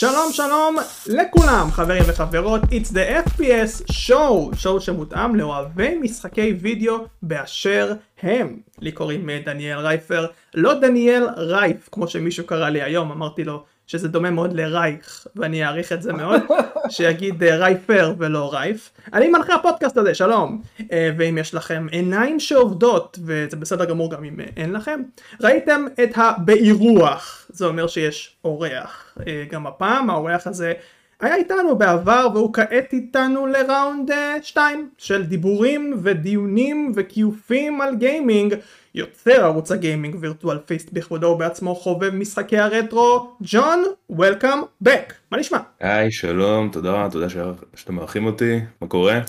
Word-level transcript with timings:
שלום 0.00 0.32
שלום 0.32 0.76
לכולם 1.06 1.68
חברים 1.70 2.02
וחברות 2.06 2.62
It's 2.62 2.92
the 2.92 3.28
FPS 3.28 3.92
show, 3.92 4.56
שואו 4.56 4.80
שמותאם 4.80 5.36
לאוהבי 5.36 5.98
משחקי 5.98 6.52
וידאו 6.60 6.96
באשר 7.22 7.92
הם. 8.22 8.60
לי 8.78 8.92
קוראים 8.92 9.30
אה, 9.30 9.40
דניאל 9.44 9.78
רייפר, 9.78 10.26
לא 10.54 10.74
דניאל 10.74 11.24
רייף 11.36 11.88
כמו 11.92 12.08
שמישהו 12.08 12.46
קרא 12.46 12.68
לי 12.68 12.82
היום, 12.82 13.12
אמרתי 13.12 13.44
לו 13.44 13.64
שזה 13.90 14.08
דומה 14.08 14.30
מאוד 14.30 14.52
לרייך 14.52 15.26
ואני 15.36 15.64
אעריך 15.64 15.92
את 15.92 16.02
זה 16.02 16.12
מאוד, 16.12 16.42
שיגיד 16.88 17.42
אה, 17.42 17.56
רייפר 17.56 18.14
ולא 18.18 18.52
רייף. 18.52 18.90
אני 19.12 19.28
מנחה 19.28 19.54
הפודקאסט 19.54 19.96
הזה, 19.96 20.14
שלום. 20.14 20.62
אה, 20.92 21.10
ואם 21.18 21.38
יש 21.38 21.54
לכם 21.54 21.86
עיניים 21.90 22.40
שעובדות, 22.40 23.18
וזה 23.24 23.56
בסדר 23.56 23.84
גמור 23.84 24.10
גם 24.10 24.24
אם 24.24 24.36
אין 24.56 24.72
לכם, 24.72 25.00
ראיתם 25.40 25.84
את 26.02 26.10
הבאירוח, 26.16 27.46
זה 27.48 27.66
אומר 27.66 27.86
שיש 27.86 28.36
אורח. 28.44 29.18
גם 29.50 29.66
הפעם 29.66 30.10
האורח 30.10 30.46
הזה 30.46 30.72
היה 31.20 31.34
איתנו 31.34 31.78
בעבר 31.78 32.28
והוא 32.34 32.52
כעת 32.52 32.92
איתנו 32.92 33.46
לראונד 33.46 34.10
2 34.42 34.88
של 34.98 35.22
דיבורים 35.22 36.00
ודיונים 36.02 36.92
וכיופים 36.96 37.80
על 37.80 37.94
גיימינג 37.94 38.54
יוצר 38.94 39.44
ערוץ 39.44 39.72
הגיימינג 39.72 40.16
וירטואל 40.20 40.58
פייסט 40.58 40.92
בכבודו 40.92 41.26
ובעצמו 41.26 41.74
חובב 41.74 42.14
משחקי 42.14 42.58
הרטרו 42.58 43.36
ג'ון 43.40 43.84
וולקאם 44.10 44.58
בק 44.80 45.14
מה 45.30 45.38
נשמע? 45.38 45.58
היי 45.80 46.12
שלום 46.12 46.68
תודה 46.72 47.08
תודה 47.10 47.26
שאתם 47.74 47.94
מארחים 47.94 48.26
אותי 48.26 48.60
מה 48.80 48.88
קורה? 48.88 49.20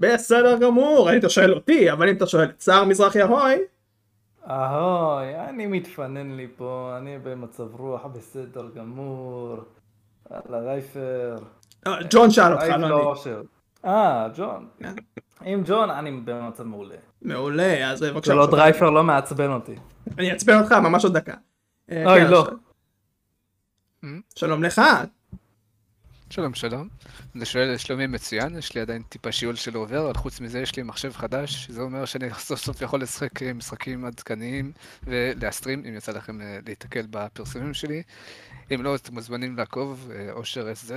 בסדר 0.00 0.58
גמור 0.58 1.16
אתה 1.16 1.28
שואל 1.28 1.54
אותי 1.54 1.92
אבל 1.92 2.08
אם 2.08 2.16
אתה 2.16 2.26
שואל 2.26 2.44
את 2.44 2.60
שר 2.62 2.84
מזרחי 2.84 3.22
אהוי 3.22 3.56
אהוי 4.50 5.36
אני 5.48 5.66
מתפנן 5.66 6.36
לי 6.36 6.46
פה 6.56 6.94
אני 6.98 7.18
במצב 7.22 7.74
רוח 7.74 8.06
בסדר 8.06 8.68
גמור 8.74 9.56
יאללה 10.30 10.58
רייפר. 10.58 11.36
אה, 11.86 11.96
ג'ון 12.10 12.30
שאל 12.30 12.52
אותך, 12.52 12.64
לא 12.78 13.14
אני. 13.24 13.32
אה, 13.84 14.28
ג'ון. 14.36 14.68
עם 15.44 15.62
ג'ון 15.66 15.90
אני 15.90 16.10
במצב 16.10 16.62
מעולה. 16.62 16.96
מעולה, 17.22 17.90
אז 17.90 18.02
בבקשה. 18.02 18.32
שלא 18.32 18.46
דרייפר 18.46 18.90
לא 18.90 19.04
מעצבן 19.04 19.50
אותי. 19.50 19.74
אני 20.18 20.30
אעצבן 20.32 20.58
אותך 20.62 20.72
ממש 20.72 21.04
עוד 21.04 21.16
דקה. 21.16 21.34
אה, 21.90 22.12
אוי, 22.12 22.20
כן, 22.20 22.30
לא. 22.30 22.46
שלום 24.34 24.62
לך. 24.62 24.80
שלום 26.30 26.54
שלום, 26.54 26.88
אני 27.34 27.44
שואל 27.44 27.76
שלומי 27.76 28.06
מצוין, 28.06 28.58
יש 28.58 28.74
לי 28.74 28.80
עדיין 28.80 29.02
טיפה 29.02 29.32
שיעול 29.32 29.54
של 29.54 29.74
עובר, 29.74 30.04
אבל 30.04 30.14
חוץ 30.14 30.40
מזה 30.40 30.60
יש 30.60 30.76
לי 30.76 30.82
מחשב 30.82 31.12
חדש, 31.12 31.70
זה 31.70 31.80
אומר 31.80 32.04
שאני 32.04 32.30
סוף 32.48 32.60
סוף 32.60 32.82
יכול 32.82 33.02
לשחק 33.02 33.42
משחקים 33.42 34.04
עדכניים 34.04 34.72
ולהסטרים, 35.02 35.82
אם 35.88 35.96
יצא 35.96 36.12
לכם 36.12 36.38
להיתקל 36.66 37.06
בפרסומים 37.10 37.74
שלי. 37.74 38.02
אם 38.74 38.82
לא, 38.82 38.94
אתם 38.94 39.14
מוזמנים 39.14 39.56
לעקוב, 39.56 40.10
אה, 40.14 40.32
אושר 40.32 40.72
SZ 40.72 40.92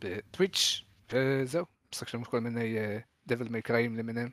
ב 0.00 0.10
Twitch, 0.10 0.82
וזהו, 1.12 1.64
משחק 1.94 2.08
שם 2.08 2.24
כל 2.24 2.40
מיני 2.40 2.76
Devil 3.28 3.46
May 3.50 3.67
Cry 3.67 3.84
ים 3.84 3.96
למיניהם. 3.96 4.28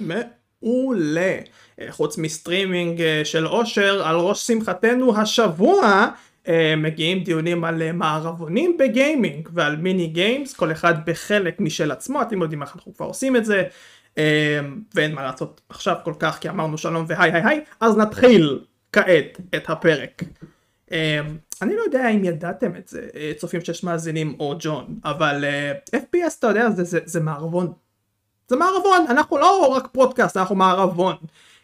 מעולה. 0.00 1.38
אה, 1.80 1.92
חוץ 1.92 2.18
מסטרימינג 2.18 2.98
אה, 2.98 3.24
של 3.24 3.46
אושר, 3.46 4.02
על 4.06 4.16
ראש 4.16 4.46
שמחתנו 4.46 5.18
השבוע 5.18 6.08
אה, 6.44 6.48
מגיעים 6.76 7.24
דיונים 7.24 7.64
על 7.64 7.92
מערבונים 7.92 8.76
בגיימינג 8.78 9.48
ועל 9.52 9.76
mini 9.76 10.06
games, 10.06 10.54
כל 10.54 10.72
אחד 10.72 10.94
בחלק 11.06 11.60
משל 11.60 11.90
עצמו, 11.90 12.22
אתם 12.22 12.42
יודעים 12.42 12.62
איך 12.62 12.76
אנחנו 12.76 12.94
כבר 12.94 13.06
עושים 13.06 13.36
את 13.36 13.44
זה. 13.44 13.62
ואין 14.94 15.14
מה 15.14 15.22
לעשות 15.22 15.60
עכשיו 15.68 15.96
כל 16.04 16.14
כך 16.18 16.38
כי 16.40 16.48
אמרנו 16.48 16.78
שלום 16.78 17.04
והי 17.08 17.30
היי 17.32 17.42
היי 17.44 17.60
אז 17.80 17.96
נתחיל 17.96 18.64
כעת 18.92 19.40
את 19.56 19.70
הפרק. 19.70 20.22
Uh, 20.88 20.92
אני 21.62 21.76
לא 21.76 21.82
יודע 21.82 22.08
אם 22.08 22.24
ידעתם 22.24 22.76
את 22.76 22.88
זה, 22.88 23.08
אה, 23.16 23.32
צופים 23.36 23.60
שיש 23.60 23.84
מאזינים 23.84 24.36
או 24.40 24.54
ג'ון, 24.58 24.98
אבל 25.04 25.44
uh, 25.44 25.94
אה, 25.94 26.00
FPS 26.00 26.38
אתה 26.38 26.46
יודע 26.46 26.70
זה, 26.70 26.84
זה, 26.84 26.98
זה 27.04 27.20
מערבון. 27.20 27.72
זה 28.48 28.56
מערבון, 28.56 29.06
אנחנו 29.08 29.38
לא 29.38 29.66
רק 29.66 29.88
פודקאסט, 29.92 30.36
אנחנו 30.36 30.56
מערבון. 30.56 31.16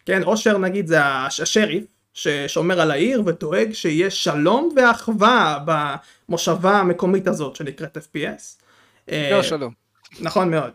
כן, 0.07 0.23
אושר 0.23 0.59
נגיד 0.59 0.87
זה 0.87 1.05
השריף 1.05 1.85
ששומר 2.15 2.81
על 2.81 2.91
העיר 2.91 3.23
ודואג 3.27 3.73
שיש 3.73 4.25
שלום 4.25 4.69
ואחווה 4.77 5.59
במושבה 5.65 6.79
המקומית 6.79 7.27
הזאת 7.27 7.57
שנקראת 7.57 7.97
FPS. 7.97 8.63
אה, 9.11 9.29
לא 9.33 9.43
שלום. 9.43 9.73
נכון 10.21 10.51
מאוד. 10.51 10.71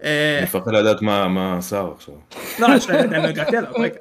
אני 0.00 0.42
מפחד 0.42 0.72
לדעת 0.72 1.02
מה 1.02 1.56
השר 1.58 1.92
עכשיו. 1.96 2.14
לא, 2.58 2.66
אני 2.90 3.28
הגעתי 3.28 3.58
אליו, 3.58 3.72
רגע. 3.78 4.00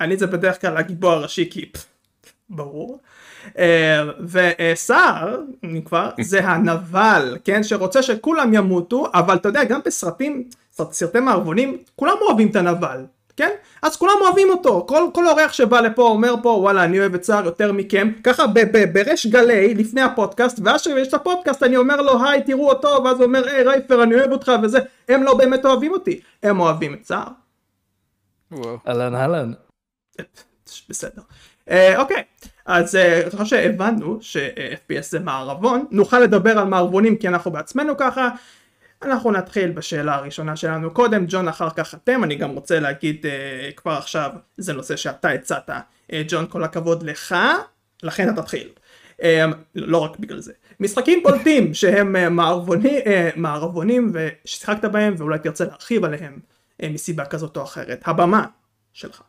אני 0.00 0.16
זה 0.16 0.26
בדרך 0.26 0.60
כלל 0.60 0.76
הגיבור 0.76 1.10
הראשי 1.10 1.44
קיפ. 1.44 1.86
ברור. 2.50 2.98
אה, 3.58 4.02
וסער, 4.20 5.40
כבר, 5.84 6.10
זה 6.20 6.44
הנבל, 6.44 7.36
כן, 7.44 7.62
שרוצה 7.62 8.02
שכולם 8.02 8.54
ימותו, 8.54 9.06
אבל 9.14 9.36
אתה 9.36 9.48
יודע, 9.48 9.64
גם 9.64 9.80
בסרטים, 9.84 10.44
סרטי 10.72 11.20
מערבונים, 11.20 11.78
כולם 11.96 12.16
אוהבים 12.20 12.48
את 12.48 12.56
הנבל, 12.56 13.04
כן? 13.36 13.50
אז 13.82 13.96
כולם 13.96 14.14
אוהבים 14.20 14.50
אותו, 14.50 14.84
כל, 14.88 15.02
כל 15.14 15.28
אורח 15.28 15.52
שבא 15.52 15.80
לפה 15.80 16.02
אומר 16.02 16.34
פה 16.42 16.48
וואלה 16.48 16.84
אני 16.84 17.00
אוהב 17.00 17.14
את 17.14 17.24
סער 17.24 17.44
יותר 17.44 17.72
מכם, 17.72 18.10
ככה 18.24 18.44
בריש 18.92 19.26
גלי 19.26 19.74
לפני 19.74 20.00
הפודקאסט, 20.00 20.60
ואז 20.64 20.82
שיש 20.82 21.08
את 21.08 21.14
הפודקאסט 21.14 21.62
אני 21.62 21.76
אומר 21.76 22.02
לו 22.02 22.24
היי 22.24 22.42
תראו 22.42 22.68
אותו, 22.68 23.04
ואז 23.04 23.16
הוא 23.16 23.24
אומר 23.24 23.48
היי 23.48 23.62
רייפר 23.62 24.02
אני 24.02 24.14
אוהב 24.14 24.32
אותך 24.32 24.52
וזה, 24.62 24.78
הם 25.08 25.22
לא 25.22 25.34
באמת 25.34 25.64
אוהבים 25.64 25.92
אותי, 25.92 26.20
הם 26.42 26.60
אוהבים 26.60 26.94
את 26.94 27.04
סער. 27.04 27.28
אהלן 28.88 29.14
אהלן. 29.14 29.52
בסדר. 30.88 31.22
אה, 31.70 32.00
אוקיי, 32.00 32.22
אז 32.70 32.96
אה, 32.96 33.20
אני 33.22 33.30
חושב 33.30 33.44
שהבנו 33.44 34.18
ש-FPS 34.20 35.02
זה 35.02 35.20
מערבון, 35.20 35.86
נוכל 35.90 36.18
לדבר 36.18 36.58
על 36.58 36.64
מערבונים 36.64 37.16
כי 37.16 37.28
אנחנו 37.28 37.50
בעצמנו 37.50 37.96
ככה. 37.96 38.28
אנחנו 39.02 39.30
נתחיל 39.30 39.70
בשאלה 39.70 40.14
הראשונה 40.14 40.56
שלנו 40.56 40.90
קודם, 40.90 41.24
ג'ון 41.28 41.48
אחר 41.48 41.70
כך 41.70 41.94
אתם, 41.94 42.24
אני 42.24 42.34
גם 42.34 42.50
רוצה 42.50 42.80
להגיד 42.80 43.26
uh, 43.26 43.74
כבר 43.76 43.92
עכשיו, 43.92 44.30
זה 44.56 44.72
נושא 44.72 44.96
שאתה 44.96 45.28
הצעת, 45.28 45.70
uh, 45.70 46.14
ג'ון 46.28 46.46
כל 46.48 46.64
הכבוד 46.64 47.02
לך, 47.02 47.34
לכן 48.02 48.28
אתה 48.28 48.42
תתחיל. 48.42 48.68
Uh, 49.20 49.24
לא 49.74 49.98
רק 49.98 50.18
בגלל 50.18 50.40
זה. 50.40 50.52
משחקים 50.80 51.22
בולטים 51.22 51.74
שהם 51.74 52.16
uh, 52.16 52.28
מערבוני, 52.28 52.98
uh, 52.98 53.08
מערבונים 53.36 54.12
וששיחקת 54.12 54.84
בהם 54.84 55.14
ואולי 55.18 55.38
תרצה 55.38 55.64
להרחיב 55.64 56.04
עליהם 56.04 56.38
uh, 56.82 56.86
מסיבה 56.88 57.24
כזאת 57.24 57.56
או 57.56 57.62
אחרת. 57.62 58.02
הבמה 58.04 58.46
שלך. 58.92 59.22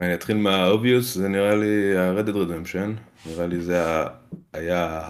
אני 0.00 0.14
אתחיל 0.14 0.36
מהאוביוס, 0.36 1.14
זה 1.14 1.28
נראה 1.28 1.56
לי 1.56 1.96
ה-Reddit 1.98 2.34
Redemption, 2.34 3.00
נראה 3.26 3.46
לי 3.46 3.60
זה 3.60 3.82
היה 4.52 5.00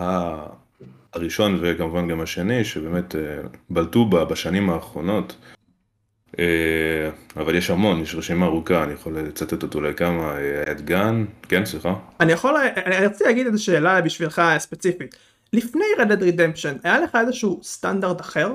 הראשון 1.13 1.59
וכמובן 1.63 2.09
גם 2.09 2.21
השני, 2.21 2.65
שבאמת 2.65 3.17
אה, 3.17 3.21
בלטו 3.71 4.05
בה 4.05 4.25
בשנים 4.25 4.71
האחרונות. 4.71 5.37
אה, 6.39 7.11
אבל 7.37 7.55
יש 7.55 7.71
המון, 7.71 8.01
יש 8.01 8.15
רשימה 8.15 8.47
ארוכה, 8.47 8.85
אני 8.85 8.93
יכול 8.93 9.19
לצטט 9.19 9.63
אותו 9.63 9.81
לכמה, 9.81 10.35
את 10.71 10.81
גן, 10.81 11.25
כן 11.49 11.65
סליחה. 11.65 11.95
אני 12.21 12.33
יכול, 12.33 12.57
אני 12.87 12.97
רציתי 12.97 13.25
להגיד 13.25 13.47
איזו 13.47 13.65
שאלה 13.65 14.01
בשבילך 14.01 14.43
ספציפית. 14.59 15.15
לפני 15.53 15.85
Reddit 15.99 16.21
Redemption, 16.21 16.79
היה 16.85 17.01
לך 17.01 17.17
איזשהו 17.21 17.61
סטנדרט 17.63 18.21
אחר 18.21 18.55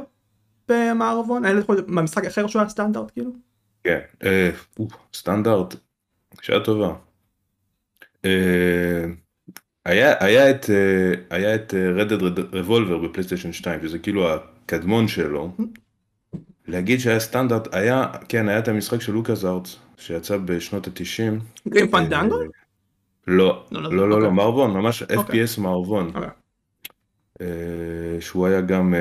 במערבון? 0.69 1.45
היה 1.45 1.53
לך 1.53 1.65
משחק 1.87 2.25
אחר 2.25 2.47
שהוא 2.47 2.59
היה 2.59 2.69
סטנדרט 2.69 3.11
כאילו? 3.11 3.31
כן, 3.83 3.99
אה, 4.23 4.49
סטנדרט, 5.13 5.75
שאלה 6.41 6.59
טובה. 6.59 6.93
אה, 8.25 9.05
היה, 9.85 10.13
היה 10.19 10.49
את, 10.49 10.69
אה, 10.69 11.13
היה 11.37 11.55
את 11.55 11.73
אה, 11.73 12.03
Red 12.03 12.09
Dead 12.09 12.21
Revolver 12.53 13.07
בפלייסטיישן 13.07 13.53
2, 13.53 13.79
שזה 13.81 13.99
כאילו 13.99 14.27
הקדמון 14.33 15.07
שלו. 15.07 15.51
להגיד 16.67 16.99
שהיה 16.99 17.19
סטנדרט, 17.19 17.75
היה, 17.75 18.05
כן, 18.29 18.49
היה 18.49 18.59
את 18.59 18.67
המשחק 18.67 19.01
של 19.01 19.13
לוקאס 19.13 19.45
ארץ, 19.45 19.75
שיצא 19.97 20.37
בשנות 20.37 20.87
התשעים. 20.87 21.39
גרים 21.67 21.91
פנדנגו? 21.91 22.39
לא, 23.27 23.65
לא, 23.71 23.83
לא, 23.83 23.91
לא, 23.91 24.09
לא, 24.09 24.21
לא, 24.21 24.31
מערבון, 24.31 24.71
ממש 24.71 25.03
אוקיי. 25.03 25.43
FPS 25.43 25.61
מערבון. 25.61 26.11
אוקיי. 26.15 26.29
שהוא 28.19 28.47
היה 28.47 28.61
גם, 28.61 28.93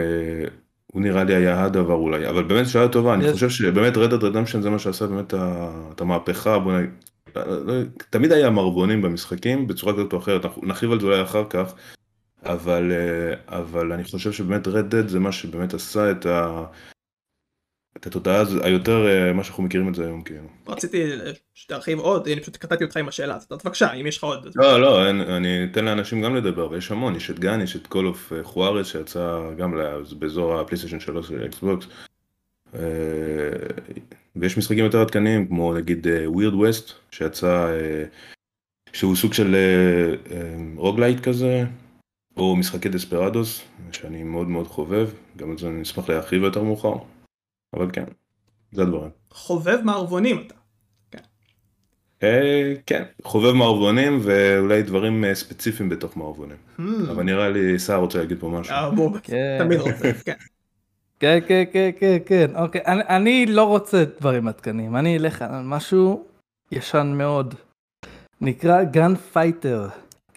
הוא 0.87 1.03
נראה 1.03 1.25
לי 1.25 1.35
היה 1.35 1.65
הדבר 1.65 1.95
אולי, 1.95 2.29
אבל 2.29 2.43
באמת 2.43 2.67
שאלה 2.69 2.89
טובה, 2.89 3.15
אני 3.15 3.33
חושב 3.33 3.51
שבאמת 3.51 3.97
Red 3.97 4.13
Dead 4.13 4.23
Redemption 4.23 4.61
זה 4.61 4.71
מה 4.71 4.79
שעשה 4.79 5.07
באמת 5.07 5.35
את 5.93 6.01
המהפכה, 6.01 6.59
בוא 6.59 6.79
נגיד. 6.79 6.91
תמיד 8.11 8.33
היה 8.33 8.51
מערבונים 8.51 9.03
במשחקים 9.03 9.67
בצורה 9.67 9.93
כזאת 9.93 10.13
או 10.13 10.19
אחרת, 10.19 10.45
אנחנו 10.45 10.67
נרחיב 10.67 10.93
על 10.93 11.01
זה 11.01 11.07
אולי 11.07 11.23
אחר 11.23 11.45
כך, 11.51 11.75
אבל, 12.45 12.93
אה, 12.93 13.59
אבל 13.59 13.93
אני 13.93 14.05
חושב 14.05 14.33
שבאמת 14.33 14.67
Red 14.67 14.93
Dead 14.93 15.09
זה 15.09 15.19
מה 15.19 15.33
שבאמת 15.33 15.75
עשה 15.75 16.11
את, 16.11 16.27
ה, 16.27 16.65
את 17.97 18.07
התודעה 18.07 18.45
היותר, 18.63 19.07
אה, 19.09 19.33
מה 19.33 19.45
שאנחנו 19.45 19.63
מכירים 19.63 19.89
את 19.89 19.95
זה 19.95 20.05
היום 20.05 20.23
כאילו. 20.23 20.49
רציתי 20.69 21.11
שתרחיב 21.55 21.99
עוד, 21.99 22.29
אני 22.29 22.41
פשוט 22.41 22.57
קטעתי 22.57 22.85
אותך 22.85 22.97
עם 22.97 23.09
השאלה, 23.09 23.37
אז 23.37 23.47
בבקשה, 23.51 23.93
אם 23.93 24.07
יש 24.07 24.19
לך 24.19 24.25
עוד. 24.25 24.49
לא, 24.55 24.81
לא, 24.81 25.07
אין, 25.07 25.21
אני 25.21 25.65
אתן 25.65 25.85
לאנשים 25.85 26.23
גם 26.23 26.37
לדבר, 26.37 26.71
ויש 26.71 26.91
המון, 26.91 27.17
יש 27.17 27.31
את 27.31 27.39
Gun, 27.39 27.61
יש 27.61 27.77
את 27.77 27.87
Call 27.87 28.15
of 28.15 28.35
Juarez 28.43 28.87
שיצא 28.87 29.55
גם 29.59 29.79
באזור 30.19 30.61
הפלייסטיישן 30.61 31.01
3 31.01 31.29
של 31.29 31.47
אקסבוקס. 31.47 31.87
ויש 34.37 34.59
משחקים 34.59 34.85
יותר 34.85 35.01
עדכניים 35.01 35.47
כמו 35.47 35.75
נגיד 35.75 36.07
Weird 36.27 36.53
אה, 36.53 36.57
West 36.57 36.91
שיצא 37.11 37.69
אה, 37.69 38.93
שהוא 38.93 39.17
סוג 39.17 39.33
של 39.33 39.57
roguelite 40.77 41.21
כזה, 41.21 41.65
או 42.37 42.57
משחקי 42.57 42.89
Desperados, 42.89 43.63
שאני 43.93 44.23
מאוד 44.23 44.49
מאוד 44.49 44.67
חובב, 44.67 45.11
גם 45.37 45.51
על 45.51 45.59
זה 45.59 45.69
אני 45.69 45.83
אשמח 45.83 46.09
להרחיב 46.09 46.43
יותר 46.43 46.63
מאוחר, 46.63 46.95
אבל 47.77 47.91
כן, 47.93 48.05
זה 48.73 48.83
הדברים. 48.83 49.11
חובב 49.31 49.79
מערבונים 49.85 50.45
אתה. 50.47 50.55
אה, 52.23 52.75
כן, 52.87 53.03
חובב 53.25 53.53
מערבונים 53.53 54.19
ואולי 54.23 54.83
דברים 54.83 55.25
אה, 55.25 55.35
ספציפיים 55.35 55.89
בתוך 55.89 56.17
מערבונים. 56.17 56.57
הממ. 56.79 56.83
אבל 57.11 57.23
נראה 57.23 57.49
לי 57.49 57.79
סער 57.79 57.99
רוצה 57.99 58.19
להגיד 58.19 58.41
פה 58.41 58.49
משהו. 58.49 58.75
אה, 58.75 58.91
כן. 59.23 59.59
תמיד 59.59 59.81
רוצה, 59.81 60.13
כן. 60.25 60.33
כן, 61.23 61.39
כן, 61.49 61.65
כן, 61.73 61.91
כן, 61.99 62.19
כן, 62.27 62.57
אוקיי. 62.57 62.81
אני, 62.87 63.03
אני 63.09 63.47
לא 63.47 63.65
רוצה 63.65 64.05
דברים 64.21 64.49
עדכניים, 64.49 64.97
אני 64.97 65.17
אלך 65.17 65.43
על 65.43 65.63
משהו 65.65 66.27
ישן 66.73 67.15
מאוד. 67.19 67.55
נקרא 68.41 68.85
Gun 68.85 69.15
Fighter, 69.17 69.89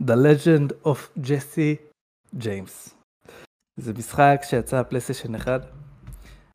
The 0.02 0.16
Legend 0.26 0.88
of 0.88 1.20
Jesse 1.20 1.98
James. 2.40 2.94
זה 3.78 3.94
משחק 3.94 4.42
שיצא 4.44 4.84
פלייסטיישן 4.84 5.36
1, 5.36 5.62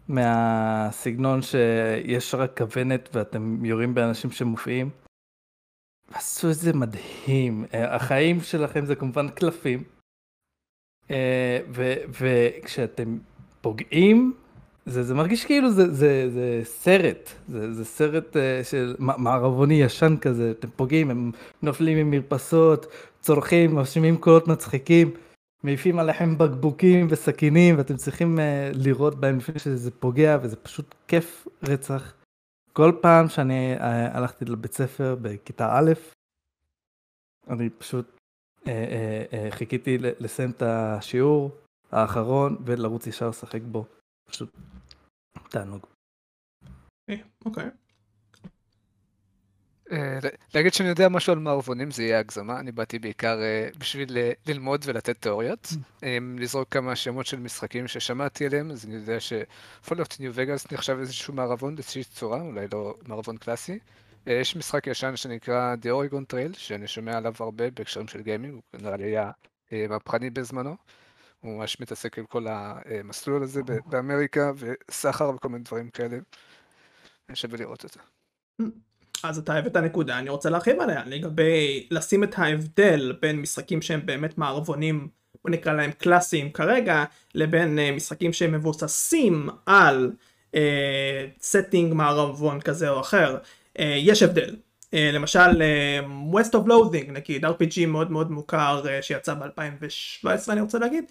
מהסגנון 0.08 1.42
שיש 1.42 2.34
רק 2.34 2.58
כוונת 2.58 3.08
ואתם 3.12 3.64
יורים 3.64 3.94
באנשים 3.94 4.30
שמופיעים. 4.30 4.90
עשו 6.14 6.50
את 6.50 6.54
זה 6.54 6.72
מדהים, 6.72 7.64
אה, 7.74 7.94
החיים 7.96 8.40
שלכם 8.40 8.86
זה 8.86 8.94
כמובן 8.94 9.28
קלפים, 9.28 9.84
אה, 11.10 11.58
וכשאתם 12.20 13.18
פוגעים, 13.60 14.34
זה, 14.86 15.02
זה 15.02 15.14
מרגיש 15.14 15.44
כאילו 15.44 15.70
זה, 15.70 15.94
זה, 15.94 16.30
זה 16.30 16.60
סרט, 16.64 17.30
זה, 17.48 17.72
זה 17.72 17.84
סרט 17.84 18.36
uh, 18.36 18.64
של 18.64 18.96
מערבוני 18.98 19.74
ישן 19.74 20.16
כזה, 20.20 20.50
אתם 20.58 20.68
פוגעים, 20.76 21.10
הם 21.10 21.32
נופלים 21.62 22.10
ממרפסות, 22.10 22.86
צורכים, 23.20 23.74
מאשימים 23.74 24.16
קולות 24.16 24.48
מצחיקים, 24.48 25.10
מעיפים 25.62 25.98
עליכם 25.98 26.38
בקבוקים 26.38 27.06
וסכינים, 27.10 27.78
ואתם 27.78 27.96
צריכים 27.96 28.38
uh, 28.38 28.40
לירות 28.76 29.20
בהם 29.20 29.38
לפני 29.38 29.58
שזה 29.58 29.90
פוגע, 29.90 30.38
וזה 30.42 30.56
פשוט 30.56 30.94
כיף 31.08 31.48
רצח. 31.62 32.14
כל 32.72 32.92
פעם 33.00 33.28
שאני 33.28 33.76
uh, 33.76 33.82
הלכתי 33.82 34.44
לבית 34.44 34.72
ספר 34.72 35.16
בכיתה 35.22 35.68
א', 35.72 35.92
אני 37.50 37.70
פשוט 37.70 38.06
uh, 38.58 38.62
uh, 38.64 38.66
uh, 38.66 39.50
חיכיתי 39.50 39.98
לסיים 40.00 40.50
את 40.50 40.62
השיעור 40.62 41.50
האחרון 41.90 42.56
ולרוץ 42.66 43.06
ישר 43.06 43.28
לשחק 43.28 43.60
בו. 43.62 43.86
פשוט 44.30 44.50
תענוג. 45.50 45.86
אוקיי. 47.46 47.70
אה, 49.92 50.18
להגיד 50.54 50.72
שאני 50.72 50.88
יודע 50.88 51.08
משהו 51.08 51.32
על 51.32 51.38
מערבונים 51.38 51.90
זה 51.90 52.02
יהיה 52.02 52.18
הגזמה, 52.18 52.60
אני 52.60 52.72
באתי 52.72 52.98
בעיקר 52.98 53.42
אה, 53.42 53.68
בשביל 53.78 54.18
אה, 54.18 54.32
ללמוד 54.46 54.82
ולתת 54.86 55.22
תיאוריות, 55.22 55.68
לזרוק 56.38 56.68
כמה 56.68 56.96
שמות 56.96 57.26
של 57.26 57.40
משחקים 57.40 57.88
ששמעתי 57.88 58.46
עליהם, 58.46 58.70
אז 58.70 58.84
אני 58.84 58.94
יודע 58.94 59.16
שפולאפט 59.20 60.20
ניו 60.20 60.32
וגאס 60.34 60.72
נחשב 60.72 60.96
איזשהו 61.00 61.34
מערבון 61.34 61.74
באיזושהי 61.74 62.04
צורה, 62.04 62.40
אולי 62.40 62.66
לא 62.72 62.94
מערבון 63.06 63.36
קלאסי. 63.36 63.78
יש 64.26 64.56
משחק 64.56 64.86
ישן 64.86 65.16
שנקרא 65.16 65.74
The 65.82 65.86
Oregon 65.86 66.34
Trail, 66.34 66.58
שאני 66.58 66.86
שומע 66.86 67.16
עליו 67.16 67.34
הרבה 67.40 67.70
בהקשרים 67.70 68.08
של 68.08 68.22
גיימינג, 68.22 68.54
הוא 68.54 68.80
נראה 68.82 68.96
לי 68.96 69.04
היה 69.04 69.30
מהפכני 69.88 70.30
בזמנו. 70.30 70.76
הוא 71.40 71.58
ממש 71.58 71.80
מתעסק 71.80 72.18
עם 72.18 72.24
כל 72.26 72.46
המסלול 72.48 73.42
הזה 73.42 73.60
באמריקה, 73.86 74.52
וסחר 74.56 75.30
וכל 75.36 75.48
מיני 75.48 75.64
דברים 75.64 75.90
כאלה. 75.90 76.18
שווה 77.34 77.58
לראות 77.58 77.84
את 77.84 77.90
זה. 77.90 78.00
אז 79.22 79.38
אתה 79.38 79.54
הבאת 79.54 79.76
נקודה, 79.76 80.18
אני 80.18 80.30
רוצה 80.30 80.50
להרחיב 80.50 80.80
עליה, 80.80 81.02
לגבי 81.06 81.86
לשים 81.90 82.24
את 82.24 82.38
ההבדל 82.38 83.16
בין 83.22 83.40
משחקים 83.40 83.82
שהם 83.82 84.06
באמת 84.06 84.38
מערבונים, 84.38 85.08
בוא 85.44 85.50
נקרא 85.50 85.72
להם 85.72 85.92
קלאסיים 85.92 86.52
כרגע, 86.52 87.04
לבין 87.34 87.78
אה, 87.78 87.96
משחקים 87.96 88.32
שהם 88.32 88.52
מבוססים 88.52 89.48
על 89.66 90.12
setting 91.42 91.92
אה, 91.92 91.94
מערבון 91.94 92.60
כזה 92.60 92.90
או 92.90 93.00
אחר. 93.00 93.38
אה, 93.78 93.82
יש 93.82 94.22
הבדל. 94.22 94.56
אה, 94.94 94.96
למשל 95.12 95.40
אה, 95.40 96.34
West 96.34 96.50
of 96.50 96.66
Loathing 96.68 97.12
נגיד 97.12 97.44
RPG 97.44 97.86
מאוד 97.86 98.10
מאוד 98.10 98.30
מוכר 98.30 98.82
אה, 98.84 99.02
שיצא 99.02 99.34
ב-2017 99.34 100.26
אני 100.48 100.60
רוצה 100.60 100.78
להגיד. 100.78 101.04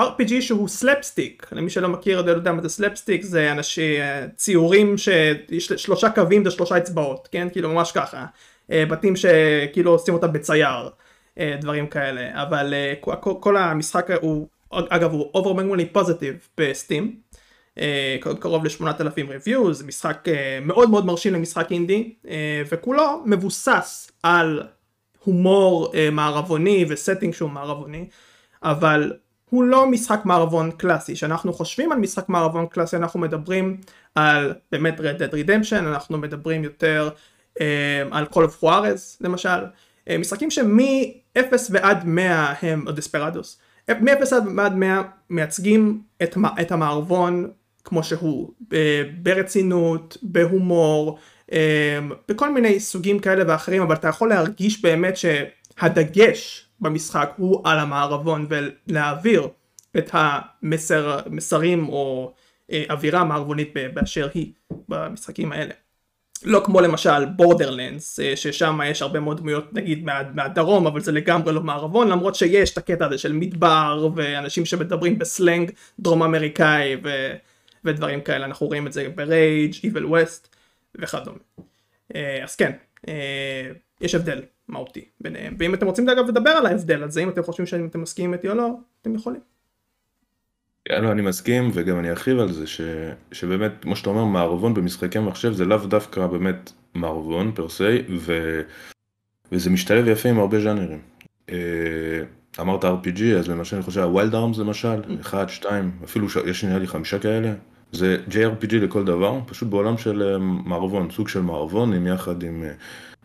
RPG 0.00 0.40
שהוא 0.40 0.68
slapstick 0.68 1.46
למי 1.52 1.70
שלא 1.70 1.88
מכיר 1.88 2.22
לא 2.22 2.30
יודע 2.30 2.52
מה 2.52 2.62
זה 2.62 2.68
slapstick 2.68 3.22
זה 3.22 3.52
אנשים 3.52 4.02
ציורים 4.36 4.98
שיש 4.98 5.66
שלושה 5.66 6.10
קווים 6.10 6.42
ושלושה 6.46 6.78
אצבעות 6.78 7.28
כן? 7.32 7.48
כאילו 7.52 7.68
ממש 7.68 7.92
ככה. 7.92 8.26
בתים 8.68 9.16
שכאילו 9.16 9.90
עושים 9.90 10.14
אותם 10.14 10.32
בצייר 10.32 10.90
דברים 11.38 11.86
כאלה. 11.86 12.42
אבל 12.42 12.74
כל, 13.40 13.56
המשחק 13.56 14.10
הוא 14.20 14.48
אגב 14.70 15.12
הוא 15.12 15.30
overwhelmingly 15.34 15.98
positive 15.98 16.48
ב-Steam 16.58 17.16
קרוב 18.40 18.64
ל-8,000 18.64 19.28
reviews, 19.28 19.84
משחק 19.86 20.24
uh, 20.28 20.64
מאוד 20.66 20.90
מאוד 20.90 21.06
מרשים 21.06 21.34
למשחק 21.34 21.72
אינדי, 21.72 22.14
uh, 22.24 22.28
וכולו 22.68 23.22
מבוסס 23.26 24.10
על 24.22 24.62
הומור 25.24 25.92
מערבוני 26.12 26.84
וסטינג 26.88 27.34
שהוא 27.34 27.50
מערבוני, 27.50 28.08
אבל 28.62 29.12
הוא 29.50 29.64
לא 29.64 29.86
משחק 29.86 30.20
מערבון 30.24 30.70
קלאסי. 30.70 31.14
כשאנחנו 31.14 31.52
חושבים 31.52 31.92
על 31.92 31.98
משחק 31.98 32.28
מערבון 32.28 32.66
קלאסי 32.66 32.96
אנחנו 32.96 33.20
מדברים 33.20 33.76
על 34.14 34.54
באמת 34.72 35.00
Red 35.00 35.20
Dead 35.20 35.32
Redemption, 35.32 35.78
אנחנו 35.78 36.18
מדברים 36.18 36.64
יותר 36.64 37.08
על 38.10 38.26
Call 38.32 38.36
of 38.36 38.64
Juarez 38.64 39.16
למשל, 39.20 39.64
משחקים 40.18 40.50
שמ-0 40.50 41.38
ועד 41.70 42.04
100 42.04 42.54
הם, 42.62 42.84
דספרדוס, 42.90 43.58
מ-0 43.88 44.34
עד 44.58 44.74
100 44.74 45.02
מייצגים 45.30 46.02
את, 46.22 46.36
את 46.60 46.72
המערבון 46.72 47.50
כמו 47.84 48.04
שהוא, 48.04 48.52
ברצינות, 49.22 50.16
בהומור, 50.22 51.18
בכל 52.28 52.54
מיני 52.54 52.80
סוגים 52.80 53.18
כאלה 53.18 53.44
ואחרים, 53.46 53.82
אבל 53.82 53.94
אתה 53.94 54.08
יכול 54.08 54.28
להרגיש 54.28 54.82
באמת 54.82 55.14
שהדגש 55.16 56.66
במשחק 56.80 57.32
הוא 57.36 57.60
על 57.64 57.78
המערבון 57.78 58.46
ולהעביר 58.48 59.48
את 59.98 60.10
המסרים 60.12 61.88
או 61.88 62.32
אווירה 62.90 63.24
מערבונית 63.24 63.74
באשר 63.94 64.28
היא 64.34 64.52
במשחקים 64.88 65.52
האלה. 65.52 65.74
לא 66.44 66.62
כמו 66.64 66.80
למשל 66.80 67.24
בורדרלנדס 67.24 68.20
ששם 68.34 68.80
יש 68.86 69.02
הרבה 69.02 69.20
מאוד 69.20 69.40
דמויות 69.40 69.72
נגיד 69.72 70.04
מה, 70.04 70.22
מהדרום 70.34 70.86
אבל 70.86 71.00
זה 71.00 71.12
לגמרי 71.12 71.52
לא 71.52 71.60
מערבון 71.60 72.08
למרות 72.08 72.34
שיש 72.34 72.72
את 72.72 72.78
הקטע 72.78 73.06
הזה 73.06 73.18
של 73.18 73.32
מדבר 73.32 74.08
ואנשים 74.14 74.64
שמדברים 74.64 75.18
בסלנג 75.18 75.70
דרום 76.00 76.22
אמריקאי 76.22 76.96
ו... 77.04 77.34
ודברים 77.84 78.20
כאלה 78.20 78.44
אנחנו 78.44 78.66
רואים 78.66 78.86
את 78.86 78.92
זה 78.92 79.08
ב-Rage, 79.14 79.74
Evil 79.74 80.04
West 80.10 80.48
וכדומה. 80.94 81.38
אז 82.42 82.56
כן, 82.56 82.72
יש 84.00 84.14
הבדל 84.14 84.42
מהותי 84.68 85.04
ביניהם 85.20 85.56
ואם 85.58 85.74
אתם 85.74 85.86
רוצים 85.86 86.08
אגב 86.08 86.28
לדבר 86.28 86.50
על 86.50 86.66
ההבדל 86.66 87.02
הזה 87.02 87.22
אם 87.22 87.28
אתם 87.28 87.42
חושבים 87.42 87.66
שאתם 87.66 88.02
מסכימים 88.02 88.34
איתי 88.34 88.48
או 88.48 88.54
לא 88.54 88.70
אתם 89.02 89.14
יכולים. 89.14 89.40
כן, 90.88 91.04
לא, 91.04 91.12
אני 91.12 91.22
מסכים 91.22 91.70
וגם 91.74 91.98
אני 91.98 92.10
ארחיב 92.10 92.38
על 92.38 92.52
זה 92.52 92.66
ש, 92.66 92.80
שבאמת 93.32 93.72
כמו 93.82 93.96
שאתה 93.96 94.10
אומר 94.10 94.24
מערבון 94.24 94.74
במשחקי 94.74 95.18
מחשב 95.18 95.52
זה 95.52 95.64
לאו 95.64 95.78
דווקא 95.78 96.26
באמת 96.26 96.72
מערבון 96.94 97.52
per 97.54 97.68
se 97.68 97.98
ו, 98.18 98.60
וזה 99.52 99.70
משתלב 99.70 100.08
יפה 100.08 100.28
עם 100.28 100.38
הרבה 100.38 100.60
ז'אנרים. 100.60 101.00
אמרת 102.60 102.84
RPG 102.84 103.22
אז 103.38 103.48
למשל 103.48 103.76
אני 103.76 103.84
חושב 103.84 104.00
ה-Wild 104.00 104.34
Arms 104.34 104.58
למשל, 104.58 105.20
אחד, 105.20 105.48
שתיים, 105.48 105.90
אפילו 106.04 106.26
יש 106.46 106.64
נראה 106.64 106.78
לי 106.78 106.86
חמישה 106.86 107.18
כאלה, 107.18 107.52
זה 107.94 108.16
JRPG 108.28 108.74
לכל 108.74 109.04
דבר, 109.04 109.40
פשוט 109.46 109.68
בעולם 109.68 109.98
של 109.98 110.36
מערבון, 110.38 111.10
סוג 111.10 111.28
של 111.28 111.40
מערבון, 111.40 111.92
עם 111.92 112.06
יחד 112.06 112.42
עם 112.42 112.64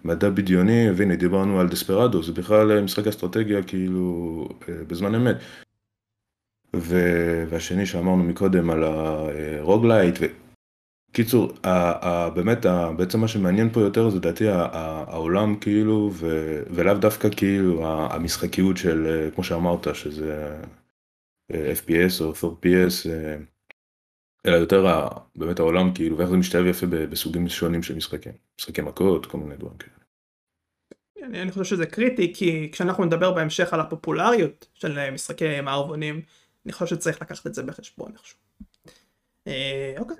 מדע 0.04 0.30
בדיוני, 0.30 0.92
והנה 0.96 1.16
דיברנו 1.16 1.60
על 1.60 1.70
Desperados, 1.70 2.24
זה 2.24 2.34
בכלל 2.34 2.82
משחק 2.82 3.08
אסטרטגיה 3.08 3.64
כאילו 3.64 4.48
בזמן 4.68 5.16
אמת. 5.16 5.36
ו- 6.76 7.44
והשני 7.50 7.86
שאמרנו 7.86 8.24
מקודם 8.24 8.70
על 8.70 8.84
ה 8.84 8.96
roguelite, 8.96 10.20
קיצור, 11.12 11.52
באמת 12.36 12.66
בעצם 12.98 13.20
מה 13.20 13.28
שמעניין 13.28 13.70
פה 13.70 13.82
יותר 13.82 14.10
זה 14.10 14.20
דעתי 14.20 14.46
העולם 14.50 15.56
כאילו, 15.56 16.10
ו- 16.14 16.64
ולאו 16.70 16.94
דווקא 16.94 17.30
כאילו 17.38 17.88
המשחקיות 17.88 18.78
של, 18.78 19.30
כמו 19.36 19.44
שאמרת, 19.44 19.88
שזה 19.96 20.58
FPS 21.52 22.22
או 22.22 22.34
4PS. 22.34 23.08
אלא 24.46 24.56
יותר 24.56 25.08
באמת 25.36 25.60
העולם 25.60 25.94
כאילו 25.94 26.18
ואיך 26.18 26.30
זה 26.30 26.38
משתלב 26.38 26.66
יפה 26.66 26.86
בסוגים 26.88 27.50
שונים 27.50 27.84
של 27.84 27.96
משחקים, 27.96 28.34
משחקי 28.60 28.82
מכות, 28.82 29.26
כל 29.26 29.38
מיני 29.38 29.56
דברים 29.56 29.78
כאלה. 29.78 30.00
אני, 31.24 31.42
אני 31.42 31.52
חושב 31.52 31.64
שזה 31.64 31.86
קריטי 31.86 32.34
כי 32.36 32.70
כשאנחנו 32.72 33.06
נדבר 33.06 33.32
בהמשך 33.32 33.74
על 33.74 33.80
הפופולריות 33.80 34.68
של 34.74 35.12
משחקי 35.12 35.62
מערבונים, 35.62 36.22
אני 36.66 36.74
חושב 36.74 36.96
שצריך 36.96 37.22
לקחת 37.22 37.48
את 37.48 37.54
זה 37.54 37.64
בחשבון 37.64 38.12
איכשהו. 38.18 38.38
אה, 39.48 39.94
אוקיי. 39.98 40.16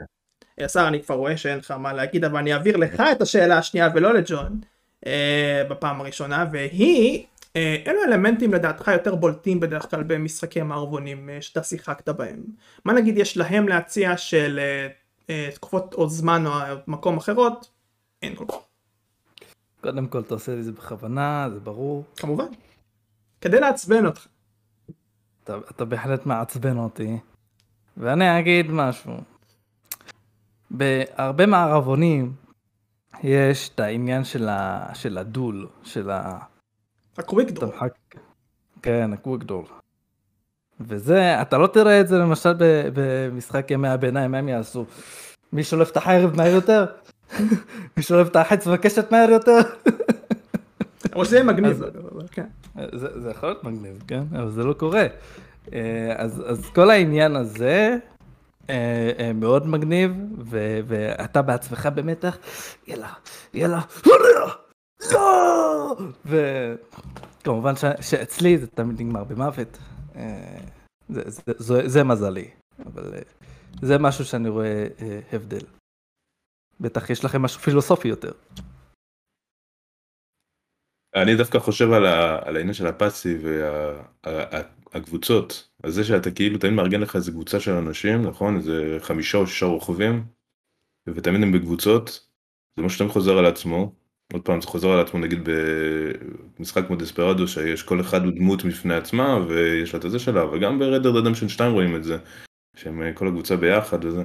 השר 0.60 0.88
אני 0.88 1.04
כבר 1.04 1.16
רואה 1.16 1.38
שאין 1.38 1.58
לך 1.58 1.72
מה 1.72 1.94
להגיד 1.94 2.26
אבל 2.26 2.38
אני 2.38 2.54
אעביר 2.54 2.78
לך 2.78 3.04
את 3.12 3.22
השאלה 3.22 3.58
השנייה 3.58 3.90
ולא 3.96 4.14
לג'ון. 4.14 4.60
אה, 5.08 5.64
בפעם 5.70 6.02
הראשונה, 6.02 6.46
והיא, 6.52 7.20
אה, 7.20 7.24
אילו 7.56 8.04
אלמנטים 8.08 8.54
לדעתך 8.54 8.88
יותר 8.88 9.16
בולטים 9.16 9.60
בדרך 9.60 9.90
כלל 9.92 10.04
במשחקי 10.04 10.62
מערבונים 10.62 11.30
אה, 11.30 11.42
שאתה 11.42 11.64
שיחקת 11.64 12.10
בהם? 12.10 12.44
מה 12.86 12.94
נגיד 12.94 13.18
יש 13.18 13.38
להם 13.38 13.68
להציע 13.68 14.18
של 14.18 14.60
אה, 14.60 14.88
אה, 15.30 15.50
תקופות 15.54 15.94
או 15.94 16.10
זמן 16.10 16.46
או 16.48 16.52
מקום 16.88 17.18
אחרות? 17.18 17.70
אין 18.22 18.36
כל 18.36 18.46
כך. 18.48 18.56
קודם 19.82 20.08
כל 20.08 20.20
אתה 20.20 20.34
עושה 20.34 20.56
לי 20.56 20.64
זה 20.64 20.72
בכוונה, 20.72 21.48
זה 21.54 21.60
ברור. 21.60 22.04
כמובן. 22.16 22.48
כדי 23.42 23.60
לעצבן 23.60 24.06
אותך. 24.06 24.28
אתה, 25.44 25.58
אתה 25.72 25.86
בהחלט 25.86 26.26
מעצבן 26.26 26.78
אותי. 26.78 27.18
ואני 27.98 28.40
אגיד 28.40 28.72
משהו. 28.72 29.14
בהרבה 30.72 31.46
מערבונים 31.46 32.34
יש 33.24 33.70
את 33.70 33.80
העניין 33.80 34.24
של, 34.24 34.50
ה, 34.50 34.90
של 34.94 35.18
הדול, 35.18 35.68
של 35.84 36.10
ה... 36.10 36.40
הקוויק 37.20 37.50
דור. 37.50 37.72
כן, 38.82 39.14
הקוויק 39.14 39.44
דור. 39.44 39.68
וזה, 40.80 41.42
אתה 41.42 41.58
לא 41.58 41.68
תראה 41.68 42.02
את 42.02 42.08
זה 42.08 42.18
למשל 42.18 42.54
במשחק 42.94 43.72
ימי 43.72 43.88
הביניים, 43.88 44.36
הם 44.36 44.50
יעשו? 44.50 44.86
מי 45.54 45.64
שולף 45.64 45.92
את 45.92 45.98
החרב 45.98 46.36
מהר 46.36 46.52
יותר? 46.52 46.86
מי 47.98 48.04
שולף 48.04 48.28
את 48.28 48.36
החץ 48.36 48.68
וקשת 48.68 49.12
מהר 49.12 49.30
יותר? 49.30 49.60
או 51.16 51.26
שזה 51.26 51.36
יהיה 51.36 51.44
מגניב. 51.44 51.82
כן. 52.32 52.46
זה, 52.94 53.30
יכול 53.32 53.50
להיות 53.50 53.64
מגניב, 53.64 54.04
כן? 54.08 54.24
אבל 54.32 54.50
זה 54.50 54.64
לא 54.64 54.74
קורה. 54.74 55.06
אה, 55.74 56.14
אז, 56.18 56.70
כל 56.76 56.90
העניין 56.90 57.36
הזה 57.36 57.98
אה, 58.70 59.12
אה, 59.20 59.34
מאוד 59.34 59.68
מגניב, 59.68 60.12
ואתה 60.86 61.42
בעצמך 61.42 61.90
במתח, 61.96 62.38
יאללה, 62.88 63.10
יאללה, 63.54 63.80
לא! 65.12 65.96
וכמובן 66.26 67.76
ש, 67.76 67.86
שאצלי 68.02 68.58
זה 68.58 68.68
תמיד 68.68 69.02
נגמר 69.02 69.24
במוות. 69.24 69.78
אה, 70.16 70.60
זה, 71.10 71.22
זה, 71.26 71.42
זה, 71.58 71.88
זה 71.88 72.04
מזלי, 72.04 72.50
אבל 72.86 73.14
אה, 73.14 73.22
זה 73.82 73.98
משהו 73.98 74.26
שאני 74.26 74.50
רואה 74.50 74.88
אה, 75.02 75.20
הבדל. 75.32 75.66
בטח 76.80 77.10
יש 77.10 77.26
לכם 77.26 77.42
משהו 77.42 77.62
פילוסופי 77.62 78.08
יותר. 78.08 78.32
אני 81.16 81.36
דווקא 81.36 81.60
חושב 81.60 81.92
על, 81.92 82.06
ה, 82.06 82.40
על 82.48 82.56
העניין 82.56 82.74
של 82.74 82.88
הפאסי 82.88 83.38
והקבוצות, 84.94 85.70
על 85.84 85.92
זה 85.92 86.04
שאתה 86.04 86.32
כאילו 86.32 86.58
תמיד 86.58 86.74
מארגן 86.74 87.02
לך 87.02 87.16
איזה 87.16 87.32
קבוצה 87.32 87.60
של 87.60 87.72
אנשים, 87.72 88.26
נכון? 88.28 88.58
איזה 88.58 88.98
חמישה 89.00 89.38
או 89.38 89.48
שישה 89.48 89.66
רוכבים, 89.66 90.26
ותמיד 91.08 91.44
הם 91.44 91.52
בקבוצות, 91.52 92.30
זה 92.78 92.84
משהו 92.84 92.96
שתמיד 92.96 93.12
חוזר 93.12 93.38
על 93.38 93.46
עצמו. 93.46 93.96
עוד 94.34 94.42
פעם 94.46 94.62
זה 94.62 94.68
חוזר 94.68 94.90
על 94.90 95.00
עצמו 95.00 95.20
נגיד 95.20 95.50
במשחק 96.60 96.88
כמו 96.88 96.96
דספרדו 96.96 97.48
שיש 97.48 97.84
כל 97.84 98.02
אחד 98.02 98.26
הוא 98.26 98.34
דמות 98.36 98.66
בפני 98.66 98.96
עצמה 98.96 99.40
ויש 99.48 99.94
לה 99.94 100.00
את 100.00 100.06
הזה 100.06 100.20
שלה 100.20 100.46
וגם 100.46 100.82
Dead 100.82 101.06
Redemption 101.06 101.50
2 101.50 101.74
רואים 101.74 101.96
את 101.96 102.04
זה 102.04 102.18
שהם 102.76 103.02
אה, 103.02 103.14
כל 103.14 103.28
הקבוצה 103.28 103.56
ביחד 103.56 104.06
וזה 104.06 104.24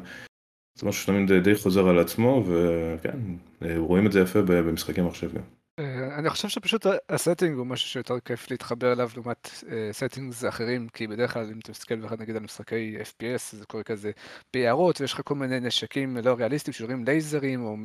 זה 0.78 0.87
משהו 0.87 1.02
שתמיד 1.02 1.32
די 1.32 1.54
חוזר 1.54 1.88
על 1.88 1.99
עצמו 1.99 2.44
וכן 2.46 3.18
אה, 3.62 3.78
רואים 3.78 4.06
את 4.06 4.12
זה 4.12 4.20
יפה 4.20 4.42
ב- 4.42 4.52
במשחקים 4.52 5.06
עכשיו 5.06 5.30
גם. 5.34 5.63
אה, 5.78 6.19
אני 6.19 6.31
חושב 6.31 6.49
שפשוט 6.49 6.87
ה 7.08 7.15
setting 7.15 7.58
הוא 7.59 7.66
משהו 7.66 7.88
שיותר 7.88 8.21
כיף 8.21 8.50
להתחבר 8.50 8.93
אליו 8.93 9.11
לעומת 9.14 9.50
settings 9.92 10.44
אחרים, 10.45 10.88
כי 10.88 11.07
בדרך 11.07 11.33
כלל 11.33 11.50
אם 11.52 11.59
אתה 11.59 11.71
מסתכל 11.71 11.97
בכלל 11.97 12.16
נגיד 12.21 12.37
על 12.37 12.43
משחקי 12.43 12.97
FPS, 13.02 13.57
זה 13.57 13.66
קורה 13.66 13.83
כזה 13.83 14.11
ביערות, 14.52 15.00
ויש 15.00 15.12
לך 15.12 15.21
כל 15.25 15.35
מיני 15.35 15.61
נשקים 15.61 16.16
לא 16.16 16.35
ריאליסטיים 16.38 16.73
שיורים 16.73 17.04
לייזרים, 17.04 17.64
או 17.64 17.76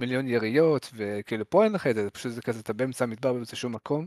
מיליון 0.00 0.28
יריות, 0.28 0.90
וכאילו 0.94 1.50
פה 1.50 1.64
אין 1.64 1.72
לך 1.72 1.86
את 1.86 1.94
זה, 1.94 2.10
פשוט 2.10 2.32
זה 2.32 2.42
כזה, 2.42 2.60
אתה 2.60 2.72
באמצע 2.72 3.04
המדבר 3.04 3.32
באמצע 3.32 3.56
שום 3.56 3.72
מקום. 3.72 4.06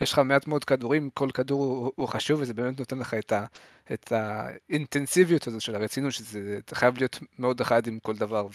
יש 0.00 0.12
לך 0.12 0.18
מעט 0.18 0.46
מאוד 0.46 0.64
כדורים, 0.64 1.10
כל 1.14 1.30
כדור 1.34 1.64
הוא, 1.64 1.92
הוא 1.96 2.08
חשוב, 2.08 2.40
וזה 2.40 2.54
באמת 2.54 2.78
נותן 2.78 2.98
לך 2.98 3.14
את, 3.14 3.32
ה, 3.32 3.46
את 3.92 4.12
האינטנסיביות 4.12 5.46
הזאת 5.46 5.60
של 5.60 5.74
הרצינות, 5.74 6.12
שזה 6.12 6.58
חייב 6.74 6.98
להיות 6.98 7.18
מאוד 7.38 7.60
אחד 7.60 7.86
עם 7.86 7.98
כל 7.98 8.16
דבר, 8.16 8.46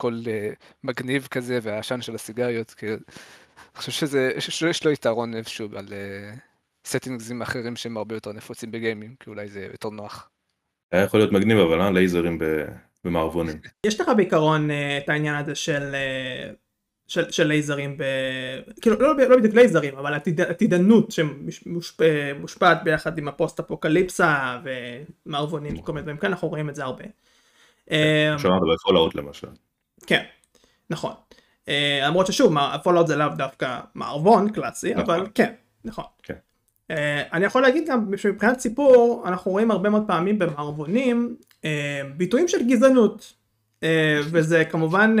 וכל 0.00 0.20
uh, 0.24 0.56
מגניב 0.84 1.28
כזה, 1.30 1.58
והעשן 1.62 2.02
של 2.02 2.14
הסיגריות, 2.14 2.70
כאילו, 2.70 2.94
אני 2.94 3.76
חושב 3.76 3.92
שזה, 3.92 4.32
שיש 4.38 4.84
לו 4.84 4.90
יתרון 4.90 5.34
איפשהו 5.34 5.68
על 5.76 5.86
סטינגזים 6.84 7.42
אחרים 7.42 7.76
שהם 7.76 7.96
הרבה 7.96 8.14
יותר 8.14 8.32
נפוצים 8.32 8.70
בגיימים, 8.70 9.14
כי 9.20 9.30
אולי 9.30 9.48
זה 9.48 9.68
יותר 9.72 9.90
נוח. 9.90 10.30
היה 10.92 11.02
יכול 11.02 11.20
להיות 11.20 11.32
מגניב 11.32 11.58
אבל 11.58 11.80
אה? 11.80 11.90
לייזרים 11.90 12.38
ב- 12.38 12.64
במערבונים. 13.04 13.56
יש 13.86 14.00
לך 14.00 14.10
בעיקרון 14.16 14.70
אה, 14.70 14.98
את 14.98 15.08
העניין 15.08 15.34
הזה 15.34 15.54
של, 15.54 15.94
אה, 15.94 16.50
של, 17.06 17.30
של 17.30 17.46
לייזרים, 17.46 17.96
ב... 17.96 18.04
כאילו 18.80 18.96
לא, 19.00 19.16
לא 19.16 19.36
בדיוק 19.36 19.54
לייזרים, 19.54 19.96
אבל 19.96 20.14
עתיד, 20.14 20.40
עתידנות 20.40 21.10
שמושפעת 21.10 22.84
ביחד 22.84 23.18
עם 23.18 23.28
הפוסט 23.28 23.60
אפוקליפסה 23.60 24.58
ומערבונים 25.26 25.78
וכל 25.78 25.92
מיני 25.92 26.02
דברים 26.02 26.16
כאלה, 26.16 26.32
אנחנו 26.32 26.48
רואים 26.48 26.68
את 26.68 26.74
זה 26.74 26.84
הרבה. 26.84 27.04
אה, 27.90 28.34
שמעת 28.38 28.60
ב-Fallout 28.74 29.14
למשל. 29.14 29.48
כן, 30.06 30.22
נכון. 30.90 31.12
אה, 31.68 32.00
למרות 32.02 32.26
ששוב, 32.26 32.54
Fallout 32.82 33.06
זה 33.06 33.16
לאו 33.16 33.28
דווקא 33.36 33.78
מערבון 33.94 34.50
קלאסי, 34.50 34.94
נכון. 34.94 35.14
אבל 35.14 35.26
כן, 35.34 35.52
נכון. 35.84 36.04
כן. 36.22 36.34
אה, 36.90 37.22
אני 37.32 37.44
יכול 37.44 37.62
להגיד 37.62 37.88
גם 37.88 38.16
שמבחינת 38.16 38.60
סיפור, 38.60 39.24
אנחנו 39.26 39.50
רואים 39.50 39.70
הרבה 39.70 39.90
מאוד 39.90 40.04
פעמים 40.06 40.38
במערבונים 40.38 41.36
אה, 41.64 42.00
ביטויים 42.16 42.48
של 42.48 42.68
גזענות. 42.68 43.40
וזה 44.24 44.64
כמובן 44.64 45.16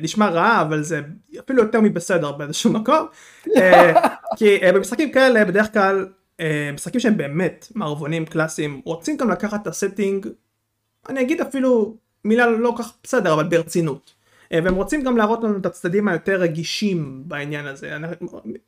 נשמע 0.00 0.28
רע, 0.28 0.60
אבל 0.62 0.82
זה 0.82 1.00
אפילו 1.38 1.62
יותר 1.62 1.80
מבסדר 1.80 2.32
באיזשהו 2.32 2.72
מקום. 2.72 3.06
כי 4.38 4.58
במשחקים 4.74 5.12
כאלה 5.12 5.44
בדרך 5.44 5.72
כלל, 5.72 6.06
משחקים 6.74 7.00
שהם 7.00 7.16
באמת 7.16 7.66
מערבונים 7.74 8.26
קלאסיים, 8.26 8.80
רוצים 8.84 9.16
גם 9.16 9.30
לקחת 9.30 9.62
את 9.62 9.66
הסטינג, 9.66 10.26
אני 11.08 11.20
אגיד 11.20 11.40
אפילו 11.40 11.96
מילה 12.26 12.46
לא 12.46 12.74
כך 12.78 12.92
בסדר, 13.02 13.34
אבל 13.34 13.44
ברצינות. 13.44 14.16
אה, 14.52 14.58
והם 14.64 14.74
רוצים 14.74 15.02
גם 15.02 15.16
להראות 15.16 15.44
לנו 15.44 15.58
את 15.58 15.66
הצדדים 15.66 16.08
היותר 16.08 16.40
רגישים 16.40 17.22
בעניין 17.26 17.66
הזה. 17.66 17.96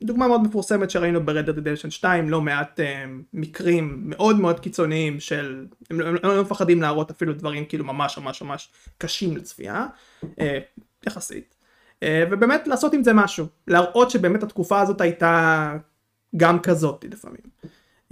דוגמה 0.03 0.29
מאוד 0.29 0.43
מפורסמת 0.43 0.91
שראינו 0.91 1.27
ב-Red 1.27 1.47
Dead 1.47 1.59
Redemption 1.59 1.91
2, 1.91 2.31
לא 2.31 2.41
מעט 2.41 2.81
אה, 2.81 3.05
מקרים 3.33 4.03
מאוד 4.05 4.41
מאוד 4.41 4.61
קיצוניים 4.61 5.21
של, 5.21 5.67
הם 5.91 6.01
לא, 6.01 6.13
לא 6.23 6.43
מפחדים 6.43 6.83
להראות 6.83 7.11
אפילו 7.11 7.33
דברים 7.33 7.65
כאילו 7.65 7.85
ממש 7.85 8.19
ממש 8.19 8.43
ממש 8.43 8.69
קשים 8.99 9.37
לצפייה, 9.37 9.87
אה, 10.41 10.59
יחסית. 11.07 11.55
ובאמת 12.31 12.69
לעשות 12.69 12.95
עם 12.95 13.03
זה 13.05 13.13
משהו, 13.13 13.47
להראות 13.67 14.11
שבאמת 14.11 14.43
התקופה 14.43 14.81
הזאת 14.81 15.01
הייתה 15.01 15.75
גם 16.37 16.61
כזאת 16.61 17.05
לפעמים. 17.11 17.41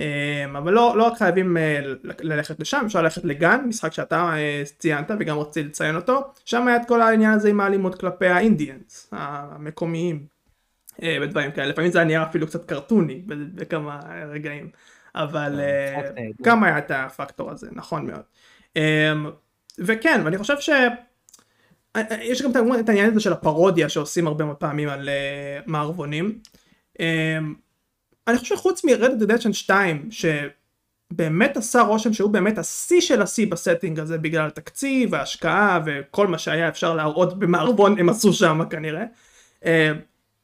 אה, 0.00 0.44
אבל 0.58 0.72
לא, 0.72 0.94
לא 0.98 1.04
רק 1.06 1.18
חייבים 1.18 1.56
אה, 1.56 1.80
ללכת 2.20 2.60
לשם, 2.60 2.82
אפשר 2.86 3.02
ללכת 3.02 3.24
לגן, 3.24 3.64
משחק 3.68 3.92
שאתה 3.92 4.30
אה, 4.36 4.62
ציינת 4.78 5.10
וגם 5.20 5.38
רציתי 5.38 5.68
לציין 5.68 5.96
אותו, 5.96 6.32
שם 6.44 6.68
היה 6.68 6.76
את 6.76 6.88
כל 6.88 7.02
העניין 7.02 7.30
הזה 7.32 7.48
עם 7.48 7.60
האלימות 7.60 8.00
כלפי 8.00 8.26
האינדיאנס, 8.26 9.08
המקומיים, 9.12 10.26
אה, 11.02 11.18
ודברים 11.22 11.50
כאלה, 11.52 11.66
לפעמים 11.66 11.90
זה 11.90 11.98
היה 11.98 12.06
נראה 12.06 12.22
אפילו 12.22 12.46
קצת 12.46 12.64
קרטוני 12.68 13.22
בכמה 13.26 14.00
רגעים, 14.30 14.70
אבל 15.14 15.50
נהדר. 15.56 16.12
גם 16.42 16.64
היה 16.64 16.78
את 16.78 16.90
הפקטור 16.90 17.50
הזה, 17.50 17.68
נכון 17.72 18.06
מאוד. 18.06 18.22
אה, 18.76 19.12
וכן, 19.78 20.20
ואני 20.24 20.38
חושב 20.38 20.60
ש... 20.60 20.70
יש 22.20 22.42
גם 22.42 22.50
את- 22.80 22.88
העניין 22.88 23.10
הזה 23.10 23.20
של 23.20 23.32
הפרודיה 23.32 23.88
שעושים 23.88 24.26
הרבה 24.26 24.44
מאוד 24.44 24.56
פעמים 24.56 24.88
על 24.88 25.08
מערבונים. 25.66 26.38
אני 28.28 28.38
חושב 28.38 28.56
שחוץ 28.56 28.84
מ-Red 28.84 29.22
Dead 29.22 29.26
Redemption 29.26 29.52
2 29.52 30.08
שבאמת 30.10 31.56
עשה 31.56 31.80
רושם 31.80 32.12
שהוא 32.12 32.30
באמת 32.30 32.58
השיא 32.58 33.00
של 33.00 33.22
השיא 33.22 33.46
ב 33.46 33.53
setting 33.53 34.00
הזה 34.00 34.18
בגלל 34.18 34.46
התקציב 34.46 35.12
וההשקעה 35.12 35.80
וכל 35.86 36.26
מה 36.26 36.38
שהיה 36.38 36.68
אפשר 36.68 36.94
להראות 36.94 37.38
במערבון 37.38 37.98
הם 37.98 38.08
עשו 38.08 38.32
שם 38.32 38.60
כנראה. 38.70 39.04
Uh, 39.62 39.66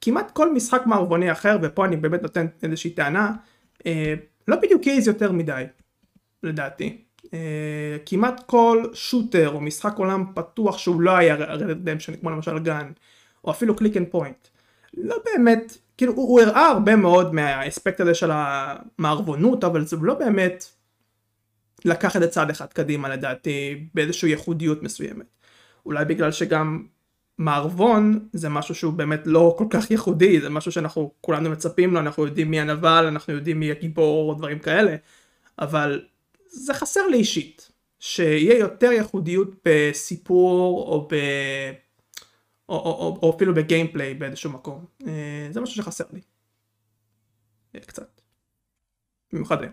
כמעט 0.00 0.30
כל 0.30 0.52
משחק 0.52 0.82
מערבוני 0.86 1.32
אחר 1.32 1.56
ופה 1.62 1.84
אני 1.84 1.96
באמת 1.96 2.22
נותן 2.22 2.46
איזושהי 2.62 2.90
טענה 2.90 3.32
uh, 3.78 3.84
לא 4.48 4.56
בדיוק 4.56 4.82
העז 4.86 5.08
יותר 5.08 5.32
מדי 5.32 5.64
לדעתי. 6.42 6.98
Uh, 7.24 7.28
כמעט 8.06 8.42
כל 8.46 8.84
shooter 8.94 9.48
או 9.48 9.60
משחק 9.60 9.96
עולם 9.96 10.24
פתוח 10.34 10.78
שהוא 10.78 11.00
לא 11.00 11.16
היה 11.16 11.36
Redemption 11.36 12.20
כמו 12.20 12.30
למשל 12.30 12.58
Gun 12.58 12.92
או 13.44 13.50
אפילו 13.50 13.76
click 13.76 13.96
and 13.96 14.08
point 14.10 14.48
לא 14.96 15.16
באמת, 15.24 15.78
כאילו 16.02 16.14
הוא, 16.14 16.28
הוא 16.28 16.40
הראה 16.40 16.66
הרבה 16.66 16.96
מאוד 16.96 17.34
מהאספקט 17.34 18.00
הזה 18.00 18.14
של 18.14 18.30
המערבונות, 18.32 19.64
אבל 19.64 19.86
זה 19.86 19.96
לא 20.02 20.14
באמת 20.14 20.64
לקח 21.84 22.16
את 22.16 22.20
זה 22.20 22.28
צעד 22.28 22.50
אחד 22.50 22.66
קדימה 22.66 23.08
לדעתי 23.08 23.86
באיזושהי 23.94 24.30
ייחודיות 24.30 24.82
מסוימת. 24.82 25.26
אולי 25.86 26.04
בגלל 26.04 26.32
שגם 26.32 26.86
מערבון 27.38 28.28
זה 28.32 28.48
משהו 28.48 28.74
שהוא 28.74 28.92
באמת 28.92 29.20
לא 29.24 29.54
כל 29.58 29.66
כך 29.70 29.90
ייחודי, 29.90 30.40
זה 30.40 30.50
משהו 30.50 30.72
שאנחנו 30.72 31.12
כולנו 31.20 31.50
מצפים 31.50 31.94
לו, 31.94 32.00
אנחנו 32.00 32.24
יודעים 32.24 32.50
מי 32.50 32.60
הנבל, 32.60 33.04
אנחנו 33.08 33.32
יודעים 33.32 33.60
מי 33.60 33.70
הגיבור 33.70 34.30
או 34.30 34.34
דברים 34.34 34.58
כאלה, 34.58 34.96
אבל 35.58 36.02
זה 36.46 36.74
חסר 36.74 37.06
לי 37.06 37.16
אישית, 37.16 37.72
שיהיה 37.98 38.58
יותר 38.58 38.92
ייחודיות 38.92 39.48
בסיפור 39.64 40.86
או 40.88 41.08
ב... 41.10 41.14
או, 42.72 42.76
או, 42.76 42.92
או, 42.92 43.18
או 43.22 43.36
אפילו 43.36 43.54
בגיימפליי 43.54 44.14
באיזשהו 44.14 44.50
מקום. 44.50 44.84
אה, 45.06 45.48
זה 45.50 45.60
משהו 45.60 45.76
שחסר 45.76 46.04
לי. 46.12 46.20
קצת. 47.80 48.20
במיוחד 49.32 49.62
היום. 49.62 49.72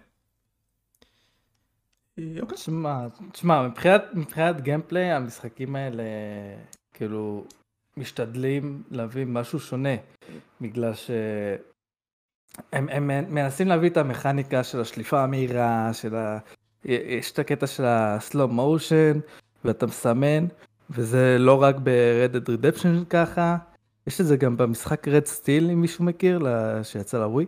אוקיי. 2.42 2.58
שמע, 2.58 3.08
תשמע, 3.32 3.68
מבחינת, 3.68 4.04
מבחינת 4.14 4.62
גיימפליי 4.62 5.12
המשחקים 5.12 5.76
האלה 5.76 6.04
כאילו 6.94 7.46
משתדלים 7.98 8.84
להביא 8.92 9.26
משהו 9.26 9.60
שונה 9.60 9.96
בגלל 10.62 10.94
שהם 10.94 12.90
הם 12.90 13.08
מנסים 13.08 13.68
להביא 13.68 13.90
את 13.90 13.98
המכניקה 13.98 14.64
של 14.64 14.82
השליפה 14.82 15.24
המהירה, 15.24 15.94
של 15.94 16.16
ה... 16.16 16.40
יש 16.86 17.32
את 17.32 17.40
הקטע 17.40 17.68
של 17.68 17.86
ה-slow 17.86 18.52
motion 18.52 19.20
ואתה 19.66 19.86
מסמן 19.86 20.46
וזה 20.90 21.38
לא 21.40 21.62
רק 21.62 21.76
ב-Red 21.84 22.36
Dead 22.36 22.50
Redemption 22.50 23.06
ככה, 23.10 23.58
יש 24.08 24.22
את 24.22 24.26
זה 24.26 24.38
גם 24.38 24.58
במשחק 24.58 25.08
Red 25.08 25.28
Steel 25.28 25.72
אם 25.72 25.82
מישהו 25.82 26.06
מכיר, 26.06 26.40
שיצא 26.84 27.20
לווי. 27.20 27.46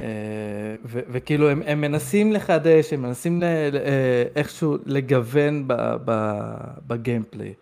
אה, 0.00 0.74
וכאילו 0.84 1.50
הם, 1.50 1.62
הם 1.66 1.80
מנסים 1.80 2.32
לחדש, 2.32 2.92
הם 2.92 3.02
מנסים 3.02 3.40
ל, 3.40 3.44
אה, 3.44 4.24
איכשהו 4.36 4.76
לגוון 4.86 5.64
בגיימפליי. 6.86 7.54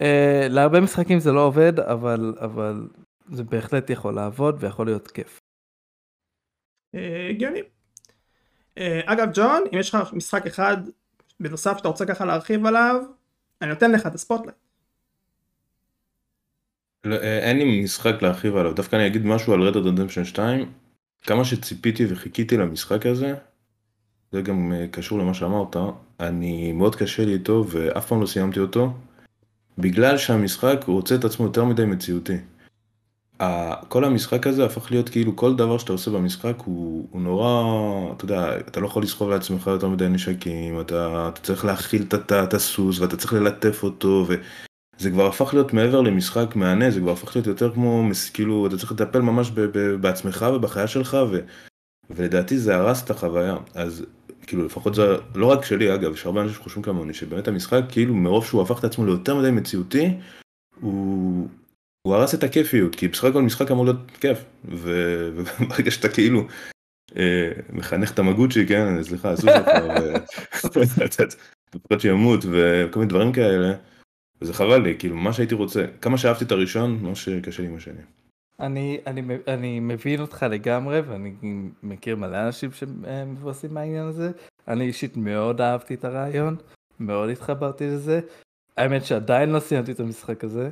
אה, 0.00 0.46
להרבה 0.50 0.80
משחקים 0.80 1.18
זה 1.18 1.32
לא 1.32 1.40
עובד, 1.40 1.80
אבל, 1.80 2.34
אבל 2.40 2.88
זה 3.28 3.44
בהחלט 3.44 3.90
יכול 3.90 4.14
לעבוד 4.14 4.56
ויכול 4.60 4.86
להיות 4.86 5.08
כיף. 5.08 5.40
הגיוני. 7.30 7.62
אגב 9.04 9.28
ג'ון, 9.34 9.64
אם 9.72 9.78
יש 9.78 9.94
לך 9.94 10.12
משחק 10.12 10.46
אחד 10.46 10.76
בנוסף 11.40 11.76
שאתה 11.78 11.88
רוצה 11.88 12.06
ככה 12.06 12.24
להרחיב 12.24 12.66
עליו, 12.66 13.02
אני 13.62 13.70
נותן 13.70 13.92
לך 13.92 14.06
את 14.06 14.14
ה 14.14 14.18
spotlight. 14.18 14.56
לא, 17.04 17.16
אין 17.16 17.58
לי 17.58 17.82
משחק 17.82 18.22
להרחיב 18.22 18.56
עליו, 18.56 18.72
דווקא 18.72 18.96
אני 18.96 19.06
אגיד 19.06 19.26
משהו 19.26 19.52
על 19.52 19.68
Red 19.68 19.72
Dead 19.72 19.78
Redemption 19.78 20.24
2. 20.24 20.72
כמה 21.22 21.44
שציפיתי 21.44 22.06
וחיכיתי 22.08 22.56
למשחק 22.56 23.06
הזה, 23.06 23.34
זה 24.32 24.42
גם 24.42 24.72
אה, 24.72 24.86
קשור 24.90 25.18
למה 25.18 25.34
שאמרת, 25.34 25.76
אני 26.20 26.72
מאוד 26.72 26.96
קשה 26.96 27.24
לי 27.24 27.32
איתו 27.32 27.64
ואף 27.68 28.06
פעם 28.06 28.20
לא 28.20 28.26
סיימתי 28.26 28.60
אותו, 28.60 28.94
בגלל 29.78 30.18
שהמשחק 30.18 30.84
רוצה 30.86 31.14
את 31.14 31.24
עצמו 31.24 31.46
יותר 31.46 31.64
מדי 31.64 31.84
מציאותי. 31.84 32.36
כל 33.88 34.04
המשחק 34.04 34.46
הזה 34.46 34.64
הפך 34.64 34.90
להיות 34.90 35.08
כאילו 35.08 35.36
כל 35.36 35.56
דבר 35.56 35.78
שאתה 35.78 35.92
עושה 35.92 36.10
במשחק 36.10 36.54
הוא, 36.64 37.08
הוא 37.10 37.22
נורא, 37.22 37.64
אתה 38.12 38.24
יודע, 38.24 38.58
אתה 38.58 38.80
לא 38.80 38.86
יכול 38.86 39.02
לסחוב 39.02 39.30
לעצמך 39.30 39.66
יותר 39.66 39.88
מדי 39.88 40.08
נשקים, 40.08 40.80
אתה, 40.80 41.28
אתה 41.28 41.40
צריך 41.40 41.64
להכיל 41.64 42.06
את 42.42 42.54
הסוס 42.54 42.98
ואתה 42.98 43.16
צריך 43.16 43.32
ללטף 43.32 43.82
אותו, 43.82 44.26
זה 44.98 45.10
כבר 45.10 45.26
הפך 45.26 45.54
להיות 45.54 45.72
מעבר 45.72 46.00
למשחק 46.00 46.56
מהנה, 46.56 46.90
זה 46.90 47.00
כבר 47.00 47.12
הפך 47.12 47.36
להיות 47.36 47.46
יותר 47.46 47.74
כמו, 47.74 48.02
כאילו, 48.34 48.66
אתה 48.66 48.78
צריך 48.78 48.92
לטפל 48.92 49.20
ממש 49.20 49.50
ב- 49.50 49.60
ב- 49.60 49.94
בעצמך 49.94 50.46
ובחייה 50.54 50.86
שלך, 50.86 51.16
ו- 51.30 51.40
ולדעתי 52.10 52.58
זה 52.58 52.76
הרס 52.76 53.04
את 53.04 53.10
החוויה. 53.10 53.56
אז 53.74 54.06
כאילו, 54.46 54.64
לפחות 54.64 54.94
זה 54.94 55.16
לא 55.34 55.46
רק 55.46 55.64
שלי, 55.64 55.94
אגב, 55.94 56.12
יש 56.12 56.26
הרבה 56.26 56.42
אנשים 56.42 56.54
שחושבים 56.54 56.82
כמוני, 56.82 57.14
שבאמת 57.14 57.48
המשחק, 57.48 57.82
כאילו, 57.88 58.14
מרוב 58.14 58.44
שהוא 58.44 58.62
הפך 58.62 58.78
את 58.78 58.84
עצמו 58.84 59.06
ליותר 59.06 59.36
מדי 59.36 59.50
מציאותי, 59.50 60.14
הוא... 60.80 61.48
הוא 62.06 62.14
הרס 62.14 62.34
את 62.34 62.42
הכיפיות, 62.42 62.94
כי 62.94 63.08
בסך 63.08 63.24
הכל 63.24 63.42
משחק 63.42 63.70
אמור 63.70 63.84
להיות 63.84 64.10
כיף, 64.20 64.44
וברגע 64.64 65.90
שאתה 65.90 66.08
כאילו 66.08 66.46
אה, 67.16 67.52
מחנך 67.72 68.12
את 68.14 68.18
המגוצ'י, 68.18 68.66
כן, 68.66 69.02
סליחה, 69.02 69.30
הסוס 69.30 69.44
שלך, 69.44 69.68
לפחות 71.74 72.00
שימות 72.00 72.40
וכל 72.44 72.98
מיני 72.98 73.08
דברים 73.08 73.32
כאלה, 73.32 73.74
וזה 74.40 74.54
חבל 74.54 74.82
לי, 74.82 74.96
כאילו, 74.98 75.16
מה 75.16 75.32
שהייתי 75.32 75.54
רוצה, 75.54 75.84
כמה 76.00 76.18
שאהבתי 76.18 76.44
את 76.44 76.52
הראשון, 76.52 76.98
ממש 77.02 77.28
קשה 77.28 77.62
לי 77.62 77.68
עם 77.68 77.76
השני. 77.76 78.02
אני, 78.60 79.00
אני, 79.06 79.22
אני 79.48 79.80
מבין 79.80 80.20
אותך 80.20 80.46
לגמרי, 80.50 81.00
ואני 81.00 81.34
מכיר 81.82 82.16
מלא 82.16 82.46
אנשים 82.46 82.70
שמבואסים 82.72 83.74
מהעניין 83.74 84.06
הזה. 84.06 84.30
אני 84.68 84.84
אישית 84.84 85.16
מאוד 85.16 85.60
אהבתי 85.60 85.94
את 85.94 86.04
הרעיון, 86.04 86.56
מאוד 87.00 87.28
התחברתי 87.28 87.86
לזה. 87.86 88.20
האמת 88.76 89.04
שעדיין 89.04 89.50
לא 89.50 89.60
סיימתי 89.60 89.92
את 89.92 90.00
המשחק 90.00 90.44
הזה, 90.44 90.64
אה, 90.64 90.70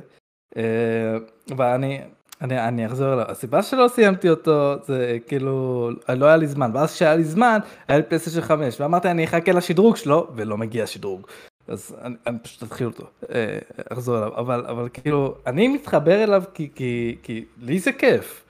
אבל 1.51 1.65
אני, 1.65 2.01
אני, 2.41 2.67
אני 2.67 2.85
אחזור 2.85 3.13
אליו. 3.13 3.25
הסיבה 3.27 3.63
שלא 3.63 3.87
סיימתי 3.87 4.29
אותו 4.29 4.75
זה 4.83 5.17
כאילו, 5.27 5.89
לא 6.09 6.25
היה 6.25 6.37
לי 6.37 6.47
זמן, 6.47 6.71
ואז 6.73 6.93
כשהיה 6.93 7.15
לי 7.15 7.23
זמן, 7.23 7.59
היה 7.87 7.97
לי 7.97 8.03
פלייסטיישן 8.03 8.41
5, 8.41 8.81
ואמרתי 8.81 9.11
אני 9.11 9.23
אחכה 9.23 9.51
לשדרוג 9.51 9.95
שלו, 9.95 10.27
ולא 10.35 10.57
מגיע 10.57 10.87
שדרוג. 10.87 11.27
אז 11.67 11.95
אני, 12.01 12.15
אני 12.27 12.39
פשוט 12.39 12.63
אתחיל 12.63 12.87
אותו, 12.87 13.03
אה, 13.33 13.57
אחזור 13.89 14.17
אליו, 14.17 14.31
אבל, 14.37 14.65
אבל 14.67 14.89
כאילו, 14.93 15.35
אני 15.47 15.67
מתחבר 15.67 16.23
אליו 16.23 16.43
כי, 16.53 16.69
כי, 16.75 17.17
כי 17.23 17.45
לי 17.61 17.79
זה 17.79 17.91
כיף. 17.91 18.45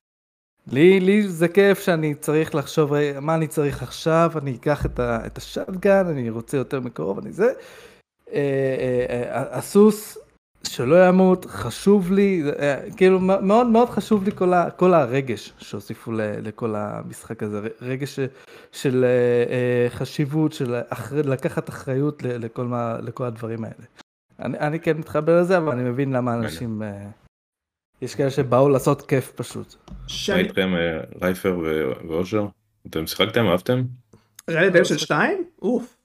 לי, 0.68 1.00
לי 1.00 1.28
זה 1.28 1.48
כיף 1.48 1.80
שאני 1.80 2.15
צריך 2.15 2.56
לחשוב 2.56 2.94
מה 3.22 3.36
אני 3.36 3.48
צריך 3.48 3.84
עכשיו, 3.84 4.32
אני 4.41 4.56
אקח 4.56 4.86
את, 4.86 5.00
את 5.00 5.38
השטגן, 5.38 6.08
אני 6.08 6.30
רוצה 6.30 6.58
יותר 6.58 6.80
מקרוב, 6.80 7.20
אני 7.20 7.32
זה. 7.32 7.54
אה, 8.34 9.06
אה, 9.10 9.58
הסוס 9.58 10.18
שלא 10.67 11.08
ימות, 11.08 11.45
חשוב 11.45 12.12
לי, 12.12 12.43
אה, 12.60 12.91
כאילו 12.97 13.19
מאוד 13.19 13.67
מאוד 13.67 13.89
חשוב 13.89 14.23
לי 14.23 14.32
כל, 14.32 14.54
ה, 14.54 14.69
כל 14.69 14.93
הרגש 14.93 15.54
שהוסיפו 15.58 16.12
ל, 16.12 16.21
לכל 16.21 16.75
המשחק 16.75 17.43
הזה, 17.43 17.62
רגש 17.82 18.19
של 18.71 19.04
אה, 19.04 19.10
אה, 19.54 19.89
חשיבות, 19.89 20.54
של 20.54 20.75
אחר, 20.89 21.21
לקחת 21.21 21.69
אחריות 21.69 22.23
לכל, 22.23 22.65
מה, 22.65 22.97
לכל 23.01 23.25
הדברים 23.25 23.63
האלה. 23.63 23.86
אני, 24.39 24.60
אני 24.60 24.80
כן 24.80 24.97
מתחבר 24.97 25.41
לזה, 25.41 25.58
אבל 25.58 25.71
אני 25.71 25.89
מבין 25.89 26.12
למה 26.12 26.34
אנשים, 26.34 26.82
יש 28.01 28.15
כאלה 28.15 28.32
שבאו 28.32 28.69
לעשות 28.69 29.01
כיף 29.01 29.32
פשוט. 29.36 29.75
מה 30.30 30.36
איתכם 30.36 30.73
רייפר 31.21 31.58
ואושר? 32.08 32.47
אתם 32.89 33.08
שיחקתם? 33.08 33.45
אהבתם? 33.47 33.84
רדי 34.49 34.86
של 34.86 34.97
שתיים? 34.97 35.43
אוף. 35.62 35.97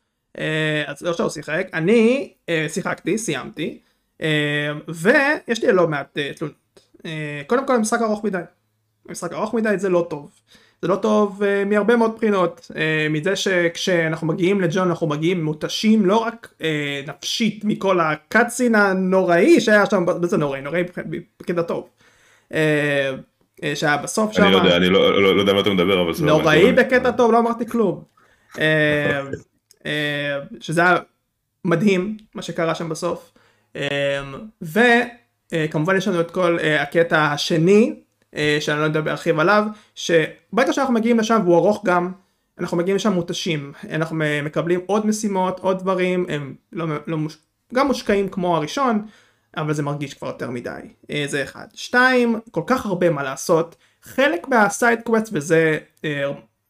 אז 0.87 1.07
אושר 1.07 1.29
שיחק, 1.29 1.67
אני 1.73 2.33
שיחקתי, 2.69 3.19
סיימתי. 3.19 3.81
אה, 4.23 4.73
ויש 4.89 5.65
לי 5.65 5.73
לא 5.73 5.89
מעט 5.89 6.19
אה, 6.19 6.31
תלונות. 6.37 6.57
אה, 7.07 7.43
קודם 7.47 7.67
כל 7.67 7.75
המשחק 7.75 8.03
ארוך 8.03 8.25
מדי. 8.25 8.39
המשחק 9.09 9.33
ארוך 9.33 9.55
מדי 9.55 9.79
זה 9.79 9.89
לא 9.89 10.07
טוב. 10.11 10.31
זה 10.83 10.89
לא 10.89 10.97
טוב 10.97 11.43
uh, 11.43 11.69
מהרבה 11.69 11.97
מאוד 11.97 12.17
בחינות, 12.17 12.71
uh, 12.73 12.77
מזה 13.11 13.37
שכשאנחנו 13.37 14.27
מגיעים 14.27 14.61
לג'ון 14.61 14.89
אנחנו 14.89 15.07
מגיעים 15.07 15.45
מותשים 15.45 16.07
לא 16.07 16.17
רק 16.17 16.55
uh, 16.59 16.63
נפשית 17.07 17.65
מכל 17.65 18.01
הקאצין 18.01 18.75
הנוראי 18.75 19.61
שהיה 19.61 19.87
שם, 19.87 20.05
זה 20.23 20.37
נוראי, 20.37 20.61
נוראי 20.61 20.83
בקטע 21.41 21.63
טוב. 21.63 21.89
Uh, 22.53 22.55
uh, 23.61 23.65
שהיה 23.75 23.97
בסוף 23.97 24.33
שם. 24.33 24.43
אני 24.43 24.53
לא 24.53 24.57
יודע, 24.57 24.77
אני 24.77 24.89
לא, 24.89 25.23
לא, 25.23 25.37
לא 25.37 25.41
יודע 25.41 25.53
מה 25.53 25.61
אתה 25.61 25.71
מדבר, 25.71 26.03
אבל 26.03 26.15
זה 26.15 26.27
נוראי 26.27 26.73
בקטע 26.73 27.11
טוב, 27.11 27.33
לא 27.33 27.39
אמרתי 27.39 27.67
כלום. 27.67 28.03
uh, 28.55 28.59
uh, 29.79 29.87
שזה 30.61 30.81
היה 30.81 30.97
מדהים 31.65 32.17
מה 32.35 32.43
שקרה 32.43 32.75
שם 32.75 32.89
בסוף. 32.89 33.33
אמ, 33.77 33.83
וכמובן 34.63 35.97
יש 35.97 36.09
לנו 36.09 36.21
את 36.21 36.31
כל 36.31 36.59
אה, 36.59 36.83
הקטע 36.83 37.33
השני 37.33 37.95
אה, 38.37 38.57
שאני 38.61 38.81
לא 38.81 38.85
יודע 38.85 39.01
להרחיב 39.01 39.41
עליו 39.41 39.65
שברגע 39.95 40.73
שאנחנו 40.73 40.95
מגיעים 40.95 41.19
לשם 41.19 41.41
והוא 41.45 41.57
ארוך 41.57 41.83
גם 41.85 42.13
אנחנו 42.59 42.77
מגיעים 42.77 42.97
לשם 42.97 43.13
מותשים. 43.13 43.73
אנחנו 43.91 44.17
מקבלים 44.43 44.81
עוד 44.87 45.07
משימות 45.07 45.61
עוד 45.61 45.79
דברים 45.79 46.27
הם 46.29 46.55
לא, 46.73 46.87
לא 47.07 47.17
מוש... 47.17 47.39
גם 47.75 47.87
מושקעים 47.87 48.29
כמו 48.29 48.57
הראשון 48.57 49.07
אבל 49.57 49.73
זה 49.73 49.83
מרגיש 49.83 50.15
כבר 50.15 50.29
יותר 50.29 50.51
מדי. 50.51 50.81
אה, 51.11 51.25
זה 51.27 51.43
אחד. 51.43 51.67
שתיים 51.75 52.41
כל 52.51 52.63
כך 52.67 52.87
הרבה 52.87 53.11
מה 53.11 53.23
לעשות. 53.23 53.77
חלק 54.03 54.49
מה 54.49 54.66
side 54.66 55.01
quest 55.05 55.29
וזה 55.33 55.79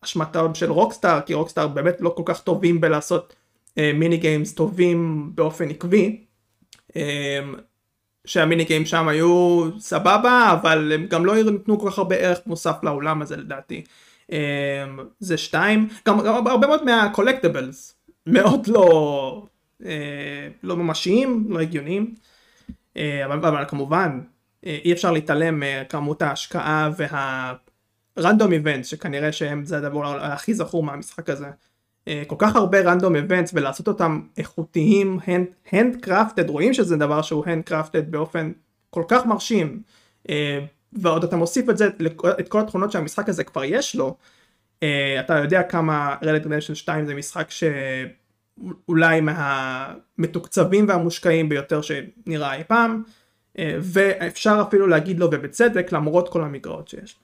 אשמתם 0.05 0.55
של 0.55 0.71
Rockstar 0.71 1.21
כי 1.21 1.35
Rockstar 1.35 1.69
באמת 1.69 2.01
לא 2.01 2.13
כל 2.17 2.23
כך 2.27 2.41
טובים 2.41 2.81
בלעשות 2.81 3.37
mini 3.77 4.17
games 4.17 4.55
טובים 4.55 5.31
באופן 5.35 5.71
עקבי 5.71 6.25
שה 8.27 8.43
mini 8.43 8.65
game 8.65 8.85
שם 8.87 9.09
היו 9.09 9.69
סבבה 9.79 10.59
אבל 10.61 10.93
הם 10.93 11.07
גם 11.07 11.27
לא 11.27 11.35
נתנו 11.43 11.81
כל 11.81 11.91
כך 11.91 11.99
הרבה 11.99 12.17
ערך 12.17 12.39
מוסף 12.47 12.77
לעולם 12.83 13.23
הזה 13.23 13.37
לדעתי. 13.37 13.85
אמ, 14.33 14.37
זה 15.21 15.37
שתיים 15.37 15.89
גם, 16.07 16.21
גם 16.21 16.47
הרבה 16.47 16.67
מאוד 16.67 16.85
מה 16.85 17.01
collectibles 17.01 17.95
מאוד 18.27 18.67
לא 18.67 19.47
אה, 19.85 20.49
לא 20.63 20.77
ממשיים 20.77 21.47
לא 21.49 21.61
הגיוניים 21.61 22.15
אה, 22.97 23.27
אבל, 23.27 23.47
אבל 23.47 23.65
כמובן 23.69 24.21
אה, 24.67 24.79
אי 24.85 24.93
אפשר 24.93 25.13
להתעלם 25.13 25.61
מכמות 25.61 26.23
ההשקעה 26.23 26.91
והרנדום 28.17 28.53
איבנט 28.53 28.85
שכנראה 28.85 29.33
שהם 29.33 29.65
זה 29.65 29.77
הדבר 29.77 30.25
הכי 30.25 30.55
זכור 30.55 30.83
מהמשחק 30.83 31.31
הזה. 31.31 31.51
אה, 32.09 32.23
כל 32.27 32.37
כך 32.39 32.57
הרבה 32.57 32.81
רנדום 32.81 33.17
אבנטס 33.17 33.51
ולעשות 33.55 33.89
אותם 33.89 34.21
איכותיים, 34.39 35.19
הנד 35.73 35.97
קרפטד, 36.01 36.51
רואים 36.51 36.75
שזה 36.75 36.97
דבר 36.97 37.23
שהוא 37.23 37.45
הנד 37.47 37.65
קרפטד 37.65 38.11
באופן 38.11 38.53
כל 38.91 39.03
כך 39.09 39.27
מרשים, 39.27 39.83
אה, 40.31 40.59
ועוד 40.93 41.25
אתה 41.25 41.37
מוסיף 41.37 41.71
את 41.71 41.79
זה, 41.79 41.89
את 42.41 42.49
כל 42.49 42.61
התכונות 42.61 42.93
שהמשחק 42.93 43.29
הזה 43.29 43.45
כבר 43.45 43.65
יש 43.65 43.97
לו, 43.97 44.17
אה, 44.83 45.21
אתה 45.21 45.39
יודע 45.39 45.63
כמה 45.63 46.17
Red 46.23 46.33
Dead 46.33 46.47
Redemption 46.47 46.75
2 46.75 47.07
זה 47.07 47.15
משחק 47.15 47.49
שאולי 47.51 49.21
מהמתוקצבים 49.21 50.89
והמושקעים 50.89 51.49
ביותר 51.49 51.81
שנראה 51.83 52.55
אי 52.55 52.65
פעם, 52.65 53.03
ואפשר 53.81 54.63
אפילו 54.69 54.87
להגיד 54.87 55.19
לו 55.19 55.27
ובצדק 55.27 55.93
למרות 55.93 56.29
כל 56.29 56.43
המגרעות 56.43 56.89
שיש. 56.89 57.17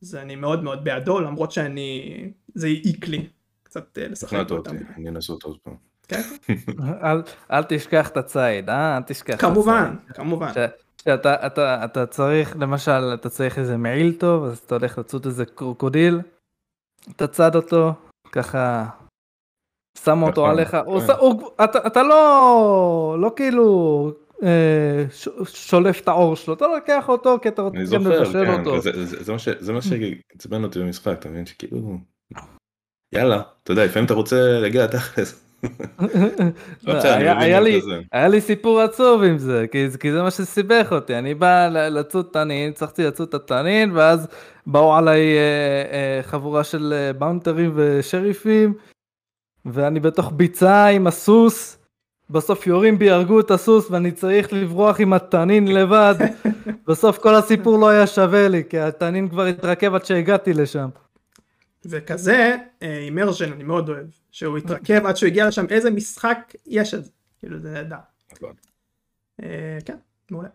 זה 0.00 0.22
אני 0.22 0.36
מאוד 0.36 0.62
מאוד 0.64 0.84
בעדו 0.84 1.20
למרות 1.20 1.52
שאני 1.52 2.30
זה 2.54 2.66
העיק 2.66 3.08
לי 3.08 3.26
קצת 3.68 3.98
אה, 3.98 4.08
לשחק 4.08 4.28
שכנעת 4.28 4.50
באותם 4.50 4.76
אותי. 4.76 4.84
אני 4.96 5.08
אנסה 5.08 5.32
אותו 5.32 5.48
עוד 5.48 5.58
פעם. 5.62 5.74
כן? 6.08 6.20
אל, 7.04 7.22
אל 7.50 7.62
תשכח 7.68 8.08
את 8.08 8.16
הציד, 8.16 8.70
אה? 8.70 8.96
אל 8.96 9.02
תשכח. 9.02 9.34
את 9.34 9.40
כמובן 9.40 9.94
הציד. 10.02 10.16
כמובן 10.16 10.52
שאתה 10.52 11.46
אתה, 11.46 11.84
אתה 11.84 12.06
צריך, 12.06 12.56
למשל, 12.60 13.14
אתה 13.14 13.28
צריך 13.28 13.58
איזה 13.58 13.76
מעיל 13.76 14.12
טוב, 14.12 14.44
אז 14.44 14.58
אתה 14.58 14.74
הולך 14.74 14.98
לצוד 14.98 15.26
איזה 15.26 15.44
קרוקודיל, 15.46 16.20
אתה 17.16 17.26
צד 17.26 17.56
אותו, 17.56 17.92
ככה, 18.32 18.86
שם 20.04 20.22
אותו 20.22 20.40
נכון, 20.40 20.50
עליך, 20.50 20.76
הוא, 20.86 21.00
כן. 21.00 21.12
הוא, 21.18 21.50
אתה, 21.64 21.86
אתה 21.86 22.02
לא, 22.02 23.16
לא 23.20 23.32
כאילו 23.36 24.12
אה, 24.42 25.04
ש, 25.10 25.28
שולף 25.44 26.00
את 26.00 26.08
העור 26.08 26.36
שלו, 26.36 26.54
אתה 26.54 26.66
לוקח 26.66 27.08
אותו 27.08 27.38
כי 27.42 27.48
אתה 27.48 27.62
רוצה 27.62 27.78
גם 27.92 28.06
לבשל 28.06 28.46
כן, 28.46 28.58
אותו. 28.58 28.80
זה 29.58 29.72
מה 29.72 29.80
שעצבן 29.82 30.64
אותי 30.64 30.80
במשחק, 30.80 31.18
אתה 31.18 31.28
מבין? 31.28 31.46
שכאילו, 31.46 31.98
יאללה, 33.12 33.42
אתה 33.62 33.72
יודע, 33.72 33.84
לפעמים 33.84 34.06
אתה 34.06 34.14
רוצה 34.14 34.58
להגיע 34.60 34.84
לתכלס. 34.84 35.44
לא 36.86 36.92
היה- 37.40 37.60
לי- 37.60 38.40
סיפור 38.40 38.80
עצוב 38.80 39.22
עם 39.22 39.38
זה, 39.38 39.66
כי, 40.00 40.12
זה 40.12 40.22
מה 40.22 40.30
שסיבך 40.30 40.88
אותי, 40.92 41.14
אני 41.18 41.34
בא 41.34 41.68
לצוד 41.68 42.26
תנין, 42.32 42.70
הצלחתי 42.70 43.04
לצוד 43.04 43.28
את 43.28 43.34
התנין, 43.34 43.90
ואז 43.94 44.28
באו 44.66 44.94
עליי 44.96 45.20
אה, 45.38 45.42
אה, 45.92 46.22
חבורה 46.22 46.64
של 46.64 46.92
אה, 46.96 47.12
באונטרים 47.12 47.72
ושריפים, 47.74 48.74
ואני 49.66 50.00
בתוך 50.00 50.32
ביצה 50.36 50.86
עם 50.86 51.06
הסוס, 51.06 51.78
בסוף 52.30 52.66
יורים 52.66 52.98
בי, 52.98 53.10
הרגו 53.10 53.40
את 53.40 53.50
הסוס, 53.50 53.90
ואני 53.90 54.10
צריך 54.12 54.52
לברוח 54.52 55.00
עם 55.00 55.12
התנין 55.12 55.74
לבד, 55.74 56.14
בסוף 56.88 57.18
כל 57.18 57.34
הסיפור 57.34 57.78
לא 57.78 57.88
היה 57.88 58.06
שווה 58.06 58.48
לי, 58.48 58.62
כי 58.70 58.78
התנין 58.78 59.28
כבר 59.28 59.44
התרכב 59.44 59.94
עד 59.94 60.04
שהגעתי 60.04 60.52
לשם. 60.52 60.88
וכזה 61.84 62.56
אימרשן 62.82 63.52
אני 63.52 63.64
מאוד 63.64 63.88
אוהב 63.88 64.06
שהוא 64.30 64.58
התרכב 64.58 65.06
עד 65.06 65.16
שהוא 65.16 65.26
הגיע 65.26 65.48
לשם 65.48 65.66
איזה 65.70 65.90
משחק 65.90 66.54
יש 66.66 66.94
את 66.94 67.04
זה 67.04 67.10
כאילו 67.40 67.60
זה 67.60 67.70
נהדר. 67.70 67.96
נכון. 68.32 68.52
אה, 69.42 69.78
כן 69.84 69.96
מעולה. 70.30 70.48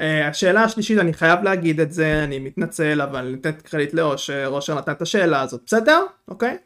אה, 0.00 0.28
השאלה 0.28 0.64
השלישית 0.64 0.98
אני 0.98 1.12
חייב 1.12 1.42
להגיד 1.42 1.80
את 1.80 1.92
זה 1.92 2.24
אני 2.24 2.38
מתנצל 2.38 3.02
אבל 3.02 3.22
ניתן 3.22 3.52
קרדיט 3.52 3.94
לאושר 3.94 4.46
אושר 4.46 4.78
נתן 4.78 4.92
את 4.92 5.02
השאלה 5.02 5.40
הזאת 5.40 5.60
בסדר 5.66 6.04
אוקיי. 6.28 6.58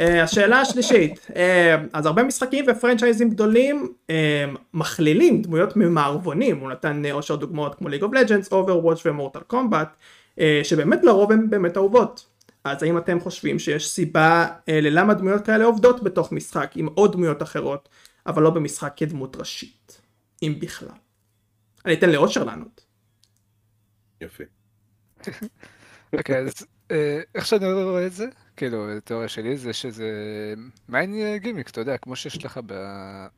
אה, 0.00 0.22
השאלה 0.22 0.60
השלישית 0.60 1.26
אה, 1.36 1.76
אז 1.92 2.06
הרבה 2.06 2.22
משחקים 2.22 2.64
ו 2.68 2.73
franchiseים 2.73 3.30
גדולים 3.30 3.92
אה, 4.10 4.44
מכלילים 4.74 5.42
דמויות 5.42 5.76
ממערבונים 5.76 6.58
הוא 6.58 6.70
נתן 6.70 7.04
אה, 7.04 7.12
אושר 7.12 7.36
דוגמאות 7.36 7.74
כמו 7.74 7.88
ליג 7.88 8.02
אוף 8.02 8.12
לג'אנס 8.12 8.52
אוברוואץ' 8.52 9.06
ומורטל 9.06 9.40
קומבט 9.40 9.88
אה, 10.40 10.60
שבאמת 10.62 11.04
לרוב 11.04 11.32
הן 11.32 11.50
באמת 11.50 11.76
אהובות. 11.76 12.26
אז 12.64 12.82
האם 12.82 12.98
אתם 12.98 13.20
חושבים 13.20 13.58
שיש 13.58 13.88
סיבה 13.88 14.48
אה, 14.68 14.80
ללמה 14.80 15.14
דמויות 15.14 15.46
כאלה 15.46 15.64
עובדות 15.64 16.02
בתוך 16.02 16.32
משחק 16.32 16.72
עם 16.74 16.86
עוד 16.86 17.12
דמויות 17.12 17.42
אחרות 17.42 17.88
אבל 18.26 18.42
לא 18.42 18.50
במשחק 18.50 18.92
כדמות 18.96 19.36
ראשית 19.36 20.00
אם 20.42 20.54
בכלל. 20.58 20.88
אני 21.84 21.94
אתן 21.94 22.10
לאושר 22.10 22.44
לענות. 22.44 22.84
יופי. 24.20 24.44
אוקיי, 26.18 26.38
אז 26.38 26.66
אה, 26.90 27.20
איך 27.34 27.46
שאני 27.46 27.72
רואה 27.72 28.06
את 28.06 28.12
זה, 28.12 28.26
כאילו, 28.58 28.96
התיאוריה 28.96 29.28
שלי 29.28 29.56
זה 29.56 29.72
שזה 29.72 30.10
מעין 30.88 31.14
אה, 31.14 31.38
גימיק, 31.38 31.70
אתה 31.70 31.80
יודע, 31.80 31.96
כמו 31.96 32.16
שיש 32.16 32.44
לך 32.44 32.60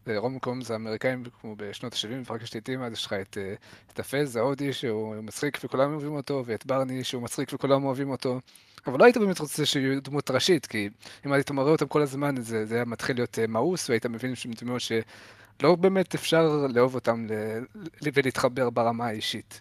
ברום 0.06 0.38
קומס 0.38 0.70
האמריקאים, 0.70 1.22
כמו 1.40 1.56
בשנות 1.56 1.92
ה-70, 1.92 2.14
מפרק 2.14 2.42
השליטים, 2.42 2.82
אז 2.82 2.92
יש 2.92 3.06
לך 3.06 3.12
את, 3.12 3.38
אה, 3.40 3.54
את 3.92 3.98
הפז, 4.00 4.36
ההודי, 4.36 4.72
שהוא 4.72 5.16
מצחיק 5.16 5.58
וכולם 5.64 5.92
אוהבים 5.92 6.12
אותו, 6.12 6.42
ואת 6.46 6.66
ברני, 6.66 7.04
שהוא 7.04 7.22
מצחיק 7.22 7.52
וכולם 7.52 7.84
אוהבים 7.84 8.10
אותו. 8.10 8.40
אבל 8.86 8.98
לא 8.98 9.04
היית 9.04 9.16
באמת 9.16 9.38
רוצה 9.38 9.66
שיהיו 9.66 10.02
דמות 10.02 10.30
ראשית, 10.30 10.66
כי 10.66 10.88
אם 11.26 11.32
היית 11.32 11.50
מראה 11.50 11.72
אותם 11.72 11.86
כל 11.86 12.02
הזמן, 12.02 12.40
זה, 12.40 12.66
זה 12.66 12.74
היה 12.74 12.84
מתחיל 12.84 13.16
להיות 13.16 13.38
אה, 13.38 13.46
מאוס, 13.46 13.88
והיית 13.88 14.06
מבין 14.06 14.34
שהם 14.34 14.52
שלא 14.78 15.74
באמת 15.74 16.14
אפשר 16.14 16.66
לאהוב 16.74 16.94
אותם 16.94 17.26
ל- 17.30 18.10
ולהתחבר 18.14 18.70
ברמה 18.70 19.06
האישית. 19.06 19.60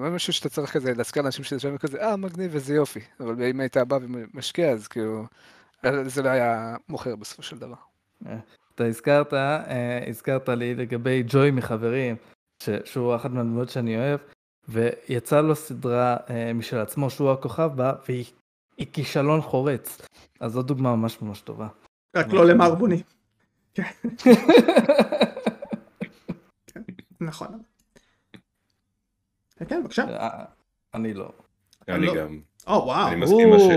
זה 0.00 0.06
לא 0.06 0.14
משהו 0.14 0.32
שאתה 0.32 0.48
צריך 0.48 0.72
כזה 0.72 0.94
להזכיר 0.94 1.22
לאנשים 1.22 1.44
שזה 1.44 1.60
שם 1.60 1.78
כזה, 1.78 2.02
אה, 2.02 2.16
מגניב 2.16 2.50
וזה 2.54 2.74
יופי. 2.74 3.00
אבל 3.20 3.42
אם 3.42 3.60
היית 3.60 3.76
בא 3.76 3.98
ומשקיע, 4.02 4.70
אז 4.70 4.88
כאילו, 4.88 5.24
זה 6.06 6.22
לא 6.22 6.28
היה 6.28 6.76
מוכר 6.88 7.16
בסופו 7.16 7.42
של 7.42 7.58
דבר. 7.58 7.76
אתה 8.74 8.84
הזכרת, 8.84 9.34
אה, 9.34 10.08
הזכרת 10.08 10.48
לי 10.48 10.74
לגבי 10.74 11.22
ג'וי 11.26 11.50
מחברים, 11.50 12.16
שהוא 12.84 13.16
אחת 13.16 13.30
מהדמויות 13.30 13.68
שאני 13.68 13.96
אוהב, 13.96 14.20
ויצא 14.68 15.40
לו 15.40 15.56
סדרה 15.56 16.16
אה, 16.30 16.52
משל 16.52 16.78
עצמו 16.78 17.10
שהוא 17.10 17.30
הכוכב 17.30 17.70
בה, 17.74 17.92
והיא 18.08 18.24
היא 18.76 18.86
כישלון 18.92 19.40
חורץ. 19.40 20.00
אז 20.40 20.52
זו 20.52 20.62
דוגמה 20.62 20.96
ממש 20.96 21.22
ממש 21.22 21.40
טובה. 21.40 21.68
רק 22.16 22.32
לא 22.32 22.46
למערבוני. 22.46 23.02
כן, 23.74 23.82
נכון. 27.20 27.62
כן 29.68 29.82
בבקשה. 29.82 30.04
אה, 30.08 30.44
אני 30.94 31.14
לא. 31.14 31.28
אני 31.88 32.06
לא. 32.06 32.14
גם, 32.14 32.38
או 32.66 32.72
וואו. 32.72 33.08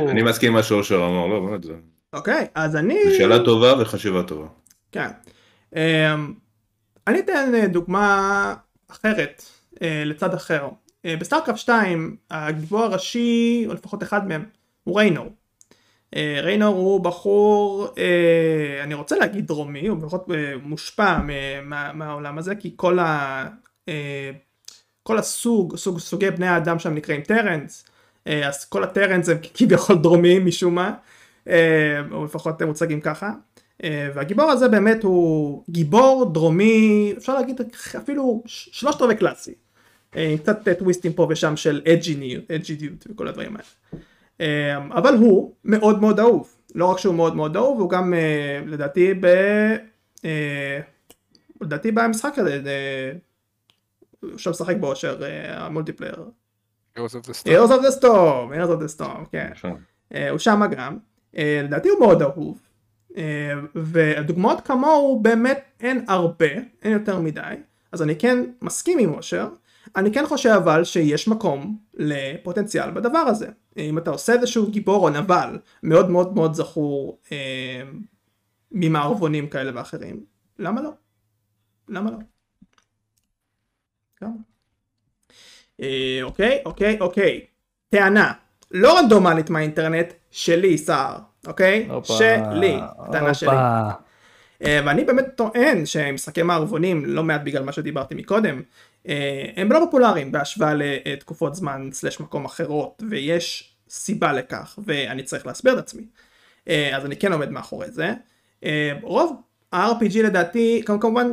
אני 0.09 0.23
מסכים 0.23 0.51
עם 0.51 0.53
מה 0.53 0.63
שאושר 0.63 0.95
אמר, 0.95 1.27
לא, 1.27 1.39
באמת, 1.39 1.63
זה 1.63 1.73
אוקיי 2.13 2.47
אז 2.55 2.75
אני. 2.75 2.99
זו 3.09 3.17
שאלה 3.17 3.45
טובה 3.45 3.81
וחשיבה 3.81 4.23
טובה. 4.23 4.47
כן. 4.91 5.07
אמ, 5.75 6.33
אני 7.07 7.19
אתן 7.19 7.51
אה, 7.55 7.67
דוגמה 7.67 8.55
אחרת 8.91 9.45
אה, 9.81 10.03
לצד 10.05 10.33
אחר. 10.33 10.69
ב-StarCraft 11.07 11.59
2 11.59 12.15
הגיבור 12.31 12.79
הראשי 12.79 13.65
או 13.67 13.73
לפחות 13.73 14.03
אחד 14.03 14.27
מהם 14.27 14.45
הוא 14.83 14.99
Raynor. 14.99 15.29
Raynor 16.15 16.75
הוא 16.75 17.03
בחור 17.03 17.87
אני 18.83 18.93
רוצה 18.93 19.15
להגיד 19.15 19.47
דרומי 19.47 19.87
הוא 19.87 19.97
לפחות 19.97 20.27
מושפע 20.63 21.17
מהעולם 21.93 22.37
הזה 22.37 22.55
כי 22.55 22.73
כל 22.75 22.99
ה... 22.99 23.45
כל 25.03 25.17
הסוג, 25.17 25.75
סוג, 25.75 25.99
סוגי 25.99 26.31
בני 26.31 26.47
האדם 26.47 26.79
שם 26.79 26.93
נקראים 26.93 27.21
Terrans, 27.21 27.85
אה, 28.27 28.47
אז 28.47 28.65
כל 28.65 28.83
ה 28.83 28.89
Terrans 28.89 29.29
הם 29.29 29.37
כביכול 29.53 29.95
דרומיים 29.97 30.45
משום 30.45 30.75
מה, 30.75 30.93
אה, 31.47 32.01
או 32.11 32.25
לפחות 32.25 32.61
הם 32.61 32.67
מוצגים 32.67 33.01
ככה, 33.01 33.31
אה, 33.83 34.09
והגיבור 34.15 34.51
הזה 34.51 34.67
באמת 34.67 35.03
הוא 35.03 35.63
גיבור 35.69 36.31
דרומי, 36.33 37.13
אפשר 37.17 37.35
להגיד 37.35 37.61
אפילו 37.97 38.43
שלושת 38.45 39.01
רבעי 39.01 39.15
קלאסי, 39.15 39.53
עם 40.15 40.37
קצת 40.37 40.69
טוויסטים 40.79 41.13
פה 41.13 41.27
ושם 41.29 41.55
של 41.55 41.81
אג'יניות, 41.87 43.07
וכל 43.09 43.27
הדברים 43.27 43.55
האלה. 43.55 43.67
אבל 44.91 45.15
הוא 45.15 45.53
מאוד 45.65 46.01
מאוד 46.01 46.19
אהוב, 46.19 46.55
לא 46.75 46.85
רק 46.85 46.97
שהוא 46.97 47.15
מאוד 47.15 47.35
מאוד 47.35 47.57
אהוב, 47.57 47.79
הוא 47.79 47.89
גם 47.89 48.13
לדעתי 48.65 49.13
ב... 49.13 49.27
לדעתי 51.61 51.91
במשחק 51.91 52.33
הזה, 52.37 52.61
אה, 54.23 54.27
הוא 54.29 54.35
עכשיו 54.35 54.51
משחק 54.51 54.75
באושר 54.77 55.23
אה, 55.23 55.65
המולטיפלייר. 55.65 56.25
Heroes 56.97 57.11
of 57.11 57.27
the 57.27 57.33
Storm. 57.33 57.47
Heroes 57.47 57.71
of 57.71 57.81
the 57.81 57.99
Storm, 57.99 58.53
Heroes 58.53 58.69
of 58.69 58.81
the 58.81 58.99
Storm, 58.99 59.25
כן. 59.31 59.47
עכשיו, 59.51 59.71
אה, 60.13 60.29
הוא 60.29 60.39
שמה 60.39 60.67
גם. 60.67 60.97
אה, 61.37 61.61
לדעתי 61.63 61.89
הוא 61.89 61.99
מאוד 61.99 62.21
אהוב. 62.21 62.59
אה, 63.17 63.53
ודוגמאות 63.75 64.61
כמוהו 64.61 65.19
באמת 65.21 65.63
אין 65.79 66.05
הרבה, 66.07 66.45
אין 66.81 66.93
יותר 66.93 67.19
מדי. 67.19 67.55
אז 67.91 68.01
אני 68.01 68.15
כן 68.15 68.39
מסכים 68.61 68.99
עם 68.99 69.13
אושר. 69.13 69.49
אני 69.95 70.13
כן 70.13 70.25
חושב 70.25 70.49
אבל 70.49 70.83
שיש 70.83 71.27
מקום 71.27 71.77
לפוטנציאל 71.93 72.91
בדבר 72.91 73.19
הזה. 73.19 73.47
אם 73.77 73.97
אתה 73.97 74.09
עושה 74.09 74.33
איזשהו 74.33 74.71
גיבור 74.71 75.03
או 75.03 75.09
נבל 75.09 75.59
מאוד 75.83 76.09
מאוד 76.09 76.35
מאוד 76.35 76.53
זכור 76.53 77.19
אה, 77.31 77.83
ממערבונים 78.71 79.49
כאלה 79.49 79.71
ואחרים, 79.75 80.25
למה 80.59 80.81
לא? 80.81 80.89
למה 81.89 82.11
לא? 82.11 82.17
אה, 85.81 86.19
אוקיי, 86.23 86.61
אוקיי, 86.65 86.97
אוקיי. 86.99 87.41
טענה 87.89 88.33
לא 88.71 88.99
רנדומלית 88.99 89.49
מהאינטרנט, 89.49 90.13
שלי 90.31 90.77
סער, 90.77 91.15
אוקיי? 91.47 91.87
שלי, 92.53 92.79
טענה 93.11 93.33
שלי. 93.33 93.49
אה, 94.65 94.79
ואני 94.85 95.03
באמת 95.05 95.25
טוען 95.35 95.85
שמשחקי 95.85 96.41
מערבונים, 96.43 97.05
לא 97.05 97.23
מעט 97.23 97.41
בגלל 97.43 97.63
מה 97.63 97.71
שדיברתי 97.71 98.15
מקודם, 98.15 98.61
אה, 99.07 99.45
הם 99.55 99.71
לא 99.71 99.79
פופולריים 99.85 100.31
בהשוואה 100.31 100.73
לתקופות 100.75 101.55
זמן 101.55 101.89
slash 101.91 102.19
מקום 102.19 102.45
אחרות, 102.45 103.03
ויש 103.09 103.73
סיבה 103.89 104.33
לכך, 104.33 104.79
ואני 104.85 105.23
צריך 105.23 105.47
להסביר 105.47 105.73
את 105.73 105.77
עצמי. 105.77 106.03
אז 106.67 107.05
אני 107.05 107.15
כן 107.15 107.33
עומד 107.33 107.49
מאחורי 107.49 107.91
זה. 107.91 108.13
רוב 109.01 109.41
ה-RPG 109.73 110.17
לדעתי, 110.23 110.81
כמ- 110.85 110.99
כמובן 110.99 111.31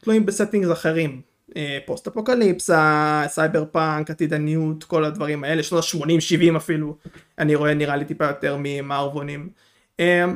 תלויים 0.00 0.26
ב 0.26 0.31
settings 0.31 0.72
אחרים. 0.72 1.20
אה, 1.56 1.78
פוסט 1.86 2.06
אפוקליפסה, 2.06 3.22
סייבר 3.28 3.64
פאנק, 3.72 4.10
עתידניות, 4.10 4.84
כל 4.84 5.04
הדברים 5.04 5.44
האלה, 5.44 5.62
שנות 5.62 5.84
ה-80-70 5.84 6.56
אפילו, 6.56 6.96
אני 7.38 7.54
רואה 7.54 7.74
נראה 7.74 7.96
לי 7.96 8.04
טיפה 8.04 8.24
יותר 8.24 8.56
ממערבונים. 8.58 9.48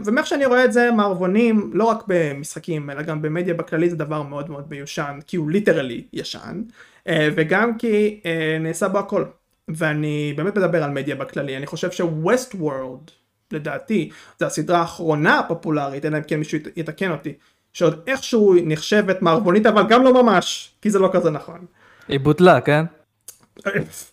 ומאיך 0.05 0.27
שאני 0.27 0.47
רואה 0.47 0.65
את 0.65 0.73
זה 0.73 0.91
מערבונים 0.91 1.71
לא 1.75 1.85
רק 1.85 2.05
במשחקים 2.07 2.91
אלא 2.91 3.03
גם 3.03 3.23
במדיה 3.23 3.55
בכללי 3.55 3.91
זה 3.91 3.97
דבר 3.97 4.23
מאוד 4.23 4.51
מאוד 4.51 4.67
מיושן 4.71 5.19
כי 5.27 5.37
הוא 5.37 5.51
ליטרלי 5.51 6.05
ישן 6.13 6.63
וגם 7.09 7.79
כי 7.79 8.21
נעשה 8.61 8.89
בו 8.89 8.99
הכל 8.99 9.25
ואני 9.69 10.35
באמת 10.37 10.59
מדבר 10.59 10.83
על 10.83 10.91
מדיה 10.91 11.15
בכללי 11.15 11.57
אני 11.57 11.67
חושב 11.67 11.91
שווסט 11.91 12.55
וורד 12.55 13.11
לדעתי 13.53 14.11
זה 14.39 14.47
הסדרה 14.47 14.79
האחרונה 14.79 15.39
הפופולרית 15.39 16.05
אלא 16.05 16.19
אם 16.19 16.23
כן 16.23 16.39
מישהו 16.39 16.59
יתקן 16.77 17.11
אותי 17.11 17.33
שעוד 17.75 18.01
איכשהו 18.07 18.55
נחשבת 18.65 19.23
מערבונית 19.23 19.67
אבל 19.67 19.83
גם 19.89 20.05
לא 20.05 20.23
ממש 20.23 20.75
כי 20.83 20.91
זה 20.91 20.99
לא 20.99 21.11
כזה 21.13 21.31
נכון. 21.31 21.67
היא 22.09 22.21
בוטלה 22.21 22.61
כן? 22.61 22.85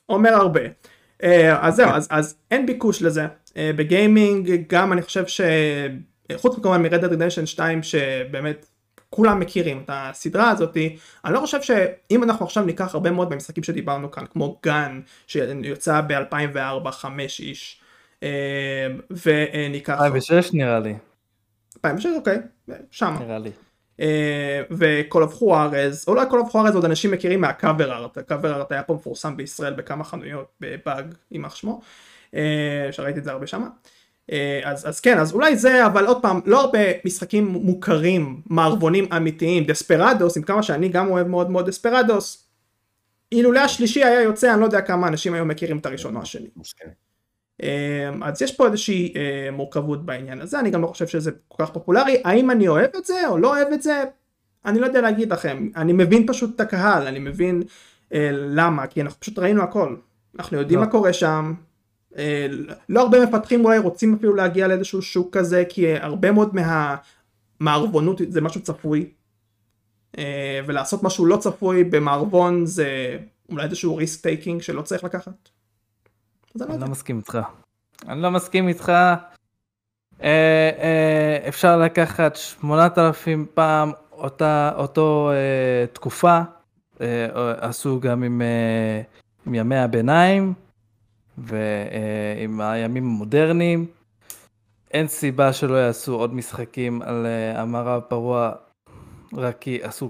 אומר 0.10 0.34
הרבה. 0.34 0.62
אז 1.60 1.76
זהו 1.76 1.90
אז, 1.90 2.08
אז 2.12 2.36
אין 2.52 2.66
ביקוש 2.66 3.02
לזה 3.02 3.28
בגיימינג 3.58 4.52
גם 4.70 4.94
אני 4.94 5.02
חושב 5.02 5.24
שחוץ 5.28 6.56
כמובן 6.64 6.82
מרד 6.82 7.06
Redemption 7.06 7.46
2 7.46 7.84
שבאמת 7.84 8.66
כולם 9.10 9.40
מכירים 9.40 9.82
את 9.86 9.90
הסדרה 9.94 10.50
הזאתי 10.50 10.98
אני 11.26 11.34
לא 11.34 11.40
חושב 11.40 11.62
שאם 11.62 12.24
אנחנו 12.24 12.46
עכשיו 12.46 12.64
ניקח 12.64 12.94
הרבה 12.94 13.12
מאוד 13.12 13.30
במשחקים 13.30 13.64
שדיברנו 13.64 14.12
כאן 14.12 14.24
כמו 14.34 14.60
גן 14.64 15.02
שיוצא 15.28 16.02
ב-2004 16.08 16.92
5 16.92 17.40
איש 17.40 17.82
וניקח 19.26 19.94
2006 19.94 20.54
נראה 20.54 20.80
לי 20.80 20.96
2006 21.78 22.06
אוקיי 22.18 22.38
שם 22.92 23.16
נראה 23.20 23.40
לי. 23.40 23.52
ו 24.72 24.82
Call 24.82 25.24
of 25.24 25.34
Juarez 25.34 26.06
אולי 26.08 26.26
Call 26.30 26.40
of 26.40 26.50
Juarez 26.50 26.76
עוד 26.76 26.86
אנשים 26.86 27.12
מכירים 27.12 27.42
מה 27.42 27.57
cover 27.57 27.94
art. 27.94 28.18
ה 28.18 28.24
cover 28.24 28.54
art 28.56 28.72
היה 28.72 28.84
פה 28.84 28.94
מפורסם 28.94 29.38
בישראל 29.38 29.74
בכמה 29.74 30.04
חנויות 30.04 30.48
בבאג 30.60 31.16
יימח 31.32 31.56
שמו 31.56 31.82
שראיתי 32.92 33.20
את 33.20 33.24
זה 33.24 33.32
הרבה 33.32 33.48
שמה. 33.48 33.68
אז, 34.64 34.90
אז 34.90 35.00
כן 35.00 35.18
אז 35.18 35.34
אולי 35.34 35.56
זה 35.56 35.86
אבל 35.86 36.06
עוד 36.06 36.22
פעם 36.22 36.40
לא 36.46 36.62
הרבה 36.62 36.80
משחקים 37.06 37.48
מוכרים 37.48 38.42
מערבונים 38.46 39.06
אמיתיים. 39.18 39.64
Desperados 39.64 40.38
עם 40.38 40.44
כמה 40.44 40.64
שאני 40.64 40.90
גם 40.90 41.10
אוהב 41.10 41.28
מאוד 41.28 41.50
מאוד 41.52 41.68
Desperados 41.68 42.48
אילולא 43.32 43.60
השלישי 43.60 44.04
היה 44.04 44.22
יוצא 44.22 44.54
אני 44.54 44.60
לא 44.60 44.66
יודע 44.66 44.82
כמה 44.82 45.08
אנשים 45.08 45.34
היום 45.34 45.48
מכירים 45.48 45.78
את 45.78 45.86
הראשון 45.86 46.16
או 46.16 46.22
השני. 46.22 46.48
אז 48.22 48.42
יש 48.42 48.56
פה 48.56 48.68
איזושהי 48.68 49.14
מורכבות 49.52 50.06
בעניין 50.06 50.42
הזה. 50.42 50.60
אני 50.60 50.70
גם 50.70 50.82
לא 50.82 50.88
חושב 50.88 51.08
שזה 51.08 51.32
כל 51.48 51.66
כך 51.66 51.72
פופולרי. 51.72 52.22
האם 52.26 52.52
אני 52.52 52.68
אוהב 52.68 52.90
את 52.98 53.06
זה 53.06 53.28
או 53.28 53.38
לא 53.38 53.58
אוהב 53.58 53.68
את 53.74 53.82
זה? 53.82 54.04
אני 54.66 54.80
לא 54.80 54.86
יודע 54.86 55.02
להגיד 55.02 55.34
לכם. 55.34 55.70
אני 55.76 55.94
מבין 55.94 56.28
פשוט 56.28 56.56
את 56.56 56.60
הקהל 56.60 57.08
אני 57.08 57.20
מבין 57.20 57.64
למה 58.32 58.88
כי 58.88 59.02
אנחנו 59.02 59.20
פשוט 59.20 59.40
ראינו 59.40 59.64
הכל. 59.64 59.96
אנחנו 60.40 60.58
יודעים 60.58 60.80
מה 60.80 60.88
קורה 60.88 61.14
שם. 61.14 61.54
לא 62.90 63.02
הרבה 63.02 63.26
מפתחים 63.26 63.66
אולי 63.66 63.78
רוצים 63.78 64.14
אפילו 64.14 64.36
להגיע 64.36 64.68
לאיזשהו 64.68 65.02
שוק 65.02 65.38
כזה 65.38 65.64
כי 65.70 65.94
הרבה 65.94 66.32
מאוד 66.32 66.56
מהמערבונות 67.60 68.22
זה 68.30 68.42
משהו 68.42 68.62
צפוי. 68.62 69.10
ולעשות 70.66 71.04
משהו 71.04 71.26
לא 71.26 71.38
צפוי 71.38 71.84
במערבון 71.84 72.66
זה 72.66 73.18
אולי 73.50 73.64
איזשהו 73.64 73.96
risk 73.96 74.24
taking 74.24 74.62
שלא 74.62 74.82
צריך 74.82 75.04
לקחת. 75.04 75.50
אני 76.62 76.82
לא 76.82 76.88
מסכים 76.88 77.18
איתך. 77.18 77.40
אני 78.08 78.22
לא 78.22 78.32
מסכים 78.32 78.68
איתך. 78.68 78.92
אפשר 81.48 81.78
לקחת 81.78 82.36
8,000 82.36 83.46
פעם 83.54 83.92
אותה 84.12 84.72
אותו 84.76 85.32
תקופה 85.94 86.40
עשו 87.58 88.00
גם 88.00 88.24
עם 88.24 88.42
ימי 89.56 89.78
הביניים. 89.78 90.54
ועם 91.38 92.62
הימים 92.62 93.04
המודרניים. 93.04 93.86
אין 94.92 95.08
סיבה 95.08 95.54
שלא 95.54 95.76
יעשו 95.76 96.16
עוד 96.16 96.34
משחקים 96.34 97.02
על 97.02 97.26
המערב 97.56 98.02
פרוע 98.02 98.52
רק 99.34 99.58
כי 99.60 99.80
עשו 99.84 100.10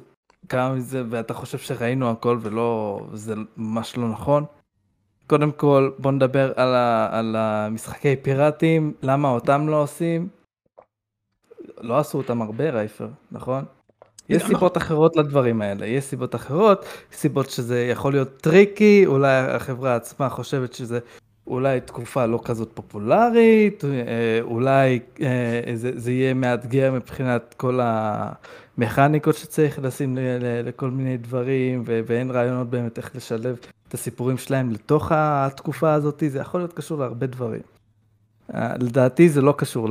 כמה 0.49 0.73
מזה 0.73 1.03
ואתה 1.09 1.33
חושב 1.33 1.57
שראינו 1.57 2.11
הכל 2.11 2.37
ולא 2.41 3.01
זה 3.13 3.35
ממש 3.57 3.97
לא 3.97 4.09
נכון. 4.09 4.45
קודם 5.31 5.51
כל 5.51 5.91
בוא 5.97 6.11
נדבר 6.11 6.51
על, 6.55 6.75
ה, 6.75 7.07
על 7.11 7.35
המשחקי 7.35 8.15
פיראטים 8.15 8.93
למה 9.03 9.29
אותם 9.29 9.67
לא 9.67 9.81
עושים. 9.81 10.27
לא 11.81 11.99
עשו 11.99 12.17
אותם 12.17 12.41
הרבה 12.41 12.69
רייפר 12.69 13.07
נכון? 13.31 13.63
יש 14.29 14.43
סיבות 14.43 14.77
אחרות 14.77 15.15
לדברים 15.15 15.61
האלה, 15.61 15.85
יש 15.85 16.03
סיבות 16.03 16.35
אחרות, 16.35 16.85
סיבות 17.11 17.49
שזה 17.49 17.81
יכול 17.81 18.13
להיות 18.13 18.41
טריקי, 18.41 19.05
אולי 19.05 19.37
החברה 19.37 19.95
עצמה 19.95 20.29
חושבת 20.29 20.73
שזה 20.73 20.99
אולי 21.47 21.81
תקופה 21.81 22.25
לא 22.25 22.39
כזאת 22.45 22.71
פופולרית, 22.73 23.83
אולי 24.41 24.99
זה, 25.73 25.91
זה 25.95 26.11
יהיה 26.11 26.33
מאתגר 26.33 26.91
מבחינת 26.91 27.53
כל 27.57 27.79
המכניקות 27.83 29.35
שצריך 29.35 29.79
לשים 29.83 30.17
לכל 30.63 30.89
מיני 30.89 31.17
דברים, 31.17 31.83
ואין 31.85 32.31
רעיונות 32.31 32.69
באמת 32.69 32.97
איך 32.97 33.15
לשלב 33.15 33.57
את 33.91 33.95
הסיפורים 33.95 34.37
שלהם 34.37 34.71
לתוך 34.71 35.11
התקופה 35.11 35.93
הזאת, 35.93 36.23
זה 36.27 36.39
יכול 36.39 36.59
להיות 36.59 36.73
קשור 36.73 36.99
להרבה 36.99 37.27
דברים. 37.27 37.61
לדעתי 38.55 39.29
זה 39.29 39.41
לא 39.41 39.53
קשור 39.57 39.89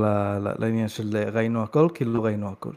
לעניין 0.59 0.89
של 0.89 1.17
ראינו 1.33 1.63
הכל, 1.63 1.89
כי 1.95 2.05
לא 2.05 2.25
ראינו 2.25 2.49
הכל. 2.49 2.73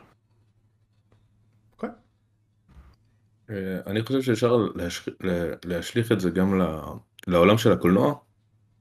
אה, 3.49 3.55
אני 3.87 4.01
חושב 4.01 4.21
שאפשר 4.21 4.67
להשליך 5.65 6.11
את 6.11 6.19
זה 6.19 6.29
גם 6.29 6.61
לעולם 7.27 7.57
של 7.57 7.71
הקולנוע. 7.71 8.13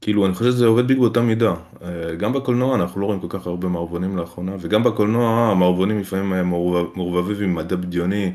כאילו 0.01 0.27
אני 0.27 0.35
חושב 0.35 0.51
שזה 0.51 0.67
עובד 0.67 0.85
בדיוק 0.85 1.01
באותה 1.01 1.21
מידה. 1.21 1.55
אה, 1.83 2.15
גם 2.15 2.33
בקולנוע 2.33 2.75
אנחנו 2.75 3.01
לא 3.01 3.07
רואים 3.07 3.21
כל 3.21 3.39
כך 3.39 3.47
הרבה 3.47 3.69
מערבונים 3.69 4.17
לאחרונה, 4.17 4.57
וגם 4.61 4.85
בקולנוע 4.85 5.51
המערבונים 5.51 6.01
לפעמים 6.01 6.51
מעורבבים 6.95 7.49
עם 7.49 7.55
מדע 7.55 7.77
בדיוני. 7.77 8.33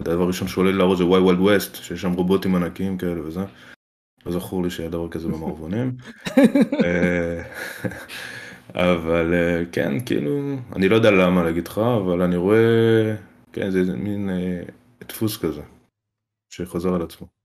הדבר 0.00 0.22
הראשון 0.22 0.48
שעולה 0.48 0.72
לראש 0.72 0.98
זה 0.98 1.04
וואי 1.04 1.20
וואלד 1.20 1.38
ווסט, 1.38 1.74
שיש 1.74 2.00
שם 2.00 2.12
רובוטים 2.12 2.54
ענקיים 2.54 2.98
כאלה 2.98 3.26
וזה. 3.26 3.40
לא 4.26 4.32
זכור 4.32 4.62
לי 4.62 4.70
שהיה 4.70 4.88
דבר 4.88 5.08
כזה 5.08 5.28
במערבונים. 5.28 5.96
אה, 6.84 7.42
אבל 8.74 9.34
כן, 9.72 10.04
כאילו, 10.06 10.56
אני 10.76 10.88
לא 10.88 10.96
יודע 10.96 11.10
למה 11.10 11.42
להגיד 11.42 11.68
לך, 11.68 11.78
אבל 11.78 12.22
אני 12.22 12.36
רואה, 12.36 13.16
כן, 13.52 13.70
זה 13.70 13.96
מין 13.96 14.30
דפוס 15.08 15.36
כזה, 15.36 15.62
שחוזר 16.52 16.94
על 16.94 17.02
עצמו. 17.02 17.39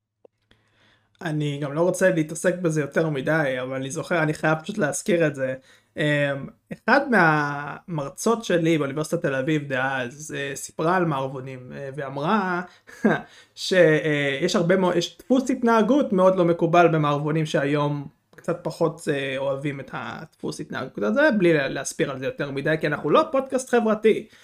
אני 1.21 1.59
גם 1.61 1.73
לא 1.73 1.81
רוצה 1.81 2.09
להתעסק 2.09 2.55
בזה 2.55 2.81
יותר 2.81 3.09
מדי, 3.09 3.55
אבל 3.61 3.75
אני 3.75 3.91
זוכר, 3.91 4.23
אני 4.23 4.33
חייב 4.33 4.57
פשוט 4.63 4.77
להזכיר 4.77 5.27
את 5.27 5.35
זה. 5.35 5.55
אמ, 5.97 6.47
אחד 6.73 7.01
מהמרצות 7.11 8.43
שלי 8.45 8.77
באוניברסיטת 8.77 9.21
תל 9.21 9.35
אביב 9.35 9.67
דאז 9.67 10.35
אה, 10.37 10.55
סיפרה 10.55 10.95
על 10.95 11.05
מערבונים 11.05 11.71
אה, 11.75 11.89
ואמרה 11.95 12.61
שיש 13.55 14.55
הרבה 14.55 14.75
מאוד, 14.75 14.95
יש 14.95 15.17
דפוס 15.17 15.49
התנהגות 15.49 16.13
מאוד 16.13 16.35
לא 16.35 16.45
מקובל 16.45 16.87
במערבונים 16.87 17.45
שהיום 17.45 18.07
קצת 18.35 18.59
פחות 18.63 19.01
אה, 19.11 19.37
אוהבים 19.37 19.79
את 19.79 19.89
הדפוס 19.93 20.59
התנהגות 20.59 21.03
הזה 21.03 21.29
בלי 21.37 21.69
להסביר 21.69 22.11
על 22.11 22.19
זה 22.19 22.25
יותר 22.25 22.51
מדי 22.51 22.75
כי 22.81 22.87
אנחנו 22.87 23.09
לא 23.09 23.23
פודקאסט 23.31 23.69
חברתי 23.69 24.27
אה, 24.29 24.35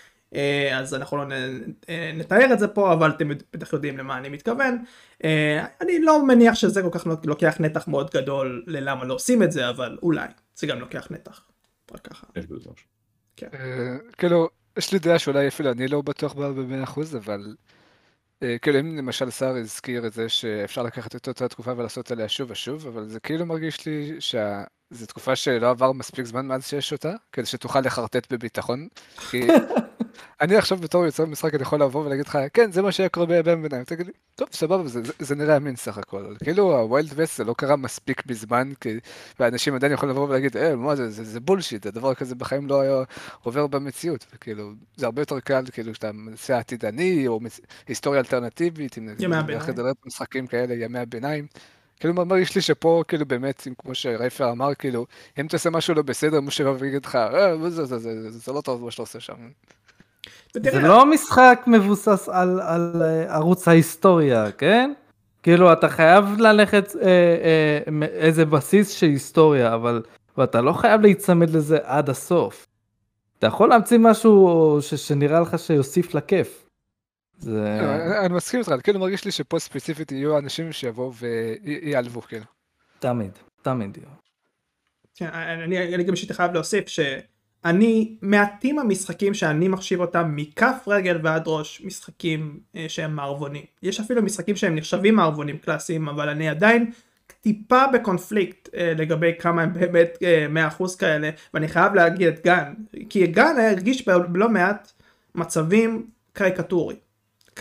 אז 0.74 0.94
אנחנו 0.94 1.18
לא 1.18 1.24
אה, 1.90 2.12
נתאר 2.14 2.54
את 2.54 2.60
זה 2.60 2.68
פה 2.68 2.94
אבל 2.94 3.10
אתם 3.10 3.30
בטח 3.54 3.74
יודעים 3.74 3.98
למה 3.98 4.18
אני 4.18 4.30
מתכוון 4.30 4.84
אה, 5.24 5.66
אני 5.82 6.00
לא 6.00 6.26
מניח 6.26 6.56
שזה 6.56 6.82
כל 6.82 6.90
כך 6.92 7.08
לוקח 7.26 7.56
נתח 7.60 7.88
מאוד 7.88 8.10
גדול 8.14 8.64
ללמה 8.68 9.06
לא 9.06 9.14
עושים 9.14 9.44
את 9.44 9.52
זה 9.52 9.70
אבל 9.70 9.98
אולי 10.04 10.28
זה 10.56 10.68
גם 10.68 10.80
לוקח 10.80 11.08
נתח. 11.12 11.48
רק 11.92 12.08
ככה. 12.08 12.28
כן. 13.36 13.48
כאילו 14.18 14.50
יש 14.78 14.94
לי 14.94 15.00
דעה 15.00 15.20
שאולי 15.20 15.48
אפילו 15.48 15.72
אני 15.72 15.88
לא 15.88 16.02
בטוח 16.02 16.34
בה 16.34 16.52
במאה 16.52 16.84
אחוז 16.84 17.16
אבל 17.16 17.56
כאילו 18.62 18.80
אם 18.80 18.98
למשל 18.98 19.30
שר 19.30 19.56
הזכיר 19.56 20.08
את 20.08 20.14
זה 20.14 20.30
שאפשר 20.30 20.84
לקחת 20.84 21.16
את 21.16 21.28
אותה 21.28 21.48
תקופה 21.48 21.74
ולעשות 21.78 22.12
עליה 22.12 22.30
שוב 22.30 22.52
ושוב 22.52 22.88
אבל 22.88 23.10
זה 23.10 23.20
כאילו 23.20 23.46
מרגיש 23.46 23.86
לי 23.86 24.16
שה... 24.20 24.64
זו 24.92 25.06
תקופה 25.06 25.36
שלא 25.36 25.70
עבר 25.70 25.92
מספיק 25.92 26.26
זמן 26.26 26.48
מאז 26.48 26.68
שיש 26.68 26.92
אותה, 26.92 27.14
כדי 27.32 27.46
שתוכל 27.46 27.80
לחרטט 27.80 28.34
בביטחון. 28.34 28.88
כי 29.30 29.48
אני 30.42 30.56
עכשיו 30.56 30.78
בתור 30.78 31.06
יוצר 31.06 31.26
משחק, 31.26 31.54
אני 31.54 31.62
יכול 31.62 31.82
לבוא 31.82 32.06
ולהגיד 32.06 32.28
לך, 32.28 32.38
כן, 32.54 32.72
זה 32.72 32.82
מה 32.82 32.92
שהיה 32.92 33.10
קורה 33.10 33.26
בימים 33.26 33.64
ביניים. 33.64 33.84
תגיד 33.84 34.06
לי, 34.06 34.12
טוב, 34.36 34.48
סבבה, 34.52 34.88
זה, 34.88 35.04
זה, 35.04 35.14
זה 35.20 35.36
נראה 35.36 35.58
אמין 35.58 35.76
סך 35.76 35.98
הכל. 35.98 36.36
כאילו, 36.44 36.80
הווילד 36.80 37.12
וסט 37.16 37.38
זה 37.38 37.44
לא 37.44 37.54
קרה 37.58 37.76
מספיק 37.76 38.26
בזמן, 38.26 38.72
כי... 38.82 39.00
ואנשים 39.40 39.76
עדיין 39.76 39.94
יכולים 39.94 40.16
לבוא 40.16 40.28
ולהגיד, 40.28 40.58
אה, 40.58 40.76
מה 40.76 40.96
זה, 40.96 41.10
זה, 41.10 41.24
זה 41.24 41.40
בולשיט, 41.40 41.86
הדבר 41.86 42.14
כזה 42.14 42.36
בחיים 42.36 42.68
לא 42.68 42.82
היה 42.82 43.04
עובר 43.44 43.68
במציאות. 43.68 44.26
וכאילו, 44.34 44.72
זה 44.96 45.06
הרבה 45.06 45.22
יותר 45.22 45.40
קל, 45.40 45.64
כאילו, 45.72 45.92
כשאתה 45.92 46.12
מנסה 46.12 46.58
עתידני, 46.58 47.28
או 47.28 47.40
מצ... 47.40 47.60
היסטוריה 47.88 48.20
אלטרנטיבית, 48.20 48.98
ימי 48.98 49.36
הביניים. 49.36 49.94
משחקים 50.06 50.48
כאלה, 50.48 50.74
ימי 50.74 51.00
הביניים. 51.00 51.48
כאילו 52.02 52.14
מרגיש 52.14 52.56
לי 52.56 52.62
שפה 52.62 53.04
כאילו 53.08 53.26
באמת 53.26 53.68
כמו 53.78 53.96
שרייפר 53.96 54.52
אמר 54.52 54.76
כאילו 54.76 55.06
אם 55.40 55.48
תעשה 55.48 55.70
משהו 55.70 55.94
לא 55.94 56.02
בסדר 56.02 56.42
מישהו 56.42 56.68
יבוא 56.68 56.78
ויגיד 56.80 57.06
לך 57.06 57.16
אה, 57.16 57.70
זה, 57.70 57.86
זה, 57.86 58.00
זה, 58.00 58.30
זה 58.30 58.54
לא 58.54 58.62
טוב 58.62 58.84
מה 58.84 58.92
שאתה 58.92 59.02
עושה 59.02 59.20
שם. 59.20 59.34
זה 60.54 60.80
לא 60.80 61.06
משחק 61.06 61.64
מבוסס 61.68 62.30
על, 62.30 62.60
על 62.62 62.94
uh, 62.96 63.32
ערוץ 63.32 63.68
ההיסטוריה 63.68 64.52
כן 64.52 64.94
כאילו 65.44 65.74
אתה 65.74 65.90
חייב 65.90 66.26
ללכת 66.38 66.96
אה, 66.96 67.08
אה, 67.08 68.08
איזה 68.08 68.46
בסיס 68.46 68.90
של 68.90 69.08
היסטוריה 69.08 69.74
אבל 69.74 70.02
ואתה 70.38 70.62
לא 70.62 70.74
חייב 70.74 71.02
להיצמד 71.02 71.50
לזה 71.50 71.78
עד 71.84 72.10
הסוף. 72.10 72.68
אתה 73.40 73.48
יכול 73.48 73.70
להמציא 73.70 73.98
משהו 73.98 74.78
שנראה 74.82 75.40
לך 75.40 75.60
שיוסיף 75.60 76.16
לכיף. 76.16 76.71
זה... 77.42 77.80
לא, 77.82 78.26
אני 78.26 78.34
מסכים 78.34 78.60
איתך, 78.60 78.74
כאילו 78.84 79.00
מרגיש 79.00 79.26
לי 79.26 79.32
שפה 79.32 79.60
ספציפית 79.60 80.12
יהיו 80.12 80.38
אנשים 80.38 80.72
שיבואו 80.72 81.14
ויעלבו, 81.16 82.22
כאילו. 82.22 82.46
תמיד, 83.00 83.32
תמיד. 83.62 83.98
כן, 85.16 85.30
אני, 85.34 85.96
אני 85.96 86.04
גם 86.04 86.14
אישית 86.14 86.32
חייב 86.32 86.54
להוסיף 86.54 86.88
שאני 86.88 88.16
מעטים 88.22 88.80
המשחקים 88.80 89.34
שאני 89.34 89.68
מחשיב 89.68 90.02
אותם 90.02 90.36
מכף 90.36 90.84
רגל 90.88 91.20
ועד 91.24 91.44
ראש 91.46 91.82
משחקים 91.86 92.60
אה, 92.76 92.86
שהם 92.88 93.16
מערבונים. 93.16 93.64
יש 93.84 94.00
אפילו 94.00 94.22
משחקים 94.22 94.56
שהם 94.56 94.76
נחשבים 94.76 95.16
מערבונים 95.16 95.58
קלאסיים 95.58 96.10
אבל 96.10 96.30
אני 96.30 96.50
עדיין 96.50 96.92
טיפה 97.42 97.88
בקונפליקט 97.94 98.70
אה, 98.76 98.94
לגבי 98.98 99.32
כמה 99.40 99.62
הם 99.62 99.74
באמת 99.74 100.18
אה, 100.24 100.70
100% 100.80 100.98
כאלה 101.00 101.30
ואני 101.54 101.68
חייב 101.68 101.94
להגיד 101.94 102.28
את 102.28 102.44
גן 102.44 102.74
כי 103.10 103.28
גן 103.28 103.56
הרגיש 103.72 104.08
בלא 104.08 104.50
מעט 104.50 104.92
מצבים 105.36 106.08
קריקטורי. 106.34 106.96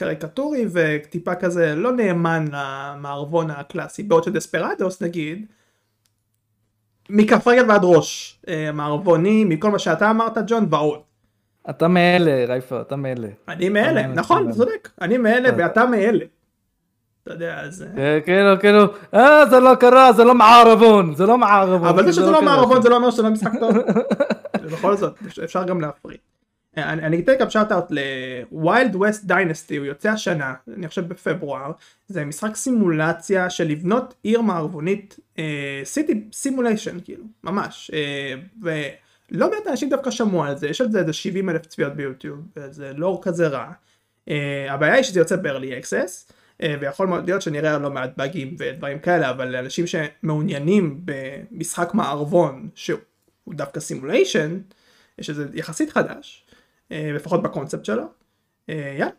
קריקטורי 0.01 0.67
וטיפה 0.73 1.35
כזה 1.35 1.75
לא 1.77 1.93
נאמן 1.93 2.45
למערבון 2.53 3.51
הקלאסי 3.51 4.03
בעוד 4.03 4.25
שדספרדוס 4.25 5.03
נגיד 5.03 5.47
מכף 7.11 7.49
רגל 7.49 7.71
ועד 7.71 7.81
ראש 7.85 8.41
אה, 8.49 8.73
מערבוני 8.73 9.45
מכל 9.45 9.71
מה 9.71 9.79
שאתה 9.79 10.11
אמרת 10.11 10.39
ג'ון 10.47 10.67
ועוד. 10.71 11.01
אתה 11.71 11.89
מאלה 11.89 12.45
רייפר 12.49 12.81
אתה 12.81 12.97
מאלה. 12.97 13.29
אני 13.49 13.69
מאלה 13.69 14.07
נכון 14.07 14.53
צודק 14.53 14.89
אני 15.01 15.19
מאלה. 15.19 15.49
ואתה 15.59 15.87
מאלה. 15.87 16.25
אתה 17.23 17.33
יודע 17.33 17.61
אז 17.61 17.87
כאילו 18.25 18.61
כאילו 18.61 18.85
אה 19.15 19.47
זה 19.51 19.61
לא 19.61 19.75
קרה 19.75 20.13
זה 20.13 20.25
לא 20.25 20.35
מערבון 20.35 21.15
זה 21.15 21.27
לא 21.27 21.39
מערבון. 21.39 21.89
אבל 21.89 22.05
זה 22.07 22.13
שזה 22.13 22.31
לא 22.31 22.41
קרה. 22.41 22.41
מערבון 22.41 22.83
זה 22.83 22.89
לא 22.89 22.97
אומר 22.97 23.11
שזה 23.11 23.23
לא 23.23 23.31
משחק 23.31 23.53
טוב. 23.61 23.77
בכל 24.73 24.97
זאת 24.97 25.19
אפשר 25.45 25.65
גם 25.65 25.81
להפריד. 25.81 26.19
אה, 26.79 26.93
אני 26.93 27.07
אני 27.07 27.21
אתן 27.21 27.33
גם 27.41 27.51
shout 27.51 27.73
out 27.73 27.85
ל 27.91 28.12
Wild 28.12 28.97
West 28.97 29.25
Dynasty 29.25 29.77
הוא 29.77 29.87
יוצא 29.87 30.11
השנה 30.11 30.55
אני 30.77 30.89
חושב 30.89 31.09
בפברואר. 31.09 31.73
זה 32.09 32.25
משחק 32.25 32.57
סימולציה 32.57 33.51
של 33.51 33.65
לבנות 33.65 34.15
עיר 34.23 34.41
מערבונית 34.41 35.21
city 35.85 36.25
simulation 36.33 36.99
כאילו 37.05 37.25
ממש. 37.45 37.91
אה, 37.95 38.35
ולא 38.63 39.51
מעט 39.51 39.67
אנשים 39.67 39.89
דווקא 39.89 40.11
שמעו 40.11 40.45
על 40.45 40.57
זה 40.57 40.69
יש 40.69 40.81
על 40.81 40.91
זה 40.91 40.99
איזה 40.99 41.13
70 41.13 41.51
אלף 41.51 41.67
צפיות 41.67 41.93
ביוטיוב 41.93 42.41
זה 42.71 42.93
לא 42.97 43.21
כזה 43.23 43.49
רע. 43.49 43.73
אה, 44.29 44.73
הבעיה 44.75 44.95
היא 44.95 45.03
שזה 45.03 45.21
יוצא 45.21 45.37
ב-early 45.37 45.85
access 45.85 46.33
אה, 46.63 46.75
ויכול 46.81 47.07
מאוד 47.07 47.27
להיות 47.27 47.43
שנראה 47.43 47.79
לא 47.79 47.91
מעט 47.91 48.11
באגים 48.17 48.57
ודברים 48.59 48.99
כאלה 48.99 49.31
אבל 49.31 49.49
לאנשים 49.49 49.85
שמעוניינים 49.87 51.01
במשחק 51.05 51.95
מערבון 51.95 52.69
שהוא 52.75 52.99
דווקא 53.49 53.81
סימוליישן 53.81 54.59
יש 55.19 55.31
איזה 55.31 55.47
יחסית 55.55 55.91
חדש 55.91 56.45
אה, 56.47 56.50
לפחות 56.91 57.43
בקונספט 57.43 57.85
שלו 57.85 58.03
אה, 58.69 58.95
יאללה 58.99 59.13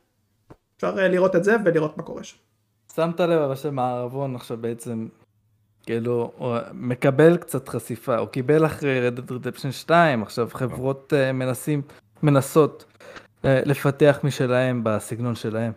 אפשר 0.76 1.00
אה, 1.00 1.08
לראות 1.08 1.36
את 1.36 1.44
זה 1.44 1.56
ולראות 1.66 1.98
מה 1.98 2.04
קורה 2.04 2.24
שם. 2.24 2.38
שמת 2.96 3.20
לב 3.20 3.42
אבל 3.42 3.56
שמערבון 3.56 4.36
עכשיו 4.36 4.58
בעצם 4.58 5.08
כאילו 5.84 6.32
מקבל 6.74 7.38
קצת 7.38 7.70
חשיפה 7.70 8.18
הוא 8.18 8.28
קיבל 8.28 8.66
אחרי 8.66 9.10
Red 9.10 9.20
Dead 9.20 9.32
Redemption 9.32 9.72
2 9.72 10.24
עכשיו 10.24 10.50
חברות 10.54 11.14
אה, 11.14 11.32
מנסים 11.32 11.82
מנסות 12.24 12.86
אה, 13.46 13.62
לפתח 13.66 14.20
משלהם 14.24 14.84
בסגנון 14.84 15.36
שלהם. 15.36 15.72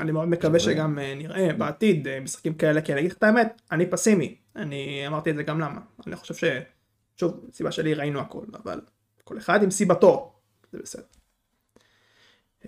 אני 0.00 0.12
מאוד 0.12 0.28
מקווה 0.28 0.60
שגם 0.60 0.98
אה, 0.98 1.14
נראה 1.14 1.52
בעתיד 1.52 2.08
אה, 2.08 2.20
משחקים 2.20 2.54
כאלה 2.54 2.80
כי 2.80 2.92
אני 2.92 3.00
אגיד 3.00 3.10
לך 3.10 3.18
את 3.18 3.22
האמת 3.22 3.60
אני 3.72 3.90
פסימי 3.90 4.36
אני 4.56 5.06
אמרתי 5.06 5.30
את 5.30 5.36
זה 5.36 5.42
גם 5.42 5.60
למה 5.60 5.80
אני 6.06 6.16
חושב 6.16 6.34
ש... 6.34 6.44
שוב 7.16 7.40
סיבה 7.52 7.72
שלי 7.72 7.94
ראינו 7.94 8.20
הכל 8.20 8.44
אבל 8.64 8.80
כל 9.24 9.38
אחד 9.38 9.62
עם 9.62 9.70
סיבתו 9.70 10.32
זה 10.72 10.78
בסדר. 10.82 11.02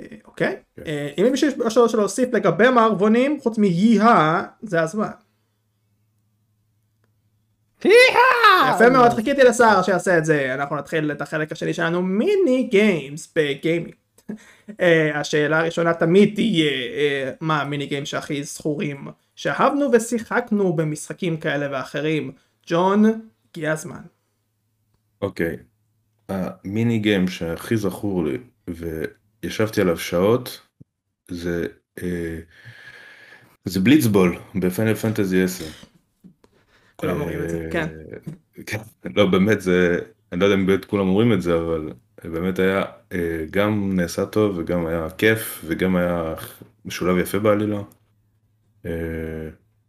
אה, 0.00 0.06
אוקיי 0.24 0.56
כן. 0.76 0.82
אה, 0.87 1.11
אם 1.18 1.28
מישהו 1.30 1.48
יש 1.48 1.54
משהו 1.66 1.88
שלא 1.88 2.00
להוסיף 2.00 2.35
לגבי 2.35 2.68
מערבונים 2.68 3.40
חוץ 3.40 3.59
מיהה 3.59 4.46
זה 4.62 4.82
הזמן. 4.82 5.11
יפה 8.74 8.90
מאוד 8.92 9.12
חיכיתי 9.12 9.42
לסער 9.42 9.82
שיעשה 9.82 10.18
את 10.18 10.24
זה 10.24 10.54
אנחנו 10.54 10.76
נתחיל 10.76 11.12
את 11.12 11.20
החלק 11.20 11.52
השני 11.52 11.74
שלנו 11.74 12.02
מיני 12.02 12.62
גיימס 12.62 13.32
בגיימינג. 13.37 13.94
אה, 14.80 15.20
השאלה 15.20 15.59
הראשונה 15.59 15.94
תמיד 15.94 16.35
תהיה 16.35 16.70
אה, 16.70 17.30
מה 17.40 17.62
המיני 17.62 17.87
גיים 17.87 18.06
שהכי 18.06 18.42
זכורים 18.42 19.09
שאהבנו 19.37 19.92
ושיחקנו 19.92 20.72
במשחקים 20.72 21.37
כאלה 21.37 21.66
ואחרים 21.70 22.32
ג'ון 22.66 23.04
הגיע 23.50 23.72
הזמן. 23.72 24.02
אוקיי. 25.22 25.56
המיני 26.28 26.98
גיים 26.98 27.28
שהכי 27.28 27.76
זכור 27.76 28.24
לי 28.24 28.38
וישבתי 29.46 29.80
עליו 29.80 29.98
שעות 29.98 30.61
זה 31.30 31.66
אה, 32.02 32.38
זה 33.64 33.80
בליצבול 33.80 34.38
בפיינל 34.54 34.94
פנטזי 34.94 35.42
10. 35.42 35.64
כולם 36.96 37.20
אומרים 37.20 37.42
את 37.44 37.50
זה, 37.50 37.68
כן. 37.72 37.88
אה, 38.59 38.62
כן. 38.66 38.78
לא 39.16 39.26
באמת 39.26 39.61
זה 39.61 39.98
אני 40.32 40.40
לא 40.40 40.44
יודע 40.44 40.56
אם 40.56 40.66
באמת 40.66 40.85
כולם 40.85 41.09
אומרים 41.09 41.32
את 41.32 41.42
זה 41.42 41.56
אבל 41.56 41.92
באמת 42.24 42.59
היה 42.59 42.85
אה, 43.12 43.44
גם 43.50 43.92
נעשה 43.96 44.26
טוב 44.26 44.59
וגם 44.59 44.87
היה 44.87 45.11
כיף 45.18 45.64
וגם 45.66 45.96
היה 45.96 46.35
משולב 46.85 47.18
יפה 47.18 47.38
בעלילה. 47.38 47.82
אה, 48.87 48.90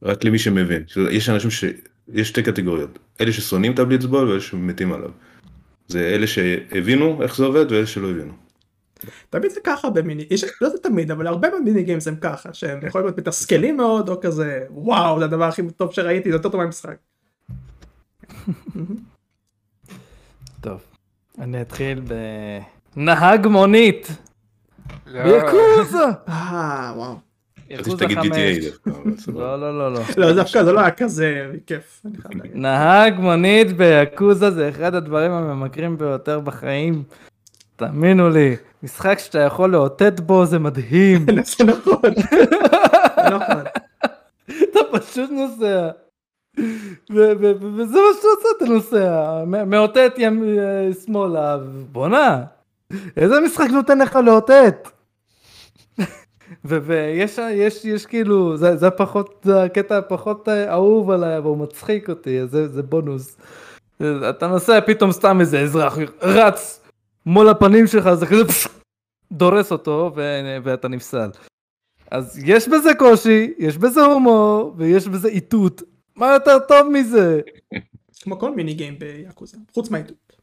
רק 0.01 0.23
למי 0.23 0.39
שמבין 0.39 0.83
יש 1.11 1.29
אנשים 1.29 1.51
שיש 1.51 2.27
שתי 2.29 2.43
קטגוריות 2.43 2.99
אלה 3.21 3.31
ששונאים 3.31 3.73
את 3.73 3.79
הבליצבול 3.79 4.27
ואלה 4.29 4.41
שמתים 4.41 4.93
עליו. 4.93 5.11
זה 5.87 5.99
אלה 5.99 6.27
שהבינו 6.27 7.23
איך 7.23 7.35
זה 7.35 7.45
עובד 7.45 7.71
ואלה 7.71 7.87
שלא 7.87 8.09
הבינו. 8.09 8.46
תמיד 9.29 9.51
זה 9.51 9.59
ככה 9.63 9.89
במיני, 9.89 10.25
יש, 10.29 10.45
לא 10.61 10.69
זה 10.69 10.77
תמיד 10.77 11.11
אבל 11.11 11.27
הרבה 11.27 11.49
מהמיני 11.49 11.83
גיימס 11.83 12.07
הם 12.07 12.15
ככה 12.15 12.53
שהם 12.53 12.79
יכולים 12.87 13.07
להיות 13.07 13.19
מתסכלים 13.19 13.77
מאוד 13.77 14.09
או 14.09 14.21
כזה 14.21 14.65
וואו 14.69 15.19
זה 15.19 15.25
הדבר 15.25 15.45
הכי 15.45 15.61
טוב 15.77 15.93
שראיתי 15.93 16.29
זה 16.29 16.35
יותר 16.35 16.49
טוב 16.49 16.61
מהמשחק. 16.61 16.97
טוב. 20.61 20.81
אני 21.39 21.61
אתחיל 21.61 22.01
בנהג 22.95 23.47
מונית. 23.47 24.07
לא, 25.05 25.37
יקוזה. 25.37 26.03
אה 26.27 26.93
וואו. 26.95 27.27
לא 29.27 29.61
לא 29.61 29.77
לא 29.77 29.93
לא. 29.93 29.99
לא 30.17 30.33
דווקא 30.33 30.63
זה 30.63 30.71
לא 30.71 30.79
היה 30.79 30.91
כזה 30.91 31.51
כיף. 31.65 32.01
נהג 32.53 33.19
מונית 33.19 33.77
ביקוזה 33.77 34.51
זה 34.51 34.69
אחד 34.69 34.95
הדברים 34.95 35.31
הממכרים 35.31 35.97
ביותר 35.97 36.39
בחיים. 36.39 37.03
תאמינו 37.75 38.29
לי, 38.29 38.55
משחק 38.83 39.19
שאתה 39.19 39.39
יכול 39.39 39.69
לאותת 39.69 40.19
בו 40.19 40.45
זה 40.45 40.59
מדהים. 40.59 41.25
זה 41.57 41.63
נכון. 41.63 42.01
זה 42.15 43.29
נכון. 43.29 43.63
אתה 44.47 44.79
פשוט 44.91 45.29
נוסע. 45.31 45.89
וזה 47.09 47.77
מה 47.77 48.13
שאתה 48.15 48.27
עושה, 48.27 48.47
אתה 48.57 48.65
נוסע, 48.65 49.43
מאותת 49.45 50.13
שמאלה, 51.05 51.57
בואנה, 51.91 52.43
איזה 53.17 53.39
משחק 53.39 53.67
נותן 53.71 53.97
לך 53.97 54.15
לאותת? 54.15 54.89
ויש 56.65 57.39
יש, 57.51 57.85
יש 57.85 58.05
כאילו, 58.05 58.57
זה, 58.57 58.75
זה 58.75 58.89
פחות, 58.89 59.41
זה 59.43 59.63
הקטע 59.63 59.97
הפחות 59.97 60.49
אה, 60.49 60.71
אהוב 60.71 61.11
עליי, 61.11 61.37
אבל 61.37 61.45
הוא 61.45 61.57
מצחיק 61.57 62.09
אותי, 62.09 62.47
זה, 62.47 62.67
זה 62.67 62.83
בונוס. 62.83 63.37
אתה 64.29 64.47
נוסע, 64.47 64.79
פתאום 64.81 65.11
סתם 65.11 65.39
איזה 65.39 65.59
אזרח 65.59 65.97
רץ 66.21 66.86
מול 67.27 67.49
הפנים 67.49 67.87
שלך, 67.87 68.13
זה 68.13 68.25
כזה 68.25 68.45
פש, 68.47 68.67
דורס 69.31 69.71
אותו, 69.71 70.11
ו- 70.15 70.57
ואתה 70.63 70.87
נפסל. 70.87 71.29
אז 72.11 72.39
יש 72.45 72.67
בזה 72.67 72.89
קושי, 72.99 73.53
יש 73.57 73.77
בזה 73.77 74.01
הומור, 74.01 74.73
ויש 74.77 75.07
בזה 75.07 75.27
איתות. 75.27 75.81
מה 76.15 76.33
יותר 76.33 76.59
טוב 76.67 76.87
מזה? 76.93 77.41
כמו 78.21 78.39
כל 78.39 78.55
מיני 78.55 78.73
גיים 78.73 78.99
ביאקוזה 78.99 79.57
חוץ 79.73 79.89
מהעיתות. 79.89 80.37